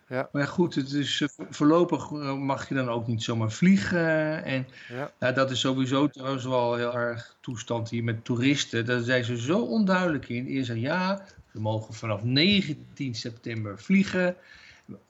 Ja. 0.07 0.29
Maar 0.31 0.47
goed, 0.47 0.75
het 0.75 0.91
is, 0.91 1.21
eh, 1.21 1.45
voorlopig 1.49 2.11
eh, 2.11 2.37
mag 2.37 2.69
je 2.69 2.75
dan 2.75 2.89
ook 2.89 3.07
niet 3.07 3.23
zomaar 3.23 3.51
vliegen. 3.51 4.43
En 4.43 4.67
ja. 4.89 5.11
Nou, 5.19 5.33
dat 5.33 5.51
is 5.51 5.59
sowieso 5.59 6.07
trouwens 6.07 6.45
wel 6.45 6.75
heel 6.75 6.93
erg 6.93 7.35
toestand 7.41 7.89
hier 7.89 8.03
met 8.03 8.25
toeristen. 8.25 8.85
Daar 8.85 9.01
zijn 9.01 9.23
ze 9.23 9.37
zo 9.37 9.59
onduidelijk 9.59 10.29
in. 10.29 10.45
Eerst 10.45 10.65
zeggen 10.65 10.85
ja, 10.85 11.25
ze 11.53 11.59
mogen 11.59 11.93
vanaf 11.93 12.23
19 12.23 13.15
september 13.15 13.79
vliegen. 13.79 14.35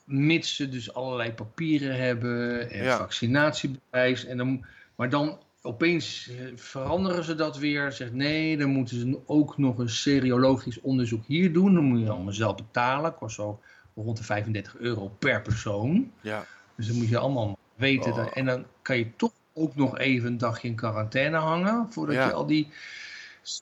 Mits 0.05 0.55
ze 0.55 0.69
dus 0.69 0.93
allerlei 0.93 1.33
papieren 1.33 1.95
hebben 1.95 2.69
en 2.71 2.83
ja. 2.83 2.97
vaccinatiebewijs. 2.97 4.25
En 4.25 4.37
dan, 4.37 4.65
maar 4.95 5.09
dan 5.09 5.39
opeens 5.61 6.29
eh, 6.29 6.35
veranderen 6.55 7.23
ze 7.23 7.35
dat 7.35 7.57
weer. 7.57 7.91
Zegt 7.91 8.13
nee, 8.13 8.57
dan 8.57 8.69
moeten 8.69 8.99
ze 8.99 9.19
ook 9.25 9.57
nog 9.57 9.77
een 9.77 9.89
seriologisch 9.89 10.81
onderzoek 10.81 11.25
hier 11.25 11.53
doen. 11.53 11.73
Dan 11.73 11.83
moet 11.83 11.99
je 11.99 12.09
allemaal 12.09 12.33
zelf 12.33 12.55
betalen. 12.55 13.15
Kost 13.15 13.35
zo 13.35 13.59
rond 13.95 14.17
de 14.17 14.23
35 14.23 14.77
euro 14.77 15.07
per 15.19 15.41
persoon. 15.41 16.11
Ja. 16.21 16.45
Dus 16.75 16.87
dan 16.87 16.95
moet 16.95 17.09
je 17.09 17.17
allemaal 17.17 17.57
weten. 17.75 18.13
Oh. 18.13 18.27
En 18.33 18.45
dan 18.45 18.65
kan 18.81 18.97
je 18.97 19.15
toch 19.15 19.31
ook 19.53 19.75
nog 19.75 19.97
even 19.97 20.27
een 20.27 20.37
dagje 20.37 20.67
in 20.67 20.75
quarantaine 20.75 21.37
hangen. 21.37 21.87
Voordat 21.91 22.15
je 22.15 22.33
al 22.33 22.45
die 22.45 22.71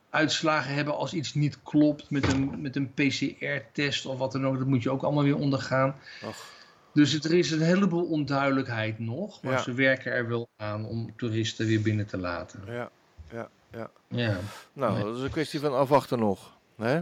uitslagen 0.09 0.73
hebben 0.73 0.95
als 0.95 1.13
iets 1.13 1.33
niet 1.33 1.63
klopt 1.63 2.09
met 2.09 2.31
een, 2.31 2.61
met 2.61 2.75
een 2.75 2.93
PCR-test 2.93 4.05
of 4.05 4.17
wat 4.17 4.31
dan 4.31 4.47
ook. 4.47 4.57
Dat 4.57 4.67
moet 4.67 4.83
je 4.83 4.89
ook 4.89 5.03
allemaal 5.03 5.23
weer 5.23 5.37
ondergaan. 5.37 5.95
Och. 6.25 6.49
Dus 6.93 7.23
er 7.23 7.33
is 7.33 7.51
een 7.51 7.61
heleboel 7.61 8.05
onduidelijkheid 8.05 8.99
nog. 8.99 9.41
Maar 9.43 9.61
ze 9.61 9.73
werken 9.73 10.11
er 10.11 10.27
wel 10.27 10.49
aan 10.57 10.85
om 10.85 11.13
toeristen 11.17 11.65
weer 11.65 11.81
binnen 11.81 12.05
te 12.05 12.17
laten. 12.17 12.63
Ja, 12.67 12.89
ja, 13.31 13.49
ja. 13.71 13.89
ja. 14.07 14.37
Nou, 14.73 15.03
dat 15.03 15.15
is 15.15 15.21
een 15.21 15.29
kwestie 15.29 15.59
van 15.59 15.75
afwachten 15.75 16.19
nog. 16.19 16.57
Hè? 16.77 17.01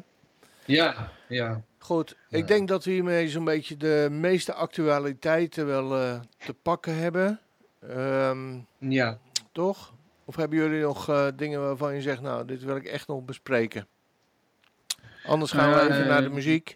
Ja, 0.65 1.11
ja. 1.27 1.61
Goed, 1.77 2.15
ik 2.29 2.47
denk 2.47 2.67
dat 2.67 2.83
we 2.83 2.91
hiermee 2.91 3.29
zo'n 3.29 3.43
beetje 3.43 3.77
de 3.77 4.07
meeste 4.11 4.53
actualiteiten 4.53 5.65
wel 5.65 6.01
uh, 6.01 6.19
te 6.37 6.53
pakken 6.53 6.95
hebben. 6.95 7.39
Um, 7.89 8.67
ja. 8.77 9.17
Toch? 9.51 9.93
Of 10.29 10.35
hebben 10.35 10.57
jullie 10.57 10.81
nog 10.81 11.09
uh, 11.09 11.27
dingen 11.35 11.61
waarvan 11.61 11.95
je 11.95 12.01
zegt, 12.01 12.21
nou, 12.21 12.45
dit 12.45 12.63
wil 12.63 12.75
ik 12.75 12.85
echt 12.85 13.07
nog 13.07 13.25
bespreken? 13.25 13.87
Anders 15.25 15.51
gaan 15.51 15.73
we 15.73 15.93
even 15.93 16.07
naar 16.07 16.21
de 16.21 16.29
muziek. 16.29 16.69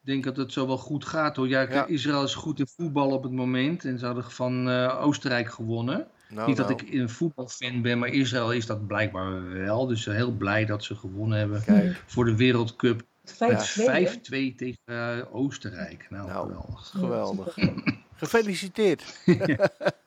Ik 0.00 0.06
denk 0.06 0.24
dat 0.24 0.36
het 0.36 0.52
zo 0.52 0.66
wel 0.66 0.78
goed 0.78 1.04
gaat 1.04 1.36
hoor. 1.36 1.48
Ja, 1.48 1.60
ja. 1.60 1.86
Israël 1.86 2.22
is 2.22 2.34
goed 2.34 2.58
in 2.58 2.66
voetbal 2.76 3.10
op 3.10 3.22
het 3.22 3.32
moment. 3.32 3.84
En 3.84 3.98
ze 3.98 4.06
hadden 4.06 4.24
van 4.24 4.68
uh, 4.68 5.00
Oostenrijk 5.02 5.50
gewonnen. 5.50 6.08
Nou, 6.28 6.48
Niet 6.48 6.56
dat 6.56 6.68
nou. 6.68 6.82
ik 6.82 6.92
een 6.94 7.08
voetbalfan 7.08 7.82
ben, 7.82 7.98
maar 7.98 8.08
Israël 8.08 8.52
is 8.52 8.66
dat 8.66 8.86
blijkbaar 8.86 9.52
wel. 9.52 9.86
Dus 9.86 10.04
heel 10.04 10.32
blij 10.32 10.64
dat 10.64 10.84
ze 10.84 10.94
gewonnen 10.94 11.38
hebben 11.38 11.64
Kijk. 11.64 12.02
voor 12.06 12.24
de 12.24 12.36
Wereldcup. 12.36 13.02
5-2 13.02 13.34
ja, 13.34 14.16
tegen 14.56 14.78
uh, 14.84 15.34
Oostenrijk. 15.34 16.06
Nou, 16.10 16.28
nou 16.28 16.46
geweldig. 16.48 16.88
geweldig. 16.88 17.56
Gefeliciteerd. 18.16 19.04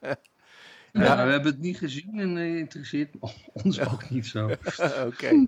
ja. 0.91 1.25
we 1.25 1.31
hebben 1.31 1.51
het 1.51 1.59
niet 1.59 1.77
gezien 1.77 2.19
en 2.19 2.35
uh, 2.35 2.57
interesseert 2.57 3.09
ons 3.63 3.79
ook 3.79 4.09
niet 4.09 4.27
zo. 4.27 4.49
Oké. 5.07 5.45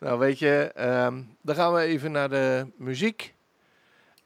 Nou, 0.00 0.18
weet 0.18 0.38
je, 0.38 0.72
um, 1.06 1.36
dan 1.42 1.54
gaan 1.54 1.74
we 1.74 1.80
even 1.80 2.12
naar 2.12 2.28
de 2.28 2.66
muziek. 2.76 3.34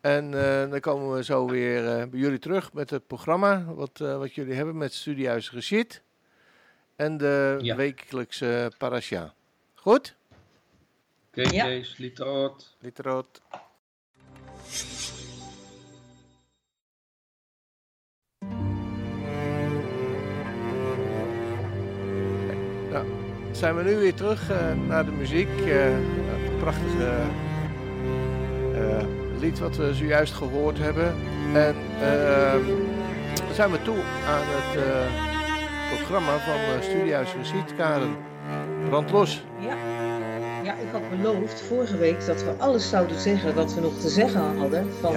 En 0.00 0.32
uh, 0.32 0.70
dan 0.70 0.80
komen 0.80 1.14
we 1.14 1.24
zo 1.24 1.46
weer 1.46 1.82
uh, 1.84 2.04
bij 2.06 2.20
jullie 2.20 2.38
terug 2.38 2.72
met 2.72 2.90
het 2.90 3.06
programma 3.06 3.64
wat, 3.64 4.00
uh, 4.02 4.18
wat 4.18 4.34
jullie 4.34 4.54
hebben 4.54 4.76
met 4.76 4.92
Studiehuis 4.92 5.48
Geschied. 5.48 6.02
En 6.96 7.16
de 7.16 7.58
ja. 7.60 7.76
wekelijkse 7.76 8.72
parasha. 8.78 9.34
Goed? 9.74 10.16
Oké, 11.28 11.40
okay, 11.40 11.52
ja. 11.52 11.64
Kees, 11.64 11.96
Zijn 23.50 23.76
we 23.76 23.82
nu 23.82 23.96
weer 23.96 24.14
terug 24.14 24.50
naar 24.88 25.04
de 25.04 25.10
muziek. 25.10 25.48
het 25.66 26.58
prachtige 26.58 27.10
lied 29.38 29.58
wat 29.58 29.76
we 29.76 29.94
zojuist 29.94 30.32
gehoord 30.32 30.78
hebben. 30.78 31.14
En 31.54 31.74
zijn 33.52 33.70
we 33.70 33.82
toe 33.82 33.96
aan 34.26 34.42
het 34.44 34.80
programma 35.96 36.38
van 36.38 36.54
uh, 36.54 36.82
Studiehuis 36.82 37.34
Reciet, 37.34 37.74
Karen. 37.76 38.16
Brand 38.88 39.10
los. 39.10 39.44
Ja. 39.58 39.74
ja, 40.62 40.72
ik 40.72 40.88
had 40.92 41.00
beloofd 41.10 41.60
vorige 41.60 41.96
week 41.96 42.26
dat 42.26 42.44
we 42.44 42.54
alles 42.58 42.88
zouden 42.88 43.20
zeggen 43.20 43.54
wat 43.54 43.74
we 43.74 43.80
nog 43.80 43.98
te 44.00 44.08
zeggen 44.08 44.58
hadden 44.58 44.86
van 45.00 45.12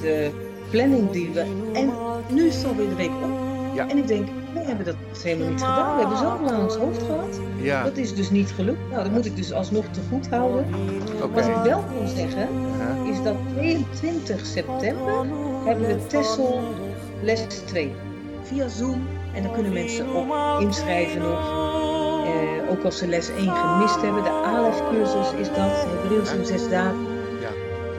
de 0.00 0.30
planning 0.70 1.10
die 1.10 1.30
we... 1.30 1.40
En 1.72 1.92
nu 2.28 2.46
is 2.46 2.56
het 2.56 2.64
alweer 2.66 2.88
de 2.88 2.94
week 2.94 3.10
op. 3.22 3.30
Ja. 3.74 3.88
En 3.88 3.96
ik 3.96 4.06
denk, 4.06 4.28
we 4.60 4.66
hebben 4.66 4.84
dat 4.84 5.22
helemaal 5.22 5.48
niet 5.48 5.60
gedaan. 5.60 5.94
We 5.94 6.00
hebben 6.00 6.18
zoveel 6.18 6.48
aan 6.48 6.62
ons 6.62 6.74
hoofd 6.76 7.02
gehad. 7.02 7.40
Ja. 7.56 7.82
Dat 7.82 7.96
is 7.96 8.14
dus 8.14 8.30
niet 8.30 8.50
gelukt. 8.50 8.78
Nou, 8.90 9.02
dat 9.02 9.12
moet 9.12 9.26
ik 9.26 9.36
dus 9.36 9.52
alsnog 9.52 9.84
te 9.90 10.00
goed 10.08 10.28
houden. 10.28 10.66
Okay. 11.22 11.28
Wat 11.30 11.46
ik 11.46 11.70
wel 11.70 11.84
wil 11.88 12.06
zeggen, 12.06 12.48
is 13.06 13.22
dat 13.22 13.36
22 13.56 14.46
september 14.46 15.26
hebben 15.64 15.86
we 15.86 16.06
Tessel 16.06 16.62
les 17.22 17.40
2. 17.40 17.94
Via 18.42 18.68
Zoom. 18.68 19.06
En 19.34 19.42
dan 19.42 19.52
kunnen 19.52 19.72
mensen 19.72 20.14
op 20.14 20.60
inschrijven 20.60 21.22
nog. 21.22 21.38
Eh, 22.26 22.70
ook 22.70 22.84
als 22.84 22.98
ze 22.98 23.06
les 23.06 23.28
1 23.28 23.56
gemist 23.56 24.02
hebben. 24.02 24.22
De 24.22 24.30
ALEF-cursus 24.30 25.32
is 25.32 25.48
dat. 25.48 25.86
Hebreeuws 25.86 26.32
in 26.32 26.46
zes 26.46 26.68
dagen. 26.68 27.06
Ja. 27.40 27.50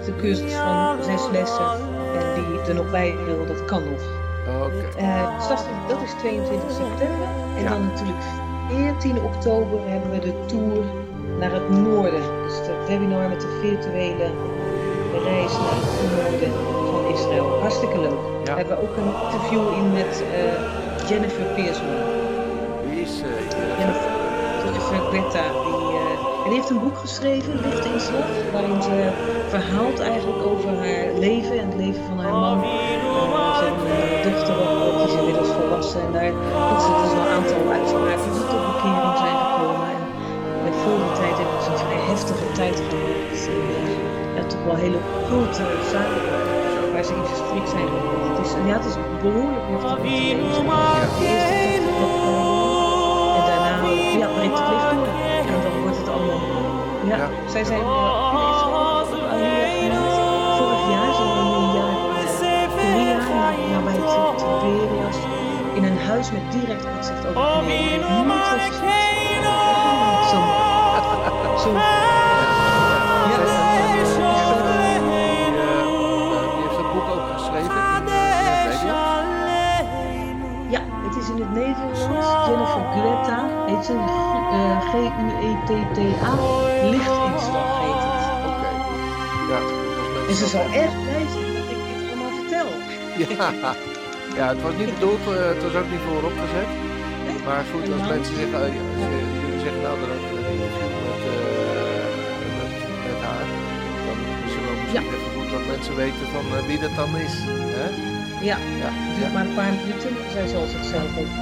De 0.05 0.15
cursus 0.15 0.53
van 0.53 1.03
zes 1.03 1.29
lessen. 1.31 1.71
En 2.17 2.33
die 2.35 2.59
er 2.67 2.75
nog 2.75 2.91
bij 2.91 3.15
wil, 3.25 3.45
dat 3.45 3.65
kan 3.65 3.83
nog. 3.83 4.18
Okay. 4.49 5.03
Uh, 5.03 5.37
dus 5.37 5.47
dat, 5.87 6.01
is 6.01 6.13
22 6.17 6.71
september. 6.71 7.27
En 7.57 7.65
dan 7.65 7.85
natuurlijk 7.87 8.23
14 8.69 9.23
oktober 9.23 9.79
hebben 9.89 10.11
we 10.11 10.19
de 10.19 10.45
tour 10.45 10.83
naar 11.39 11.51
het 11.51 11.69
noorden. 11.69 12.21
Dus 12.43 12.55
de 12.55 12.85
webinar 12.87 13.29
met 13.29 13.41
de 13.41 13.59
virtuele 13.61 14.31
reis 15.23 15.51
naar 15.51 15.77
het 15.79 15.95
noorden 16.11 16.51
van 16.91 17.13
Israël. 17.13 17.59
Hartstikke 17.59 17.99
leuk. 17.99 18.19
Ja. 18.43 18.53
We 18.53 18.59
hebben 18.59 18.81
ook 18.81 18.95
een 18.97 19.13
interview 19.23 19.73
in 19.77 19.93
met 19.93 20.23
uh, 20.23 21.09
Jennifer 21.09 21.45
Peersman. 21.55 22.01
Wie 22.89 23.01
is 23.01 23.21
uh, 23.21 23.27
Jennifer? 23.77 24.11
Jennifer 24.63 25.11
Betta. 25.11 25.43
Die, 25.63 25.79
uh, 25.93 26.43
en 26.43 26.49
die 26.49 26.53
heeft 26.53 26.69
een 26.69 26.79
boek 26.79 26.97
geschreven, 26.97 27.59
Lichtinslag, 27.61 28.25
waarin 28.51 28.81
ze 28.81 29.09
verhaalt 29.47 29.99
eigenlijk 29.99 30.45
over 30.45 30.69
haar 30.69 31.13
leven 31.19 31.59
en 31.59 31.65
het 31.65 31.75
leven 31.75 32.03
van 32.05 32.19
haar 32.19 32.33
man 32.33 32.59
dochter 34.29 34.55
ook, 34.63 34.97
die 34.97 35.07
is 35.11 35.15
inmiddels 35.19 35.51
volwassen. 35.57 36.01
En 36.05 36.11
daar 36.15 36.31
dat 36.71 36.81
ze 36.85 36.91
dus 37.01 37.13
een 37.17 37.29
aantal 37.35 37.61
uiteraard 37.77 38.21
die 38.25 38.33
tot 38.51 38.63
bekering 38.69 39.17
zijn 39.23 39.37
gekomen. 39.43 39.89
En 39.95 40.61
met 40.67 40.75
vorige 40.83 41.11
tijd 41.21 41.35
hebben 41.41 41.59
ze 41.65 41.69
een 41.71 41.81
vrij 41.85 42.03
heftige 42.11 42.47
tijd 42.59 42.75
gehad. 42.87 43.41
Uh, 43.47 44.35
ja, 44.35 44.41
toch 44.51 44.63
wel 44.67 44.77
hele 44.85 45.01
grote 45.25 45.63
zaken 45.91 46.21
waar 46.93 47.03
ze 47.03 47.13
in 47.13 47.25
verstrikt 47.25 47.69
zijn 47.69 47.87
Het 48.29 48.45
is, 48.45 48.51
ja, 48.69 48.75
het 48.79 48.85
is 48.91 48.95
behoorlijk 49.21 49.65
heftig 49.73 49.91
om 49.91 49.97
te 49.97 50.01
lezen. 50.01 50.67
En 53.37 53.43
daarna 53.49 53.75
ja, 54.21 54.27
breekt 54.37 54.57
het 54.59 54.69
licht 54.71 54.89
door. 54.93 55.07
En 55.53 55.61
dan 55.63 55.81
wordt 55.81 55.97
het 55.97 56.09
allemaal... 56.09 56.41
Ja, 57.05 57.17
ja. 57.17 57.29
zij 57.47 57.63
zijn... 57.63 57.81
Tiberias, 64.69 65.17
in 65.73 65.83
een 65.83 65.97
huis 65.97 66.31
met 66.31 66.51
direct 66.51 66.85
uitzicht 66.85 67.25
over 67.25 67.55
het 67.55 67.65
meer. 67.65 67.99
Nooit 67.99 68.45
Zo. 70.29 70.39
Zo. 71.63 71.69
Ja, 71.69 73.37
die 76.53 76.61
heeft 76.61 76.77
dat 76.77 76.93
boek 76.93 77.07
ook 77.09 77.27
geschreven 77.33 77.71
in 77.71 77.77
het 77.77 78.09
Ja, 80.69 80.81
het 81.03 81.15
is 81.15 81.29
in 81.29 81.39
het 81.39 81.53
Nederlands. 81.53 81.99
Jennifer 82.47 82.85
Greta 82.91 83.39
heet 83.65 83.85
ze. 83.85 83.93
G-U-E-T-T-A. 84.89 86.33
Lichtinslag 86.89 87.79
heet 87.79 88.01
het. 88.05 88.23
Oké. 88.49 88.71
Ja, 89.51 89.59
en 90.27 90.35
ze 90.35 90.47
zal 90.47 90.61
echt 90.61 91.03
blij 91.03 91.25
zijn 91.33 91.49
ja. 93.27 93.75
Ja, 94.39 94.47
het 94.55 94.61
was 94.67 94.75
niet 94.81 94.93
bedoeld, 94.95 95.23
uh, 95.27 95.35
het 95.53 95.61
was 95.65 95.75
ook 95.79 95.89
niet 95.93 96.03
voor 96.07 96.23
opgezet. 96.31 96.69
Maar 97.47 97.63
goed, 97.71 97.85
als 97.95 98.05
mensen 98.13 98.35
zeggen, 98.41 98.59
uh, 98.61 98.77
jullie 99.41 99.61
zeggen 99.65 99.81
nou 99.87 99.95
dat 100.01 100.09
een 100.15 100.21
interview 100.27 100.61
met, 101.07 101.21
uh, 101.33 102.07
met, 102.57 102.71
met, 103.07 103.19
haar, 103.27 103.47
dan 104.05 104.17
is 104.45 104.53
het 104.55 104.63
wel 104.67 104.77
misschien 104.81 105.07
ja. 105.07 105.15
even 105.15 105.31
goed 105.35 105.49
dat 105.55 105.63
mensen 105.73 105.95
weten 106.03 106.25
van 106.35 106.45
wie 106.69 106.79
dat 106.85 106.95
dan 107.01 107.11
is. 107.27 107.35
Hè? 107.79 107.87
Ja, 108.49 108.57
ja. 108.81 108.89
duurt 109.15 109.33
maar 109.35 109.45
een 109.45 109.59
paar 109.59 109.73
minuten. 109.79 110.11
Zij 110.35 110.47
zal 110.53 110.65
zichzelf 110.75 111.11
ook 111.21 111.35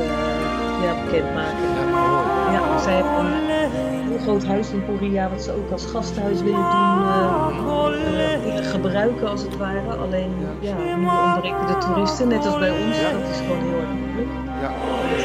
ja, 0.86 0.94
bekendmaken. 1.04 1.68
Ja, 1.78 1.86
mooi. 1.96 2.26
Ja, 2.56 2.62
zij 2.86 2.96
heeft 3.00 3.14
een 3.22 3.47
heel 4.08 4.20
groot 4.20 4.46
huis 4.46 4.70
in 4.72 4.86
Korea, 4.86 5.30
wat 5.30 5.42
ze 5.42 5.52
ook 5.52 5.72
als 5.72 5.86
gasthuis 5.86 6.42
willen 6.42 6.66
doen, 6.70 7.94
uh, 7.94 8.72
gebruiken 8.72 9.30
als 9.30 9.42
het 9.42 9.58
ware. 9.58 9.96
Alleen, 10.06 10.32
ja, 10.60 10.76
nu 10.78 11.08
ontbreken 11.08 11.68
de 11.68 11.78
toeristen, 11.78 12.28
net 12.28 12.46
als 12.46 12.58
bij 12.60 12.70
ons. 12.70 13.00
Ja. 13.00 13.12
Dat 13.12 13.30
is 13.30 13.38
gewoon 13.38 13.62
heel 13.68 13.80
erg 13.80 13.94
moeilijk. 14.02 14.30
Ja. 14.62 14.70
Het, 14.74 15.24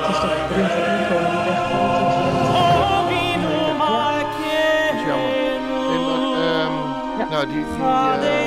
het 0.00 0.14
is 0.14 0.20
toch 0.20 0.34
een 0.56 0.68
van 0.74 0.84
inkomen 0.94 1.30
die 1.30 1.42
wegvalt. 1.48 1.92
Dat 1.98 2.08
is 4.94 5.06
jammer. 5.10 5.32
En, 5.94 6.00
um, 6.44 6.74
ja. 7.18 7.26
Nou, 7.30 7.46
die, 7.46 7.54
die, 7.54 7.78
uh, 7.78 8.43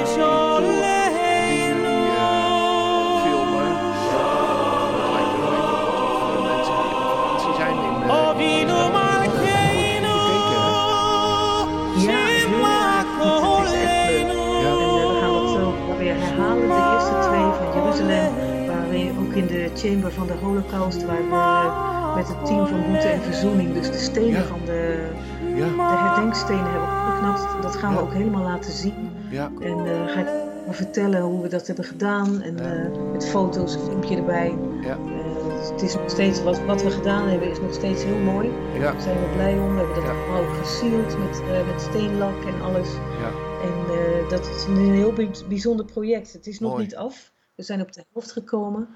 in 19.38 19.48
de 19.48 19.70
chamber 19.76 20.12
van 20.12 20.28
de 20.28 20.34
Holocaust, 20.34 21.06
waar 21.06 21.30
we 21.30 22.16
met 22.16 22.28
het 22.28 22.46
team 22.46 22.68
van 22.68 22.86
boete 22.86 23.08
en 23.08 23.22
verzoening, 23.22 23.74
dus 23.74 23.92
de 23.92 23.98
stenen 23.98 24.46
van 24.46 24.60
de, 24.66 25.10
ja. 25.56 25.66
de 25.66 25.98
herdenkstenen 25.98 26.72
hebben 26.72 26.90
opgeknapt. 26.90 27.62
Dat 27.62 27.76
gaan 27.76 27.94
we 27.94 28.02
ook 28.02 28.14
helemaal 28.14 28.44
laten 28.44 28.72
zien. 28.72 29.10
En 29.62 29.86
uh, 29.86 30.08
ga 30.08 30.20
ik 30.20 30.28
vertellen 30.70 31.22
hoe 31.22 31.42
we 31.42 31.48
dat 31.48 31.68
hebben 31.68 31.86
gedaan 31.86 32.42
en 32.42 32.58
uh, 32.62 33.12
met 33.12 33.28
foto's, 33.28 33.74
een 33.74 33.82
filmpje 33.82 34.16
erbij. 34.16 34.58
Uh, 34.82 34.96
het 35.72 35.82
is 35.82 35.96
nog 35.96 36.10
steeds, 36.10 36.44
wat, 36.44 36.66
wat 36.66 36.84
we 36.84 36.92
gedaan 36.92 37.28
hebben 37.28 37.50
is 37.52 37.60
nog 37.60 37.74
steeds 37.74 38.04
heel 38.04 38.18
mooi. 38.18 38.50
Daar 38.80 39.02
zijn 39.02 39.20
we 39.20 39.30
blij 39.34 39.54
om. 39.54 39.74
We 39.74 39.78
hebben 39.78 39.96
dat 39.96 40.14
allemaal 40.14 40.42
ook 40.42 40.56
gesield 40.56 41.18
met, 41.18 41.42
met 41.66 41.82
steenlak 41.82 42.44
en 42.46 42.62
alles. 42.62 42.90
En 43.64 43.96
dat 44.30 44.50
is 44.56 44.66
een 44.66 44.94
heel 44.94 45.14
bijzonder 45.48 45.86
project. 45.86 46.34
Het 46.34 46.48
is 46.48 46.60
nog 46.60 46.78
niet 46.78 46.96
af. 46.96 47.36
We 47.58 47.64
zijn 47.64 47.82
op 47.82 47.94
de 47.94 48.04
helft 48.12 48.32
gekomen. 48.32 48.88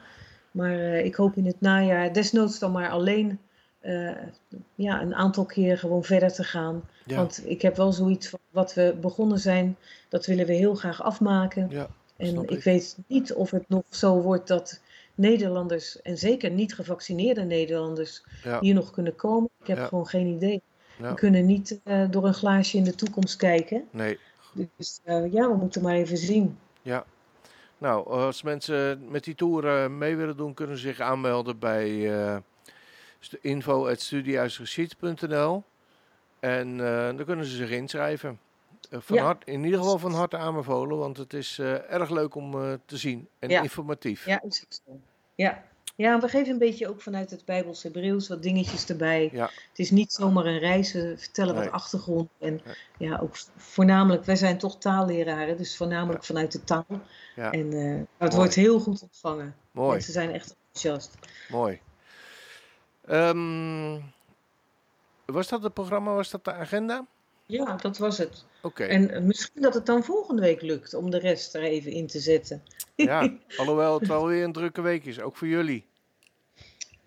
Maar 0.52 0.74
uh, 0.74 1.06
ik 1.06 1.16
hoop 1.16 1.36
in 1.36 1.46
het 1.46 1.62
najaar, 1.62 2.14
desnoods 2.14 2.60
dan 2.60 2.72
maar 2.72 2.90
alleen, 2.90 3.40
uh, 3.82 4.12
ja, 4.76 5.02
een 5.02 5.16
aantal 5.16 5.46
keer 5.46 5.78
gewoon 5.78 6.04
verder 6.04 6.34
te 6.34 6.44
gaan. 6.44 6.84
Ja. 7.06 7.16
Want 7.16 7.42
ik 7.46 7.62
heb 7.62 7.76
wel 7.76 7.94
zoiets 7.94 8.30
van 8.30 8.40
wat 8.50 8.74
we 8.74 8.96
begonnen 9.02 9.40
zijn, 9.40 9.78
dat 10.10 10.26
willen 10.26 10.46
we 10.46 10.54
heel 10.54 10.76
graag 10.76 11.04
afmaken. 11.04 11.68
Ja, 11.70 11.88
en 12.18 12.42
ik, 12.42 12.52
ik 12.52 12.64
weet 12.64 12.98
niet 13.08 13.34
of 13.34 13.52
het 13.52 13.70
nog 13.70 13.84
zo 13.90 14.22
wordt 14.22 14.48
dat 14.48 14.82
Nederlanders, 15.16 16.02
en 16.02 16.18
zeker 16.18 16.52
niet 16.52 16.76
gevaccineerde 16.76 17.44
Nederlanders, 17.44 18.24
ja. 18.44 18.60
hier 18.60 18.74
nog 18.74 18.92
kunnen 18.92 19.16
komen. 19.16 19.50
Ik 19.62 19.68
heb 19.68 19.80
gewoon 19.80 20.08
geen 20.08 20.28
idee. 20.28 20.62
We 20.98 21.14
kunnen 21.14 21.46
niet 21.46 21.80
uh, 21.84 22.04
door 22.10 22.26
een 22.26 22.34
glaasje 22.34 22.78
in 22.78 22.84
de 22.84 22.96
toekomst 22.96 23.36
kijken. 23.36 23.84
Nee. 23.92 24.20
Dus 24.78 25.02
ja, 25.06 25.50
we 25.50 25.56
moeten 25.60 25.82
maar 25.82 25.96
even 25.96 26.18
zien. 26.18 26.58
Ja, 26.82 27.06
nou, 27.82 28.08
als 28.08 28.42
mensen 28.42 29.10
met 29.10 29.24
die 29.24 29.36
tour 29.36 29.64
uh, 29.64 29.88
mee 29.88 30.16
willen 30.16 30.38
doen, 30.38 30.54
kunnen 30.54 30.78
ze 30.78 30.88
zich 30.88 31.00
aanmelden 31.00 31.60
bij 31.60 31.90
uh, 31.90 32.38
info.studiehuisgeschied.nl 33.42 35.64
en 36.40 36.80
uh, 36.80 37.06
dan 37.06 37.26
kunnen 37.26 37.46
ze 37.46 37.56
zich 37.56 37.70
inschrijven. 37.70 38.40
van 38.90 39.16
ja. 39.16 39.24
hart, 39.24 39.46
in 39.46 39.64
ieder 39.64 39.80
geval 39.80 39.98
van 39.98 40.14
harte 40.14 40.38
aanbevolen, 40.38 40.98
want 40.98 41.18
het 41.18 41.34
is 41.34 41.60
erg 41.60 42.10
leuk 42.10 42.36
om 42.36 42.52
te 42.86 42.98
zien 42.98 43.28
en 43.40 43.50
ja. 43.50 43.62
informatief. 43.62 44.26
Ja, 44.26 44.42
is 44.42 44.60
het 44.60 44.82
zo. 44.86 45.00
Ja. 45.36 45.64
Ja, 45.96 46.20
we 46.20 46.28
geven 46.28 46.52
een 46.52 46.58
beetje 46.58 46.88
ook 46.88 47.02
vanuit 47.02 47.32
het 47.32 47.46
Bijbels 47.46 47.84
Hebreeuws 47.84 48.28
wat 48.28 48.44
dingetjes 48.44 48.86
erbij. 48.86 49.30
Ja. 49.34 49.46
Het 49.46 49.80
is 49.80 49.92
niet 49.92 50.12
zomaar 50.12 50.46
een 50.46 50.60
reis, 50.60 50.94
we 50.94 51.14
vertellen 51.18 51.56
wat 51.56 51.72
achtergrond. 51.72 52.30
En 52.40 52.62
ja, 52.98 53.20
ook 53.20 53.36
voornamelijk, 53.58 54.24
wij 54.24 54.36
zijn 54.36 54.58
toch 54.58 54.78
taalleraren, 54.78 55.58
dus 55.58 55.78
voornamelijk 55.78 56.24
vanuit 56.24 56.52
de 56.52 56.64
taal. 56.64 56.86
Ja. 57.36 57.52
En 57.52 57.74
uh, 57.74 58.02
het 58.18 58.34
wordt 58.34 58.56
heel 58.56 58.80
goed 58.80 59.02
ontvangen. 59.02 59.56
Mooi. 59.72 59.92
Mensen 59.92 60.14
zijn 60.14 60.32
echt 60.34 60.56
enthousiast. 60.58 61.16
Mooi. 61.50 61.80
Um, 63.10 64.14
was 65.26 65.48
dat 65.48 65.64
het 65.64 65.74
programma, 65.74 66.14
was 66.14 66.30
dat 66.30 66.46
de 66.46 66.54
agenda? 66.54 67.06
Ja, 67.46 67.76
dat 67.76 67.98
was 67.98 68.18
het. 68.18 68.46
Oké. 68.62 68.84
En 68.84 69.28
misschien 69.28 69.62
dat 69.62 69.74
het 69.74 69.86
dan 69.86 70.04
volgende 70.04 70.42
week 70.42 70.62
lukt 70.62 70.94
om 70.94 71.10
de 71.10 71.20
rest 71.20 71.56
er 71.56 71.64
even 71.64 71.92
in 71.92 72.08
te 72.08 72.20
zetten. 72.20 72.64
Ja, 72.96 73.34
alhoewel 73.58 74.00
het 74.00 74.08
wel 74.08 74.28
weer 74.28 74.44
een 74.44 74.54
drukke 74.54 74.82
week 74.82 75.06
is, 75.06 75.20
ook 75.20 75.36
voor 75.36 75.48
jullie. 75.48 75.86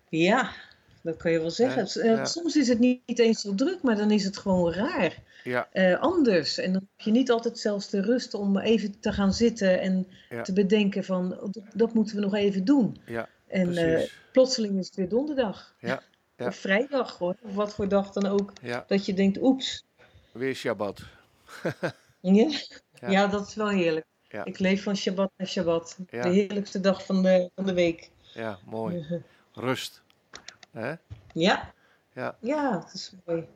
Ja, 0.09 0.51
dat 1.05 1.17
kan 1.17 1.31
je 1.31 1.39
wel 1.39 1.51
zeggen. 1.51 2.01
Eh, 2.03 2.25
soms 2.25 2.55
is 2.55 2.67
het 2.67 2.79
niet, 2.79 3.19
eens 3.19 3.41
zo 3.41 3.55
druk, 3.55 3.81
maar 3.81 3.95
dan 3.95 4.11
is 4.11 4.23
het 4.23 4.37
gewoon 4.37 4.73
raar. 4.73 5.17
Ja. 5.43 5.67
Uh, 5.73 5.99
anders. 5.99 6.57
En 6.57 6.73
dan 6.73 6.87
heb 6.95 7.05
je 7.05 7.11
niet 7.11 7.31
altijd 7.31 7.59
zelfs 7.59 7.89
de 7.89 8.01
rust 8.01 8.33
om 8.33 8.57
even 8.57 8.99
te 8.99 9.13
gaan 9.13 9.33
zitten 9.33 9.81
en 9.81 10.07
te 10.43 10.53
bedenken 10.53 11.03
van 11.03 11.39
oh, 11.39 11.49
dat, 11.73 11.93
moeten 11.93 12.15
we 12.15 12.21
nog 12.21 12.33
even 12.33 12.65
doen. 12.65 13.01
Ja, 13.05 13.29
en 13.47 13.73
uh, 13.73 14.01
plotseling 14.31 14.79
is 14.79 14.85
het 14.85 14.95
weer 14.95 15.09
donderdag. 15.09 15.73
Of 16.37 16.55
vrijdag 16.55 17.17
hoor, 17.17 17.35
of 17.41 17.53
wat 17.53 17.73
voor 17.73 17.87
dag 17.87 18.11
dan 18.11 18.25
ook. 18.25 18.53
Dat 18.87 19.05
je 19.05 19.13
denkt, 19.13 19.41
oeps. 19.41 19.85
Weer 20.31 20.55
Shabbat. 20.55 21.01
ja? 22.21 22.49
ja? 23.07 23.27
dat 23.27 23.47
is 23.47 23.55
wel 23.55 23.69
heerlijk. 23.69 24.05
Ik 24.43 24.59
leef 24.59 24.83
van 24.83 24.95
Shabbat 24.95 25.31
naar 25.37 25.47
Shabbat. 25.47 25.97
De 26.09 26.29
heerlijkste 26.29 26.79
dag 26.79 27.05
van 27.05 27.23
de, 27.23 27.49
van 27.55 27.65
de 27.65 27.73
week. 27.73 28.09
Ja, 28.33 28.59
mooi. 28.65 29.23
Rust. 29.53 30.01
Hè? 30.71 30.93
Ja. 31.33 31.73
Ja. 32.13 32.37
Ja, 32.39 32.71
dat 32.71 32.93
is 32.93 33.13
mooi. 33.25 33.47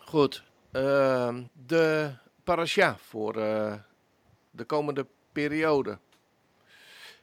Goed. 0.00 0.44
Uh, 0.72 1.38
de 1.66 2.12
parasha 2.44 2.96
voor 2.98 3.36
uh, 3.36 3.74
de 4.50 4.64
komende 4.64 5.06
periode. 5.32 5.98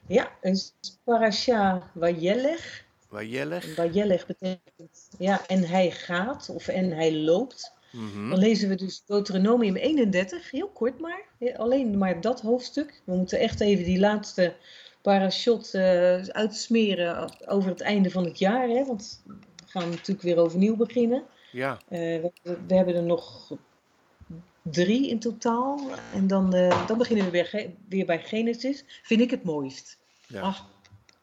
Ja, 0.06 0.30
een 0.40 0.58
parasha 1.04 1.90
Wajelech. 1.94 2.84
Wajelech. 3.08 3.76
Wajelech 3.76 4.26
betekent, 4.26 5.08
ja, 5.18 5.46
en 5.46 5.64
hij 5.64 5.90
gaat 5.90 6.48
of 6.48 6.68
en 6.68 6.90
hij 6.90 7.14
loopt. 7.14 7.72
Mm 7.94 8.30
Dan 8.30 8.38
lezen 8.38 8.68
we 8.68 8.74
dus 8.74 9.04
Deuteronomium 9.06 9.76
31, 9.76 10.50
heel 10.50 10.68
kort 10.68 11.00
maar. 11.00 11.22
Alleen 11.56 11.98
maar 11.98 12.20
dat 12.20 12.40
hoofdstuk. 12.40 13.02
We 13.04 13.14
moeten 13.14 13.38
echt 13.38 13.60
even 13.60 13.84
die 13.84 13.98
laatste 13.98 14.54
parashot 15.02 15.74
uh, 15.74 16.22
uitsmeren 16.22 17.30
over 17.46 17.70
het 17.70 17.80
einde 17.80 18.10
van 18.10 18.24
het 18.24 18.38
jaar. 18.38 18.68
Hè? 18.68 18.84
Want 18.84 19.22
we 19.26 19.34
gaan 19.66 19.90
natuurlijk 19.90 20.22
weer 20.22 20.38
overnieuw 20.38 20.76
beginnen. 20.76 21.22
Ja. 21.52 21.72
Uh, 21.72 21.98
we, 21.98 22.32
we, 22.42 22.74
hebben 22.74 22.94
er 22.94 23.02
nog 23.02 23.52
drie 24.62 25.08
in 25.08 25.18
totaal. 25.18 25.80
En 26.14 26.26
dan, 26.26 26.54
uh, 26.54 26.86
dan 26.86 26.98
beginnen 26.98 27.24
we 27.24 27.30
weer, 27.30 27.70
weer 27.88 28.06
bij 28.06 28.18
Genesis. 28.18 28.84
Vind 29.02 29.20
ik 29.20 29.30
het 29.30 29.44
mooist. 29.44 29.98
Ja. 30.26 30.40
Ach, 30.40 30.66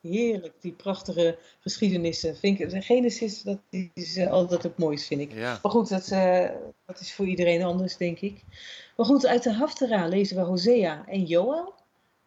heerlijk, 0.01 0.53
die 0.59 0.71
prachtige 0.71 1.37
geschiedenissen. 1.59 2.37
Vind 2.37 2.59
ik, 2.59 2.83
Genesis, 2.83 3.41
dat 3.41 3.59
is 3.93 4.19
altijd 4.27 4.63
het 4.63 4.77
mooist, 4.77 5.07
vind 5.07 5.21
ik. 5.21 5.33
Ja. 5.33 5.59
Maar 5.61 5.71
goed, 5.71 5.89
dat, 5.89 6.07
dat 6.85 6.99
is 6.99 7.13
voor 7.13 7.25
iedereen 7.27 7.63
anders, 7.63 7.97
denk 7.97 8.19
ik. 8.19 8.43
Maar 8.97 9.05
goed, 9.05 9.25
uit 9.25 9.43
de 9.43 9.53
Haftara 9.53 10.07
lezen 10.07 10.35
we 10.35 10.41
Hosea 10.41 11.05
en 11.07 11.23
Joel 11.23 11.73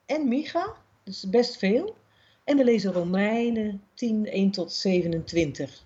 en 0.07 0.29
Micha. 0.29 0.75
Dus 1.05 1.31
best 1.31 1.57
veel. 1.57 1.97
En 2.45 2.57
we 2.57 2.65
lezen 2.65 2.93
Romeinen 2.93 3.83
10, 3.95 4.27
1 4.27 4.51
tot 4.51 4.73
27. 4.73 5.83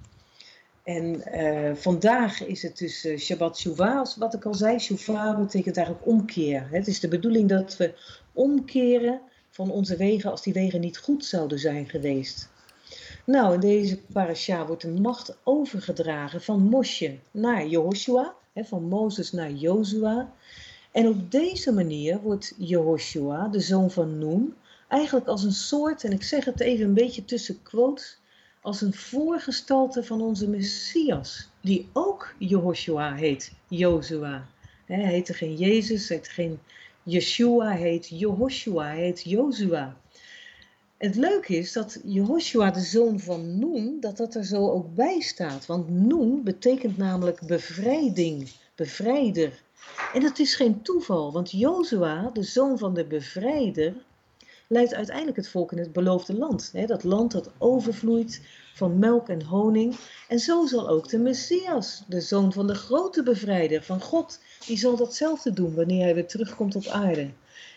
En 0.82 1.22
uh, 1.34 1.74
vandaag 1.74 2.46
is 2.46 2.62
het 2.62 2.78
dus 2.78 3.04
uh, 3.04 3.18
Shabbat 3.18 3.58
Shuvah, 3.58 4.06
wat 4.16 4.34
ik 4.34 4.44
al 4.44 4.54
zei. 4.54 4.78
Shuvah 4.78 5.38
betekent 5.38 5.76
eigenlijk 5.76 6.06
omkeer. 6.06 6.68
Het 6.70 6.86
is 6.86 7.00
de 7.00 7.08
bedoeling 7.08 7.48
dat 7.48 7.76
we 7.76 7.94
omkeren 8.32 9.20
van 9.58 9.70
onze 9.70 9.96
wegen 9.96 10.30
als 10.30 10.42
die 10.42 10.52
wegen 10.52 10.80
niet 10.80 10.98
goed 10.98 11.24
zouden 11.24 11.58
zijn 11.58 11.88
geweest. 11.88 12.48
Nou, 13.24 13.54
in 13.54 13.60
deze 13.60 13.98
parasha 14.12 14.66
wordt 14.66 14.82
de 14.82 14.88
macht 14.88 15.36
overgedragen 15.42 16.42
van 16.42 16.62
Mosje 16.62 17.18
naar 17.30 17.66
Jehoshua, 17.66 18.34
van 18.54 18.82
Mozes 18.82 19.32
naar 19.32 19.50
Jozua. 19.50 20.32
En 20.92 21.08
op 21.08 21.30
deze 21.30 21.72
manier 21.72 22.20
wordt 22.20 22.54
Jehoshua, 22.58 23.48
de 23.48 23.60
zoon 23.60 23.90
van 23.90 24.18
Noem, 24.18 24.54
eigenlijk 24.88 25.26
als 25.26 25.42
een 25.42 25.52
soort, 25.52 26.04
en 26.04 26.12
ik 26.12 26.22
zeg 26.22 26.44
het 26.44 26.60
even 26.60 26.84
een 26.84 26.94
beetje 26.94 27.24
tussen 27.24 27.62
quotes, 27.62 28.18
als 28.60 28.80
een 28.80 28.94
voorgestalte 28.94 30.04
van 30.04 30.20
onze 30.20 30.48
Messias, 30.48 31.48
die 31.60 31.88
ook 31.92 32.34
Jehoshua 32.38 33.14
heet, 33.14 33.52
Jozua. 33.68 34.46
Hij 34.86 35.06
heette 35.06 35.34
geen 35.34 35.56
Jezus, 35.56 36.08
hij 36.08 36.16
heet 36.16 36.28
geen 36.28 36.58
Yeshua, 37.08 37.70
heet 37.70 38.08
Jehoshua, 38.08 38.90
heet 38.90 39.22
Jozua. 39.22 39.96
Het 40.96 41.16
leuke 41.16 41.56
is 41.56 41.72
dat 41.72 42.00
Jehoshua, 42.04 42.70
de 42.70 42.80
zoon 42.80 43.20
van 43.20 43.58
Noem, 43.58 44.00
dat 44.00 44.16
dat 44.16 44.34
er 44.34 44.44
zo 44.44 44.70
ook 44.70 44.94
bij 44.94 45.20
staat. 45.20 45.66
Want 45.66 45.90
Noem 45.90 46.42
betekent 46.44 46.96
namelijk 46.96 47.46
bevrijding, 47.46 48.50
bevrijder. 48.74 49.62
En 50.12 50.20
dat 50.22 50.38
is 50.38 50.54
geen 50.54 50.82
toeval, 50.82 51.32
want 51.32 51.50
Jozua, 51.50 52.30
de 52.32 52.42
zoon 52.42 52.78
van 52.78 52.94
de 52.94 53.04
bevrijder, 53.04 53.94
leidt 54.66 54.94
uiteindelijk 54.94 55.36
het 55.36 55.48
volk 55.48 55.72
in 55.72 55.78
het 55.78 55.92
beloofde 55.92 56.34
land. 56.34 56.72
Dat 56.86 57.04
land 57.04 57.32
dat 57.32 57.50
overvloeit 57.58 58.42
van 58.74 58.98
melk 58.98 59.28
en 59.28 59.42
honing. 59.42 59.96
En 60.28 60.38
zo 60.38 60.66
zal 60.66 60.88
ook 60.88 61.08
de 61.08 61.18
Messias, 61.18 62.04
de 62.08 62.20
zoon 62.20 62.52
van 62.52 62.66
de 62.66 62.74
grote 62.74 63.22
bevrijder 63.22 63.82
van 63.82 64.00
God, 64.00 64.40
die 64.68 64.78
zal 64.78 64.96
datzelfde 64.96 65.52
doen 65.52 65.74
wanneer 65.74 66.02
hij 66.02 66.14
weer 66.14 66.26
terugkomt 66.26 66.76
op 66.76 66.86
aarde. 66.86 67.30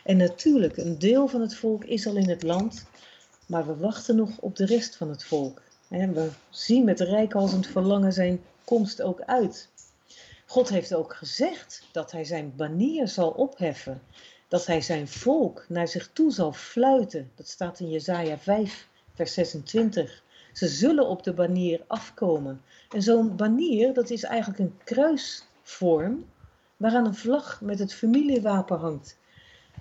En 0.04 0.18
natuurlijk, 0.18 0.78
een 0.78 1.00
deel 1.00 1.28
van 1.28 1.42
het 1.42 1.56
volk 1.56 1.84
is 1.84 2.08
al 2.08 2.16
in 2.16 2.30
het 2.30 2.44
land, 2.44 2.86
maar 3.46 3.66
we 3.66 3.76
wachten 3.76 4.16
nog 4.16 4.38
op 4.40 4.56
de 4.56 4.66
rest 4.66 4.96
van 4.96 5.10
het 5.10 5.24
volk. 5.24 5.62
We 5.88 6.30
zien 6.50 6.84
met 6.84 7.00
rijkhalsend 7.00 7.68
verlangen 7.68 8.14
zijn 8.14 8.42
komst 8.64 9.02
ook 9.02 9.22
uit. 9.22 9.70
God 10.46 10.70
heeft 10.70 10.94
ook 10.94 11.16
gezegd 11.16 11.84
dat 11.92 12.12
hij 12.12 12.24
zijn 12.24 12.54
banier 12.56 13.08
zal 13.08 13.30
opheffen 13.30 14.02
dat 14.52 14.66
hij 14.66 14.82
zijn 14.82 15.08
volk 15.08 15.66
naar 15.68 15.88
zich 15.88 16.10
toe 16.14 16.32
zal 16.32 16.54
fluiten. 16.54 17.32
Dat 17.36 17.48
staat 17.48 17.80
in 17.80 17.90
Jesaja 17.90 18.38
5, 18.38 18.88
vers 19.14 19.34
26. 19.34 20.24
Ze 20.54 20.68
zullen 20.68 21.08
op 21.08 21.24
de 21.24 21.34
banier 21.34 21.84
afkomen. 21.88 22.62
En 22.90 23.02
zo'n 23.02 23.36
banier, 23.36 23.94
dat 23.94 24.10
is 24.10 24.24
eigenlijk 24.24 24.60
een 24.60 24.78
kruisvorm 24.84 26.26
waaraan 26.82 27.06
een 27.06 27.16
vlag 27.16 27.62
met 27.62 27.80
het 27.80 27.94
familiewapen 27.94 28.78
hangt. 28.78 29.18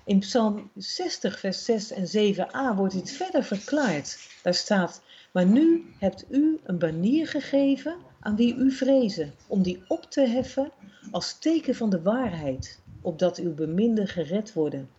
In 0.05 0.19
Psalm 0.19 0.71
60, 0.75 1.39
vers 1.39 1.65
6 1.65 1.91
en 1.91 2.35
7a 2.35 2.75
wordt 2.75 2.93
dit 2.93 3.11
verder 3.11 3.43
verklaard. 3.43 4.17
Daar 4.43 4.53
staat: 4.53 5.01
Maar 5.31 5.45
nu 5.45 5.93
hebt 5.97 6.25
u 6.29 6.59
een 6.63 6.77
banier 6.77 7.27
gegeven 7.27 7.95
aan 8.19 8.35
wie 8.35 8.55
u 8.55 8.71
vrezen, 8.71 9.33
om 9.47 9.61
die 9.61 9.83
op 9.87 10.03
te 10.11 10.21
heffen 10.21 10.71
als 11.11 11.39
teken 11.39 11.75
van 11.75 11.89
de 11.89 12.01
waarheid 12.01 12.79
opdat 13.01 13.37
uw 13.37 13.53
beminden 13.53 14.07
gered 14.07 14.53
worden. 14.53 14.89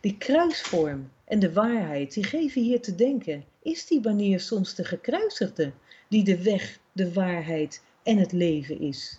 Die 0.00 0.16
kruisvorm 0.16 1.10
en 1.24 1.38
de 1.38 1.52
waarheid, 1.52 2.14
die 2.14 2.24
geven 2.24 2.62
hier 2.62 2.80
te 2.80 2.94
denken. 2.94 3.44
Is 3.62 3.86
die 3.86 4.00
banier 4.00 4.40
soms 4.40 4.74
de 4.74 4.84
gekruisigde, 4.84 5.72
die 6.08 6.24
de 6.24 6.42
weg, 6.42 6.78
de 6.92 7.12
waarheid 7.12 7.82
en 8.02 8.18
het 8.18 8.32
leven 8.32 8.80
is? 8.80 9.18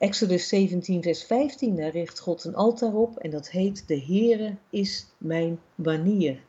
Exodus 0.00 0.48
17, 0.48 1.02
vers 1.02 1.24
15, 1.24 1.76
daar 1.76 1.90
richt 1.90 2.18
God 2.18 2.44
een 2.44 2.54
altaar 2.54 2.94
op 2.94 3.18
en 3.18 3.30
dat 3.30 3.50
heet: 3.50 3.88
De 3.88 4.00
Heere 4.00 4.56
is 4.70 5.06
mijn 5.18 5.60
banier. 5.74 6.40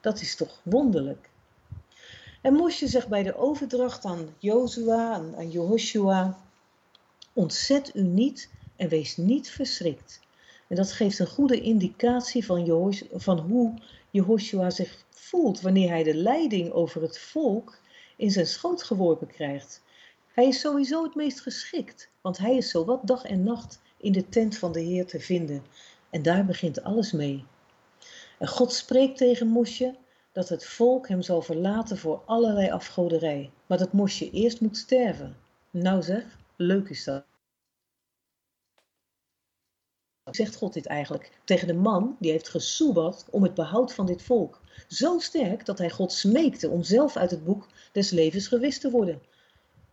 Dat 0.00 0.20
is 0.20 0.36
toch 0.36 0.60
wonderlijk? 0.62 1.30
En 2.42 2.54
Mosje 2.54 2.86
zegt 2.86 3.08
bij 3.08 3.22
de 3.22 3.36
overdracht 3.36 4.04
aan 4.04 4.34
Jozua, 4.38 5.12
aan 5.14 5.50
Jehoshua: 5.50 6.38
Ontzet 7.32 7.90
u 7.94 8.02
niet 8.02 8.50
en 8.76 8.88
wees 8.88 9.16
niet 9.16 9.50
verschrikt. 9.50 10.20
En 10.68 10.76
dat 10.76 10.92
geeft 10.92 11.18
een 11.18 11.26
goede 11.26 11.60
indicatie 11.60 12.44
van, 12.44 12.94
van 13.12 13.38
hoe 13.38 13.74
Jehoshua 14.10 14.70
zich 14.70 15.04
voelt 15.10 15.60
wanneer 15.60 15.88
hij 15.88 16.02
de 16.02 16.14
leiding 16.14 16.72
over 16.72 17.02
het 17.02 17.18
volk 17.18 17.78
in 18.16 18.30
zijn 18.30 18.46
schoot 18.46 18.82
geworpen 18.82 19.26
krijgt. 19.26 19.82
Hij 20.32 20.46
is 20.46 20.60
sowieso 20.60 21.02
het 21.02 21.14
meest 21.14 21.40
geschikt, 21.40 22.10
want 22.20 22.38
hij 22.38 22.56
is 22.56 22.70
zowat 22.70 23.06
dag 23.06 23.24
en 23.24 23.42
nacht 23.42 23.80
in 23.96 24.12
de 24.12 24.28
tent 24.28 24.58
van 24.58 24.72
de 24.72 24.80
Heer 24.80 25.06
te 25.06 25.20
vinden. 25.20 25.62
En 26.10 26.22
daar 26.22 26.44
begint 26.44 26.82
alles 26.82 27.12
mee. 27.12 27.44
En 28.38 28.48
God 28.48 28.72
spreekt 28.72 29.16
tegen 29.18 29.46
Mosje 29.46 29.96
dat 30.32 30.48
het 30.48 30.64
volk 30.64 31.08
hem 31.08 31.22
zal 31.22 31.42
verlaten 31.42 31.98
voor 31.98 32.22
allerlei 32.26 32.70
afgoderij, 32.70 33.50
maar 33.66 33.78
dat 33.78 33.92
Mosje 33.92 34.30
eerst 34.30 34.60
moet 34.60 34.76
sterven. 34.76 35.36
Nou 35.70 36.02
zeg, 36.02 36.38
leuk 36.56 36.88
is 36.88 37.04
dat 37.04 37.24
zegt 40.30 40.56
God 40.56 40.72
dit 40.72 40.86
eigenlijk 40.86 41.30
tegen 41.44 41.66
de 41.66 41.74
man 41.74 42.16
die 42.18 42.30
heeft 42.30 42.48
gesoebat 42.48 43.26
om 43.30 43.42
het 43.42 43.54
behoud 43.54 43.94
van 43.94 44.06
dit 44.06 44.22
volk. 44.22 44.60
Zo 44.88 45.18
sterk 45.18 45.66
dat 45.66 45.78
hij 45.78 45.90
God 45.90 46.12
smeekte 46.12 46.68
om 46.68 46.82
zelf 46.82 47.16
uit 47.16 47.30
het 47.30 47.44
boek 47.44 47.66
des 47.92 48.10
levens 48.10 48.46
gewist 48.46 48.80
te 48.80 48.90
worden. 48.90 49.22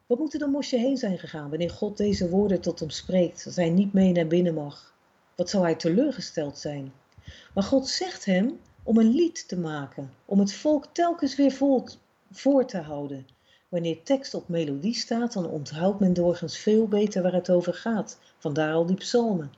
Wat 0.07 0.19
moet 0.19 0.33
er 0.33 0.39
dan 0.39 0.51
Mosje 0.51 0.77
heen 0.77 0.97
zijn 0.97 1.19
gegaan 1.19 1.49
wanneer 1.49 1.69
God 1.69 1.97
deze 1.97 2.29
woorden 2.29 2.61
tot 2.61 2.79
hem 2.79 2.89
spreekt, 2.89 3.43
dat 3.43 3.55
hij 3.55 3.69
niet 3.69 3.93
mee 3.93 4.11
naar 4.11 4.27
binnen 4.27 4.53
mag? 4.53 4.95
Wat 5.35 5.49
zou 5.49 5.63
hij 5.63 5.75
teleurgesteld 5.75 6.57
zijn? 6.57 6.93
Maar 7.53 7.63
God 7.63 7.87
zegt 7.87 8.25
hem 8.25 8.59
om 8.83 8.97
een 8.97 9.13
lied 9.13 9.47
te 9.47 9.59
maken, 9.59 10.11
om 10.25 10.39
het 10.39 10.53
volk 10.53 10.85
telkens 10.91 11.35
weer 11.35 11.51
voor 12.31 12.65
te 12.65 12.77
houden. 12.77 13.27
Wanneer 13.69 14.03
tekst 14.03 14.33
op 14.33 14.47
melodie 14.47 14.93
staat, 14.93 15.33
dan 15.33 15.49
onthoudt 15.49 15.99
men 15.99 16.13
doorgaans 16.13 16.57
veel 16.57 16.87
beter 16.87 17.21
waar 17.21 17.33
het 17.33 17.49
over 17.49 17.73
gaat. 17.73 18.19
Vandaar 18.37 18.73
al 18.73 18.85
die 18.85 18.95
psalmen. 18.95 19.51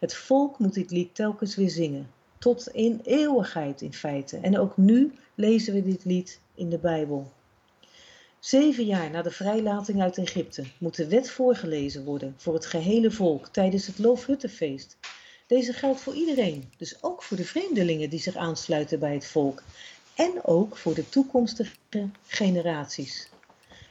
Het 0.00 0.14
volk 0.14 0.58
moet 0.58 0.74
dit 0.74 0.90
lied 0.90 1.14
telkens 1.14 1.54
weer 1.54 1.70
zingen, 1.70 2.10
tot 2.38 2.68
in 2.68 3.00
eeuwigheid 3.04 3.80
in 3.80 3.94
feite. 3.94 4.36
En 4.36 4.58
ook 4.58 4.76
nu 4.76 5.12
lezen 5.34 5.74
we 5.74 5.82
dit 5.82 6.04
lied 6.04 6.40
in 6.54 6.68
de 6.68 6.78
Bijbel. 6.78 7.32
Zeven 8.44 8.84
jaar 8.84 9.10
na 9.10 9.22
de 9.22 9.30
vrijlating 9.30 10.02
uit 10.02 10.18
Egypte 10.18 10.64
moet 10.78 10.96
de 10.96 11.08
wet 11.08 11.30
voorgelezen 11.30 12.04
worden 12.04 12.34
voor 12.36 12.54
het 12.54 12.66
gehele 12.66 13.10
volk 13.10 13.48
tijdens 13.48 13.86
het 13.86 13.98
Loofhuttenfeest. 13.98 14.96
Deze 15.46 15.72
geldt 15.72 16.00
voor 16.00 16.14
iedereen, 16.14 16.72
dus 16.76 17.02
ook 17.02 17.22
voor 17.22 17.36
de 17.36 17.44
vreemdelingen 17.44 18.10
die 18.10 18.20
zich 18.20 18.36
aansluiten 18.36 18.98
bij 18.98 19.14
het 19.14 19.26
volk 19.26 19.62
en 20.14 20.44
ook 20.44 20.76
voor 20.76 20.94
de 20.94 21.08
toekomstige 21.08 21.74
generaties. 22.26 23.28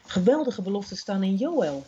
Geweldige 0.05 0.61
beloften 0.61 0.97
staan 0.97 1.23
in 1.23 1.35
Joël, 1.35 1.85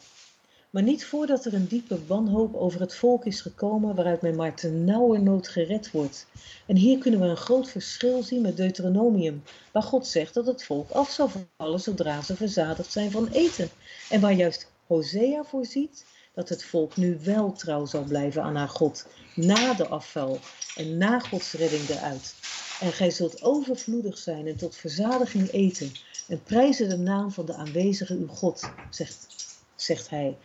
maar 0.76 0.84
niet 0.84 1.06
voordat 1.06 1.46
er 1.46 1.54
een 1.54 1.68
diepe 1.68 2.06
wanhoop 2.06 2.56
over 2.56 2.80
het 2.80 2.96
volk 2.96 3.26
is 3.26 3.42
gekomen 3.42 3.96
waaruit 3.96 4.22
men 4.22 4.36
maar 4.36 4.56
te 4.56 4.70
nood 4.70 5.48
gered 5.48 5.92
wordt. 5.92 6.28
En 6.66 6.76
hier 6.76 6.98
kunnen 6.98 7.20
we 7.20 7.26
een 7.26 7.38
groot 7.38 7.70
verschil 7.70 8.24
zien 8.24 8.42
met 8.42 8.58
Deuteronomium, 8.58 9.44
waar 9.72 9.84
God 9.84 10.08
zegt 10.08 10.34
dat 10.34 10.46
het 10.46 10.64
volk 10.64 10.92
af 10.92 11.10
zal 11.10 11.30
vallen 11.58 11.80
zodra 11.80 12.22
ze 12.22 12.36
verzadigd 12.36 12.92
zijn 12.92 13.12
van 13.12 13.28
eten. 13.28 13.70
En 14.10 14.22
waar 14.22 14.34
juist 14.34 14.72
Hosea 14.88 15.44
voorziet 15.44 16.06
dat 16.34 16.50
het 16.50 16.64
volk 16.64 16.98
nu 16.98 17.20
wel 17.24 17.52
trouw 17.52 17.86
zal 17.86 18.04
blijven 18.04 18.44
aan 18.44 18.56
haar 18.56 18.70
God, 18.70 19.08
na 19.36 19.74
de 19.74 19.88
afval 19.88 20.40
en 20.76 20.98
na 20.98 21.20
Gods 21.20 21.52
redding 21.52 21.90
eruit. 21.90 22.36
En 22.82 22.92
gij 22.92 23.12
zult 23.12 23.44
overvloedig 23.44 24.18
zijn 24.18 24.48
en 24.48 24.56
tot 24.56 24.76
verzadiging 24.76 25.52
eten 25.52 25.92
en 26.28 26.44
prijzen 26.44 26.90
de 26.90 26.98
naam 26.98 27.32
van 27.32 27.46
de 27.46 27.54
aanwezige 27.54 28.14
uw 28.14 28.28
God, 28.28 28.70
zegt, 28.90 29.45
zegt 29.76 30.10
hij. 30.10 30.38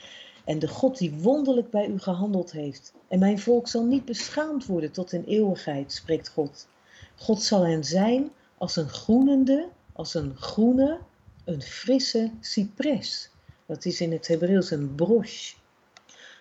En 0.44 0.58
de 0.58 0.68
God 0.68 0.98
die 0.98 1.12
wonderlijk 1.12 1.70
bij 1.70 1.86
u 1.86 1.98
gehandeld 1.98 2.52
heeft. 2.52 2.92
En 3.08 3.18
mijn 3.18 3.38
volk 3.38 3.68
zal 3.68 3.84
niet 3.84 4.04
beschaamd 4.04 4.66
worden 4.66 4.92
tot 4.92 5.12
in 5.12 5.24
eeuwigheid, 5.24 5.92
spreekt 5.92 6.28
God. 6.28 6.68
God 7.16 7.42
zal 7.42 7.66
hen 7.66 7.84
zijn 7.84 8.30
als 8.58 8.76
een 8.76 8.88
groenende, 8.88 9.68
als 9.92 10.14
een 10.14 10.36
groene, 10.36 10.98
een 11.44 11.62
frisse 11.62 12.30
cipres. 12.40 13.30
Dat 13.66 13.84
is 13.84 14.00
in 14.00 14.12
het 14.12 14.28
Hebreeuws 14.28 14.70
een 14.70 14.94
broche. 14.94 15.54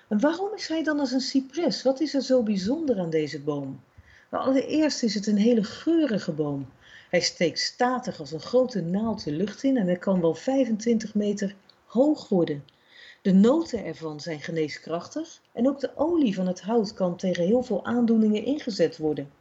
En 0.08 0.20
waarom 0.20 0.54
is 0.56 0.68
hij 0.68 0.84
dan 0.84 1.00
als 1.00 1.12
een 1.12 1.20
cipres? 1.20 1.84
Wat 1.84 2.00
is 2.00 2.14
er 2.14 2.22
zo 2.22 2.44
bijzonder 2.44 3.00
aan 3.00 3.10
deze 3.10 3.42
boom? 3.42 3.82
Nou, 4.32 4.46
allereerst 4.46 5.04
is 5.04 5.14
het 5.14 5.28
een 5.28 5.38
hele 5.38 5.64
geurige 5.64 6.32
boom. 6.32 6.70
Hij 7.10 7.20
steekt 7.20 7.60
statig 7.60 8.20
als 8.20 8.32
een 8.32 8.40
grote 8.40 8.82
naald 8.82 9.24
de 9.24 9.32
lucht 9.32 9.64
in 9.64 9.78
en 9.78 9.86
hij 9.86 9.98
kan 9.98 10.22
wel 10.22 10.36
25 10.36 11.16
meter 11.16 11.56
hoog 11.86 12.30
worden. 12.30 12.64
De 13.22 13.34
noten 13.34 13.86
ervan 13.86 14.20
zijn 14.20 14.41
geneeskrachtig 14.41 15.41
en 15.51 15.67
ook 15.67 15.80
de 15.80 15.91
olie 15.95 16.36
van 16.36 16.47
het 16.47 16.61
hout 16.61 16.93
kan 16.93 17.17
tegen 17.17 17.43
heel 17.43 17.63
veel 17.63 17.86
aandoeningen 17.86 18.45
ingezet 18.45 18.97
worden. 18.97 19.32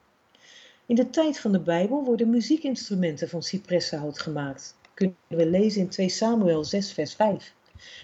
In 0.87 0.95
de 0.95 1.11
tijd 1.11 1.39
van 1.39 1.53
de 1.53 1.61
Bijbel 1.61 2.05
worden 2.05 2.31
muziekinstrumenten 2.31 3.29
van 3.29 3.43
cipressenhout 3.43 4.19
gemaakt. 4.19 4.75
Kunnen 4.95 5.17
we 5.27 5.47
lezen 5.47 5.81
in 5.81 5.89
2 5.89 6.09
Samuel 6.09 6.65
6 6.65 6.93
vers 6.93 7.15
5. 7.15 7.55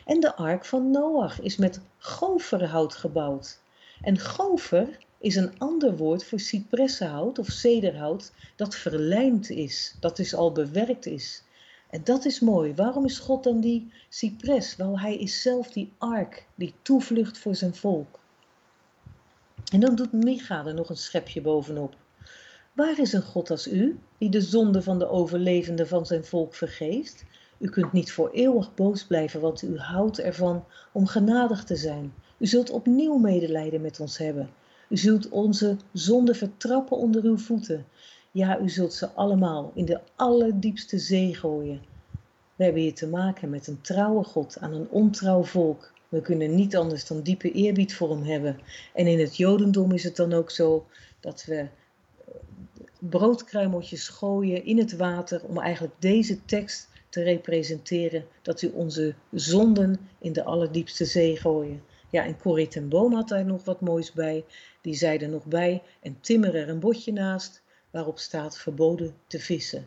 En 0.04 0.20
de 0.20 0.36
ark 0.36 0.64
van 0.64 0.90
Noach 0.90 1.40
is 1.40 1.56
met 1.56 1.80
goferhout 1.98 2.94
gebouwd. 2.94 3.60
En 4.00 4.20
gofer 4.20 4.98
is 5.18 5.36
een 5.36 5.58
ander 5.58 5.96
woord 5.96 6.24
voor 6.24 6.40
cipressenhout 6.40 7.38
of 7.38 7.48
cederhout 7.48 8.32
dat 8.56 8.74
verlijmd 8.74 9.50
is, 9.50 9.96
dat 10.00 10.16
dus 10.16 10.34
al 10.34 10.52
bewerkt 10.52 11.06
is. 11.06 11.42
En 11.94 12.00
dat 12.04 12.24
is 12.24 12.40
mooi. 12.40 12.74
Waarom 12.74 13.04
is 13.04 13.18
God 13.18 13.44
dan 13.44 13.60
die 13.60 13.92
cipres? 14.08 14.76
Wel, 14.76 15.00
hij 15.00 15.16
is 15.16 15.42
zelf 15.42 15.70
die 15.70 15.92
ark, 15.98 16.46
die 16.54 16.74
toevlucht 16.82 17.38
voor 17.38 17.54
zijn 17.54 17.74
volk. 17.74 18.18
En 19.72 19.80
dan 19.80 19.94
doet 19.94 20.12
Micha 20.12 20.66
er 20.66 20.74
nog 20.74 20.88
een 20.88 20.96
schepje 20.96 21.40
bovenop. 21.40 21.96
Waar 22.72 22.98
is 22.98 23.12
een 23.12 23.22
God 23.22 23.50
als 23.50 23.68
u, 23.68 23.98
die 24.18 24.30
de 24.30 24.40
zonde 24.40 24.82
van 24.82 24.98
de 24.98 25.08
overlevenden 25.08 25.88
van 25.88 26.06
zijn 26.06 26.24
volk 26.24 26.54
vergeeft? 26.54 27.24
U 27.58 27.68
kunt 27.68 27.92
niet 27.92 28.12
voor 28.12 28.30
eeuwig 28.30 28.74
boos 28.74 29.04
blijven, 29.04 29.40
want 29.40 29.62
u 29.62 29.78
houdt 29.78 30.18
ervan 30.18 30.64
om 30.92 31.06
genadig 31.06 31.64
te 31.64 31.76
zijn. 31.76 32.14
U 32.38 32.46
zult 32.46 32.70
opnieuw 32.70 33.18
medelijden 33.18 33.80
met 33.80 34.00
ons 34.00 34.18
hebben. 34.18 34.50
U 34.88 34.96
zult 34.96 35.28
onze 35.28 35.76
zonde 35.92 36.34
vertrappen 36.34 36.96
onder 36.96 37.24
uw 37.24 37.38
voeten. 37.38 37.86
Ja, 38.34 38.60
u 38.60 38.68
zult 38.68 38.94
ze 38.94 39.10
allemaal 39.10 39.72
in 39.74 39.84
de 39.84 40.00
allerdiepste 40.16 40.98
zee 40.98 41.34
gooien. 41.34 41.82
We 42.56 42.64
hebben 42.64 42.82
hier 42.82 42.94
te 42.94 43.08
maken 43.08 43.50
met 43.50 43.66
een 43.66 43.80
trouwe 43.80 44.24
God 44.24 44.58
aan 44.60 44.74
een 44.74 44.88
ontrouw 44.90 45.42
volk. 45.42 45.92
We 46.08 46.20
kunnen 46.20 46.54
niet 46.54 46.76
anders 46.76 47.06
dan 47.06 47.22
diepe 47.22 47.52
eerbied 47.52 47.94
voor 47.94 48.10
hem 48.10 48.22
hebben. 48.22 48.60
En 48.94 49.06
in 49.06 49.18
het 49.18 49.36
Jodendom 49.36 49.92
is 49.92 50.04
het 50.04 50.16
dan 50.16 50.32
ook 50.32 50.50
zo 50.50 50.86
dat 51.20 51.44
we 51.44 51.56
eh, 51.56 51.68
broodkruimeltjes 52.98 54.08
gooien 54.08 54.64
in 54.64 54.78
het 54.78 54.96
water 54.96 55.44
om 55.44 55.58
eigenlijk 55.58 55.94
deze 55.98 56.44
tekst 56.44 56.88
te 57.08 57.22
representeren 57.22 58.24
dat 58.42 58.62
u 58.62 58.68
onze 58.68 59.14
zonden 59.30 59.98
in 60.18 60.32
de 60.32 60.44
allerdiepste 60.44 61.04
zee 61.04 61.36
gooien. 61.36 61.82
Ja, 62.10 62.24
en 62.24 62.38
Corrie 62.38 62.68
ten 62.68 62.88
Boom 62.88 63.14
had 63.14 63.28
daar 63.28 63.44
nog 63.44 63.64
wat 63.64 63.80
moois 63.80 64.12
bij. 64.12 64.44
Die 64.80 64.94
zei 64.94 65.18
er 65.18 65.28
nog 65.28 65.44
bij, 65.44 65.82
en 66.00 66.20
timmer 66.20 66.54
er 66.54 66.68
een 66.68 66.80
botje 66.80 67.12
naast, 67.12 67.62
waarop 67.94 68.18
staat 68.18 68.58
verboden 68.58 69.14
te 69.26 69.38
vissen. 69.38 69.84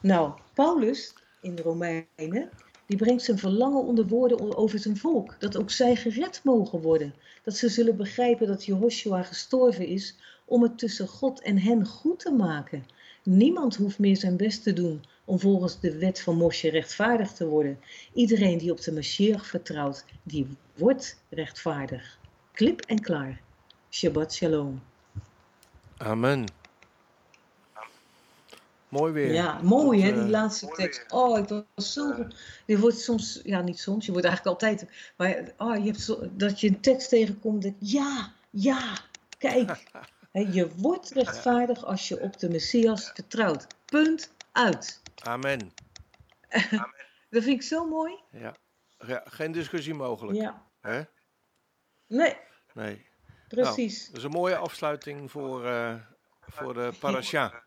Nou, 0.00 0.32
Paulus 0.54 1.14
in 1.40 1.54
de 1.54 1.62
Romeinen, 1.62 2.50
die 2.86 2.96
brengt 2.96 3.22
zijn 3.22 3.38
verlangen 3.38 3.84
onder 3.84 4.06
woorden 4.06 4.56
over 4.56 4.78
zijn 4.78 4.96
volk. 4.96 5.36
Dat 5.38 5.56
ook 5.56 5.70
zij 5.70 5.96
gered 5.96 6.40
mogen 6.44 6.80
worden. 6.80 7.14
Dat 7.42 7.56
ze 7.56 7.68
zullen 7.68 7.96
begrijpen 7.96 8.46
dat 8.46 8.64
Jehoshua 8.64 9.22
gestorven 9.22 9.86
is 9.86 10.16
om 10.44 10.62
het 10.62 10.78
tussen 10.78 11.08
God 11.08 11.40
en 11.40 11.58
hen 11.58 11.86
goed 11.86 12.18
te 12.18 12.32
maken. 12.32 12.86
Niemand 13.22 13.76
hoeft 13.76 13.98
meer 13.98 14.16
zijn 14.16 14.36
best 14.36 14.62
te 14.62 14.72
doen 14.72 15.04
om 15.24 15.40
volgens 15.40 15.80
de 15.80 15.98
wet 15.98 16.20
van 16.20 16.36
Mosje 16.36 16.70
rechtvaardig 16.70 17.32
te 17.32 17.46
worden. 17.46 17.78
Iedereen 18.12 18.58
die 18.58 18.70
op 18.70 18.80
de 18.80 18.92
Mashiach 18.92 19.46
vertrouwt, 19.46 20.04
die 20.22 20.46
wordt 20.74 21.20
rechtvaardig. 21.28 22.18
Klip 22.52 22.80
en 22.80 23.00
klaar. 23.00 23.40
Shabbat 23.90 24.34
shalom. 24.34 24.82
Amen. 25.96 26.57
Mooi 28.88 29.12
weer. 29.12 29.32
Ja, 29.32 29.60
mooi 29.62 30.02
hè, 30.02 30.12
die 30.12 30.22
eh, 30.22 30.28
laatste 30.28 30.66
tekst. 30.66 31.12
Oh, 31.12 31.38
ik 31.38 31.64
was 31.74 31.92
zo... 31.92 32.26
Je 32.66 32.78
wordt 32.78 32.98
soms, 32.98 33.40
ja 33.44 33.60
niet 33.60 33.78
soms, 33.78 34.06
je 34.06 34.12
wordt 34.12 34.26
eigenlijk 34.26 34.62
altijd... 34.62 34.90
Maar 35.16 35.52
oh, 35.56 35.76
je 35.76 35.84
hebt 35.84 36.00
zo, 36.00 36.28
dat 36.30 36.60
je 36.60 36.68
een 36.68 36.80
tekst 36.80 37.08
tegenkomt 37.08 37.62
dat 37.62 37.74
ja, 37.78 38.32
ja, 38.50 38.98
kijk. 39.38 39.82
je 40.56 40.68
wordt 40.76 41.10
rechtvaardig 41.10 41.84
als 41.84 42.08
je 42.08 42.20
op 42.20 42.38
de 42.38 42.48
Messias 42.48 43.10
vertrouwt. 43.14 43.66
Punt 43.84 44.32
uit. 44.52 45.02
Amen. 45.22 45.72
Amen. 46.48 46.94
dat 47.30 47.42
vind 47.42 47.46
ik 47.46 47.62
zo 47.62 47.86
mooi. 47.86 48.18
Ja, 48.30 48.54
ja 49.06 49.22
geen 49.24 49.52
discussie 49.52 49.94
mogelijk. 49.94 50.38
Ja. 50.38 50.62
Hè? 50.80 51.02
Nee. 52.06 52.36
Nee. 52.72 53.06
Precies. 53.48 53.98
Nou, 53.98 54.06
dat 54.08 54.16
is 54.16 54.24
een 54.24 54.40
mooie 54.40 54.56
afsluiting 54.56 55.30
voor, 55.30 55.64
uh, 55.64 55.94
voor 56.40 56.74
de 56.74 56.92
parasha. 57.00 57.62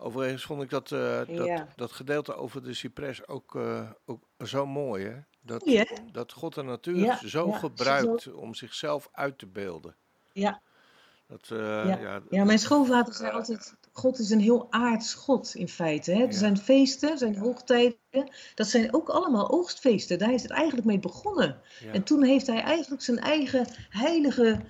Overigens 0.00 0.44
vond 0.44 0.62
ik 0.62 0.70
dat, 0.70 0.90
uh, 0.90 1.20
dat, 1.36 1.64
dat, 1.76 1.92
gedeelte 1.92 2.34
over 2.34 2.62
de 2.62 2.74
cipres 2.74 3.28
ook, 3.28 3.54
uh, 3.54 3.90
ook 4.06 4.20
zo 4.44 4.66
mooi. 4.66 5.04
Hè? 5.04 5.16
Dat, 5.40 5.86
dat 6.12 6.32
God 6.32 6.54
de 6.54 6.62
natuur 6.62 7.20
zo 7.24 7.50
gebruikt 7.50 8.32
om 8.32 8.54
zichzelf 8.54 9.08
uit 9.12 9.38
te 9.38 9.46
beelden. 9.46 9.94
Ja. 10.32 10.60
Dat, 11.26 11.46
ja. 11.48 12.20
Ja, 12.30 12.44
mijn 12.44 12.58
schoonvader 12.58 13.14
zei 13.14 13.32
altijd, 13.32 13.74
God 13.92 14.18
is 14.18 14.30
een 14.30 14.40
heel 14.40 14.66
aards 14.70 15.14
God 15.14 15.54
in 15.54 15.68
feite. 15.68 16.12
Hè? 16.12 16.24
Er 16.24 16.32
zijn 16.32 16.58
feesten, 16.58 17.18
zijn 17.18 17.36
hoogtijden, 17.36 17.98
dat 18.54 18.66
zijn 18.66 18.94
ook 18.94 19.08
allemaal 19.08 19.50
oogstfeesten. 19.50 20.18
Daar 20.18 20.32
is 20.32 20.42
het 20.42 20.50
eigenlijk 20.50 20.86
mee 20.86 20.98
begonnen. 20.98 21.60
En 21.92 22.02
toen 22.02 22.24
heeft 22.24 22.46
hij 22.46 22.62
eigenlijk 22.62 23.02
zijn 23.02 23.18
eigen 23.18 23.66
heilige 23.90 24.60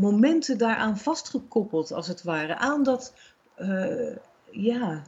momenten 0.00 0.58
daaraan 0.58 0.98
vastgekoppeld, 0.98 1.92
als 1.92 2.08
het 2.08 2.22
ware. 2.22 2.56
Aan 2.56 2.82
dat, 2.82 3.14
uh, 3.58 4.16
ja, 4.52 5.02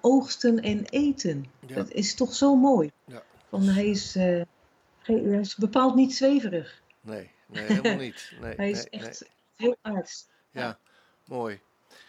oogsten 0.00 0.60
en 0.60 0.84
eten. 0.84 1.46
Dat 1.66 1.90
is 1.90 2.14
toch 2.14 2.34
zo 2.34 2.56
mooi. 2.56 2.90
Ja. 3.04 3.22
Want 3.48 3.66
hij 3.66 3.86
is, 3.86 4.16
uh, 4.16 4.42
hij 5.02 5.16
is 5.16 5.56
bepaald 5.56 5.94
niet 5.94 6.14
zweverig. 6.14 6.82
Nee, 7.00 7.30
nee 7.46 7.64
helemaal 7.64 7.96
niet. 8.06 8.32
Nee, 8.40 8.54
hij 8.54 8.70
is 8.70 8.88
echt 8.88 9.28
heel 9.56 9.76
aards. 9.82 10.28
Ja, 10.50 10.78
mooi. 11.24 11.60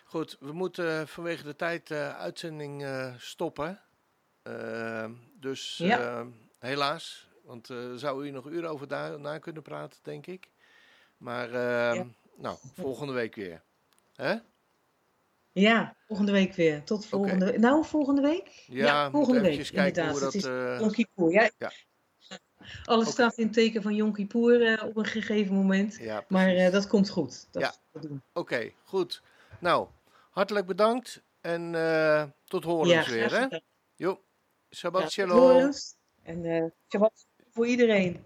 Goed, 0.05 0.37
we 0.39 0.51
moeten 0.51 1.07
vanwege 1.07 1.43
de 1.43 1.55
tijd 1.55 1.89
uh, 1.89 2.17
uitzending 2.17 2.81
uh, 2.81 3.13
stoppen. 3.17 3.81
Uh, 4.43 5.09
dus 5.39 5.77
ja. 5.77 6.27
helaas, 6.59 7.29
want 7.43 7.69
uh, 7.69 7.93
zou 7.95 8.27
u 8.27 8.31
nog 8.31 8.47
uren 8.49 8.69
over 8.69 8.87
daar, 8.87 9.19
na 9.19 9.37
kunnen 9.37 9.61
praten, 9.61 9.99
denk 10.03 10.27
ik. 10.27 10.49
Maar 11.17 11.51
ja. 11.95 12.05
nou, 12.35 12.57
volgende 12.73 13.13
week 13.13 13.35
weer. 13.35 13.61
Hè? 14.15 14.37
Ja, 15.59 15.95
volgende 16.07 16.31
week 16.31 16.53
weer. 16.53 16.83
Tot 16.83 17.05
volgende 17.05 17.59
Nou, 17.59 17.85
volgende 17.85 18.21
week? 18.21 18.63
Ja, 18.67 19.09
volgende 19.09 19.41
week. 19.41 19.69
inderdaad. 19.69 20.11
Hoe 20.11 20.19
dat, 20.19 20.33
is 20.33 20.43
eh, 20.43 21.49
Ja. 21.57 21.71
Alles 22.83 23.09
staat 23.09 23.37
in 23.37 23.43
het 23.43 23.53
teken 23.53 23.81
van 23.81 23.95
Jonki 23.95 24.27
Poer 24.27 24.67
eh, 24.67 24.87
op 24.87 24.97
een 24.97 25.05
gegeven 25.05 25.55
moment. 25.55 25.97
Ja, 25.99 26.25
maar 26.27 26.47
eh, 26.47 26.71
dat 26.71 26.87
komt 26.87 27.09
goed. 27.09 27.47
Dat 27.51 27.61
ja. 27.61 28.01
Oké, 28.33 28.71
goed. 28.83 29.21
Nou, 29.59 29.87
hartelijk 30.29 30.65
bedankt 30.65 31.21
en 31.41 31.71
tot 32.45 32.63
horen 32.63 32.87
ja, 32.87 33.05
weer. 33.09 33.39
Hè? 33.39 33.59
Jo, 33.95 34.21
Shabbat 34.75 35.11
shalom. 35.11 35.73
En 36.23 36.73
Shabbat 36.89 37.25
voor 37.51 37.67
iedereen. 37.67 38.25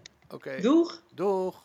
Doeg. 0.60 1.02
Doeg. 1.14 1.64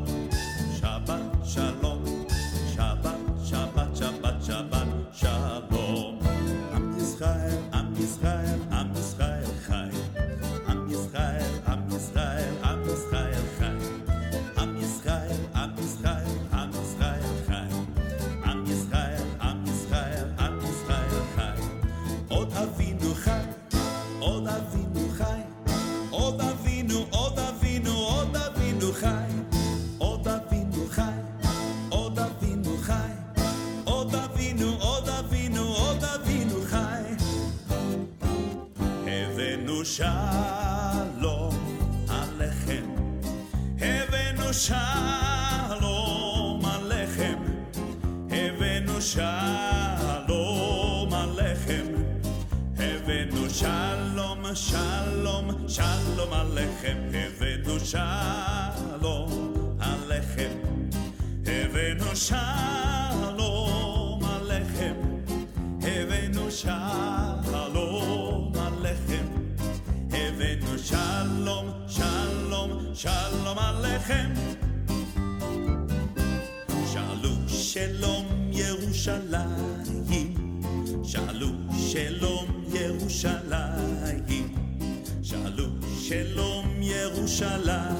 ירושלים, 87.40 87.96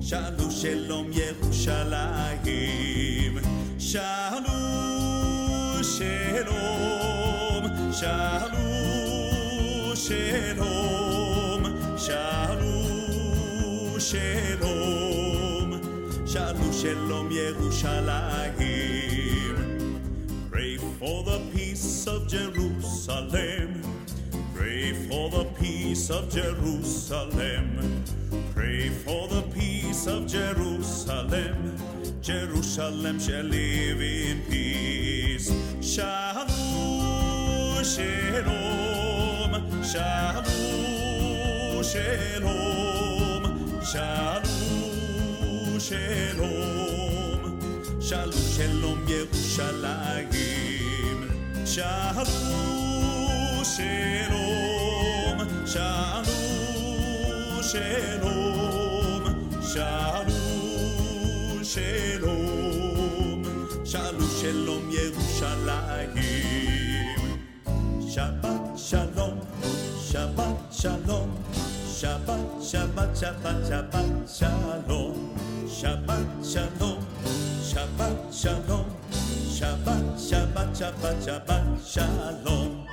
שאלו 0.00 0.50
שלום 0.50 1.06
ירושלים, 1.12 2.38
שאלו 3.78 4.52
שלום, 5.82 7.64
שאלו 7.92 8.66
שלום, 9.96 11.62
שאלו 11.96 12.84
שלום, 14.00 15.72
שאלו 16.26 16.72
שלום 16.72 17.28
ירושלים. 17.30 18.52
Pray 20.50 20.78
for 20.98 21.18
the 21.24 21.38
peace 21.52 22.06
of 22.06 22.28
Jerusalem. 22.28 23.82
Pray 24.54 24.92
for 25.08 25.24
the 25.30 25.44
peace 25.97 26.11
of 26.11 26.29
Jerusalem. 26.29 28.03
Pray 28.53 28.89
for 28.89 29.27
the 29.27 29.41
peace 29.51 30.05
of 30.05 30.27
Jerusalem. 30.27 31.75
Jerusalem 32.21 33.19
shall 33.19 33.41
live 33.41 33.99
in 33.99 34.43
peace. 34.43 35.51
Shalom, 35.81 36.47
shalom, 37.83 39.83
shalom, 39.83 40.45
shalom, 41.83 43.81
shalom, 43.83 45.79
shalom. 45.79 47.59
Shalom, 47.99 48.31
shalom, 48.55 49.07
Yerushalayim. 49.07 51.19
Shalom, 51.65 53.63
shalom, 53.65 54.76
shalom, 55.67 56.23
shalom, 57.61 59.23
shalom, 59.61 60.33
shalom, 61.63 62.23
shalom. 63.85 64.47
Shabbat 68.07 68.63
shalom, 68.79 69.37
Shabbat 70.09 70.55
shalom, 70.71 71.29
Shabbat, 71.85 72.41
Shabbat, 72.63 73.09
Shabbat, 73.19 73.57
Shabbat 73.69 74.07
shalom, 74.25 75.13
Shabbat 75.67 76.25
shalom. 76.41 76.99
Shabbat 77.61 78.33
shalom, 78.33 78.87
Shabbat, 79.57 80.03
Shabbat, 80.17 80.69
Shabbat, 80.73 81.17
Shabbat 81.21 81.65
shalom. 81.85 82.86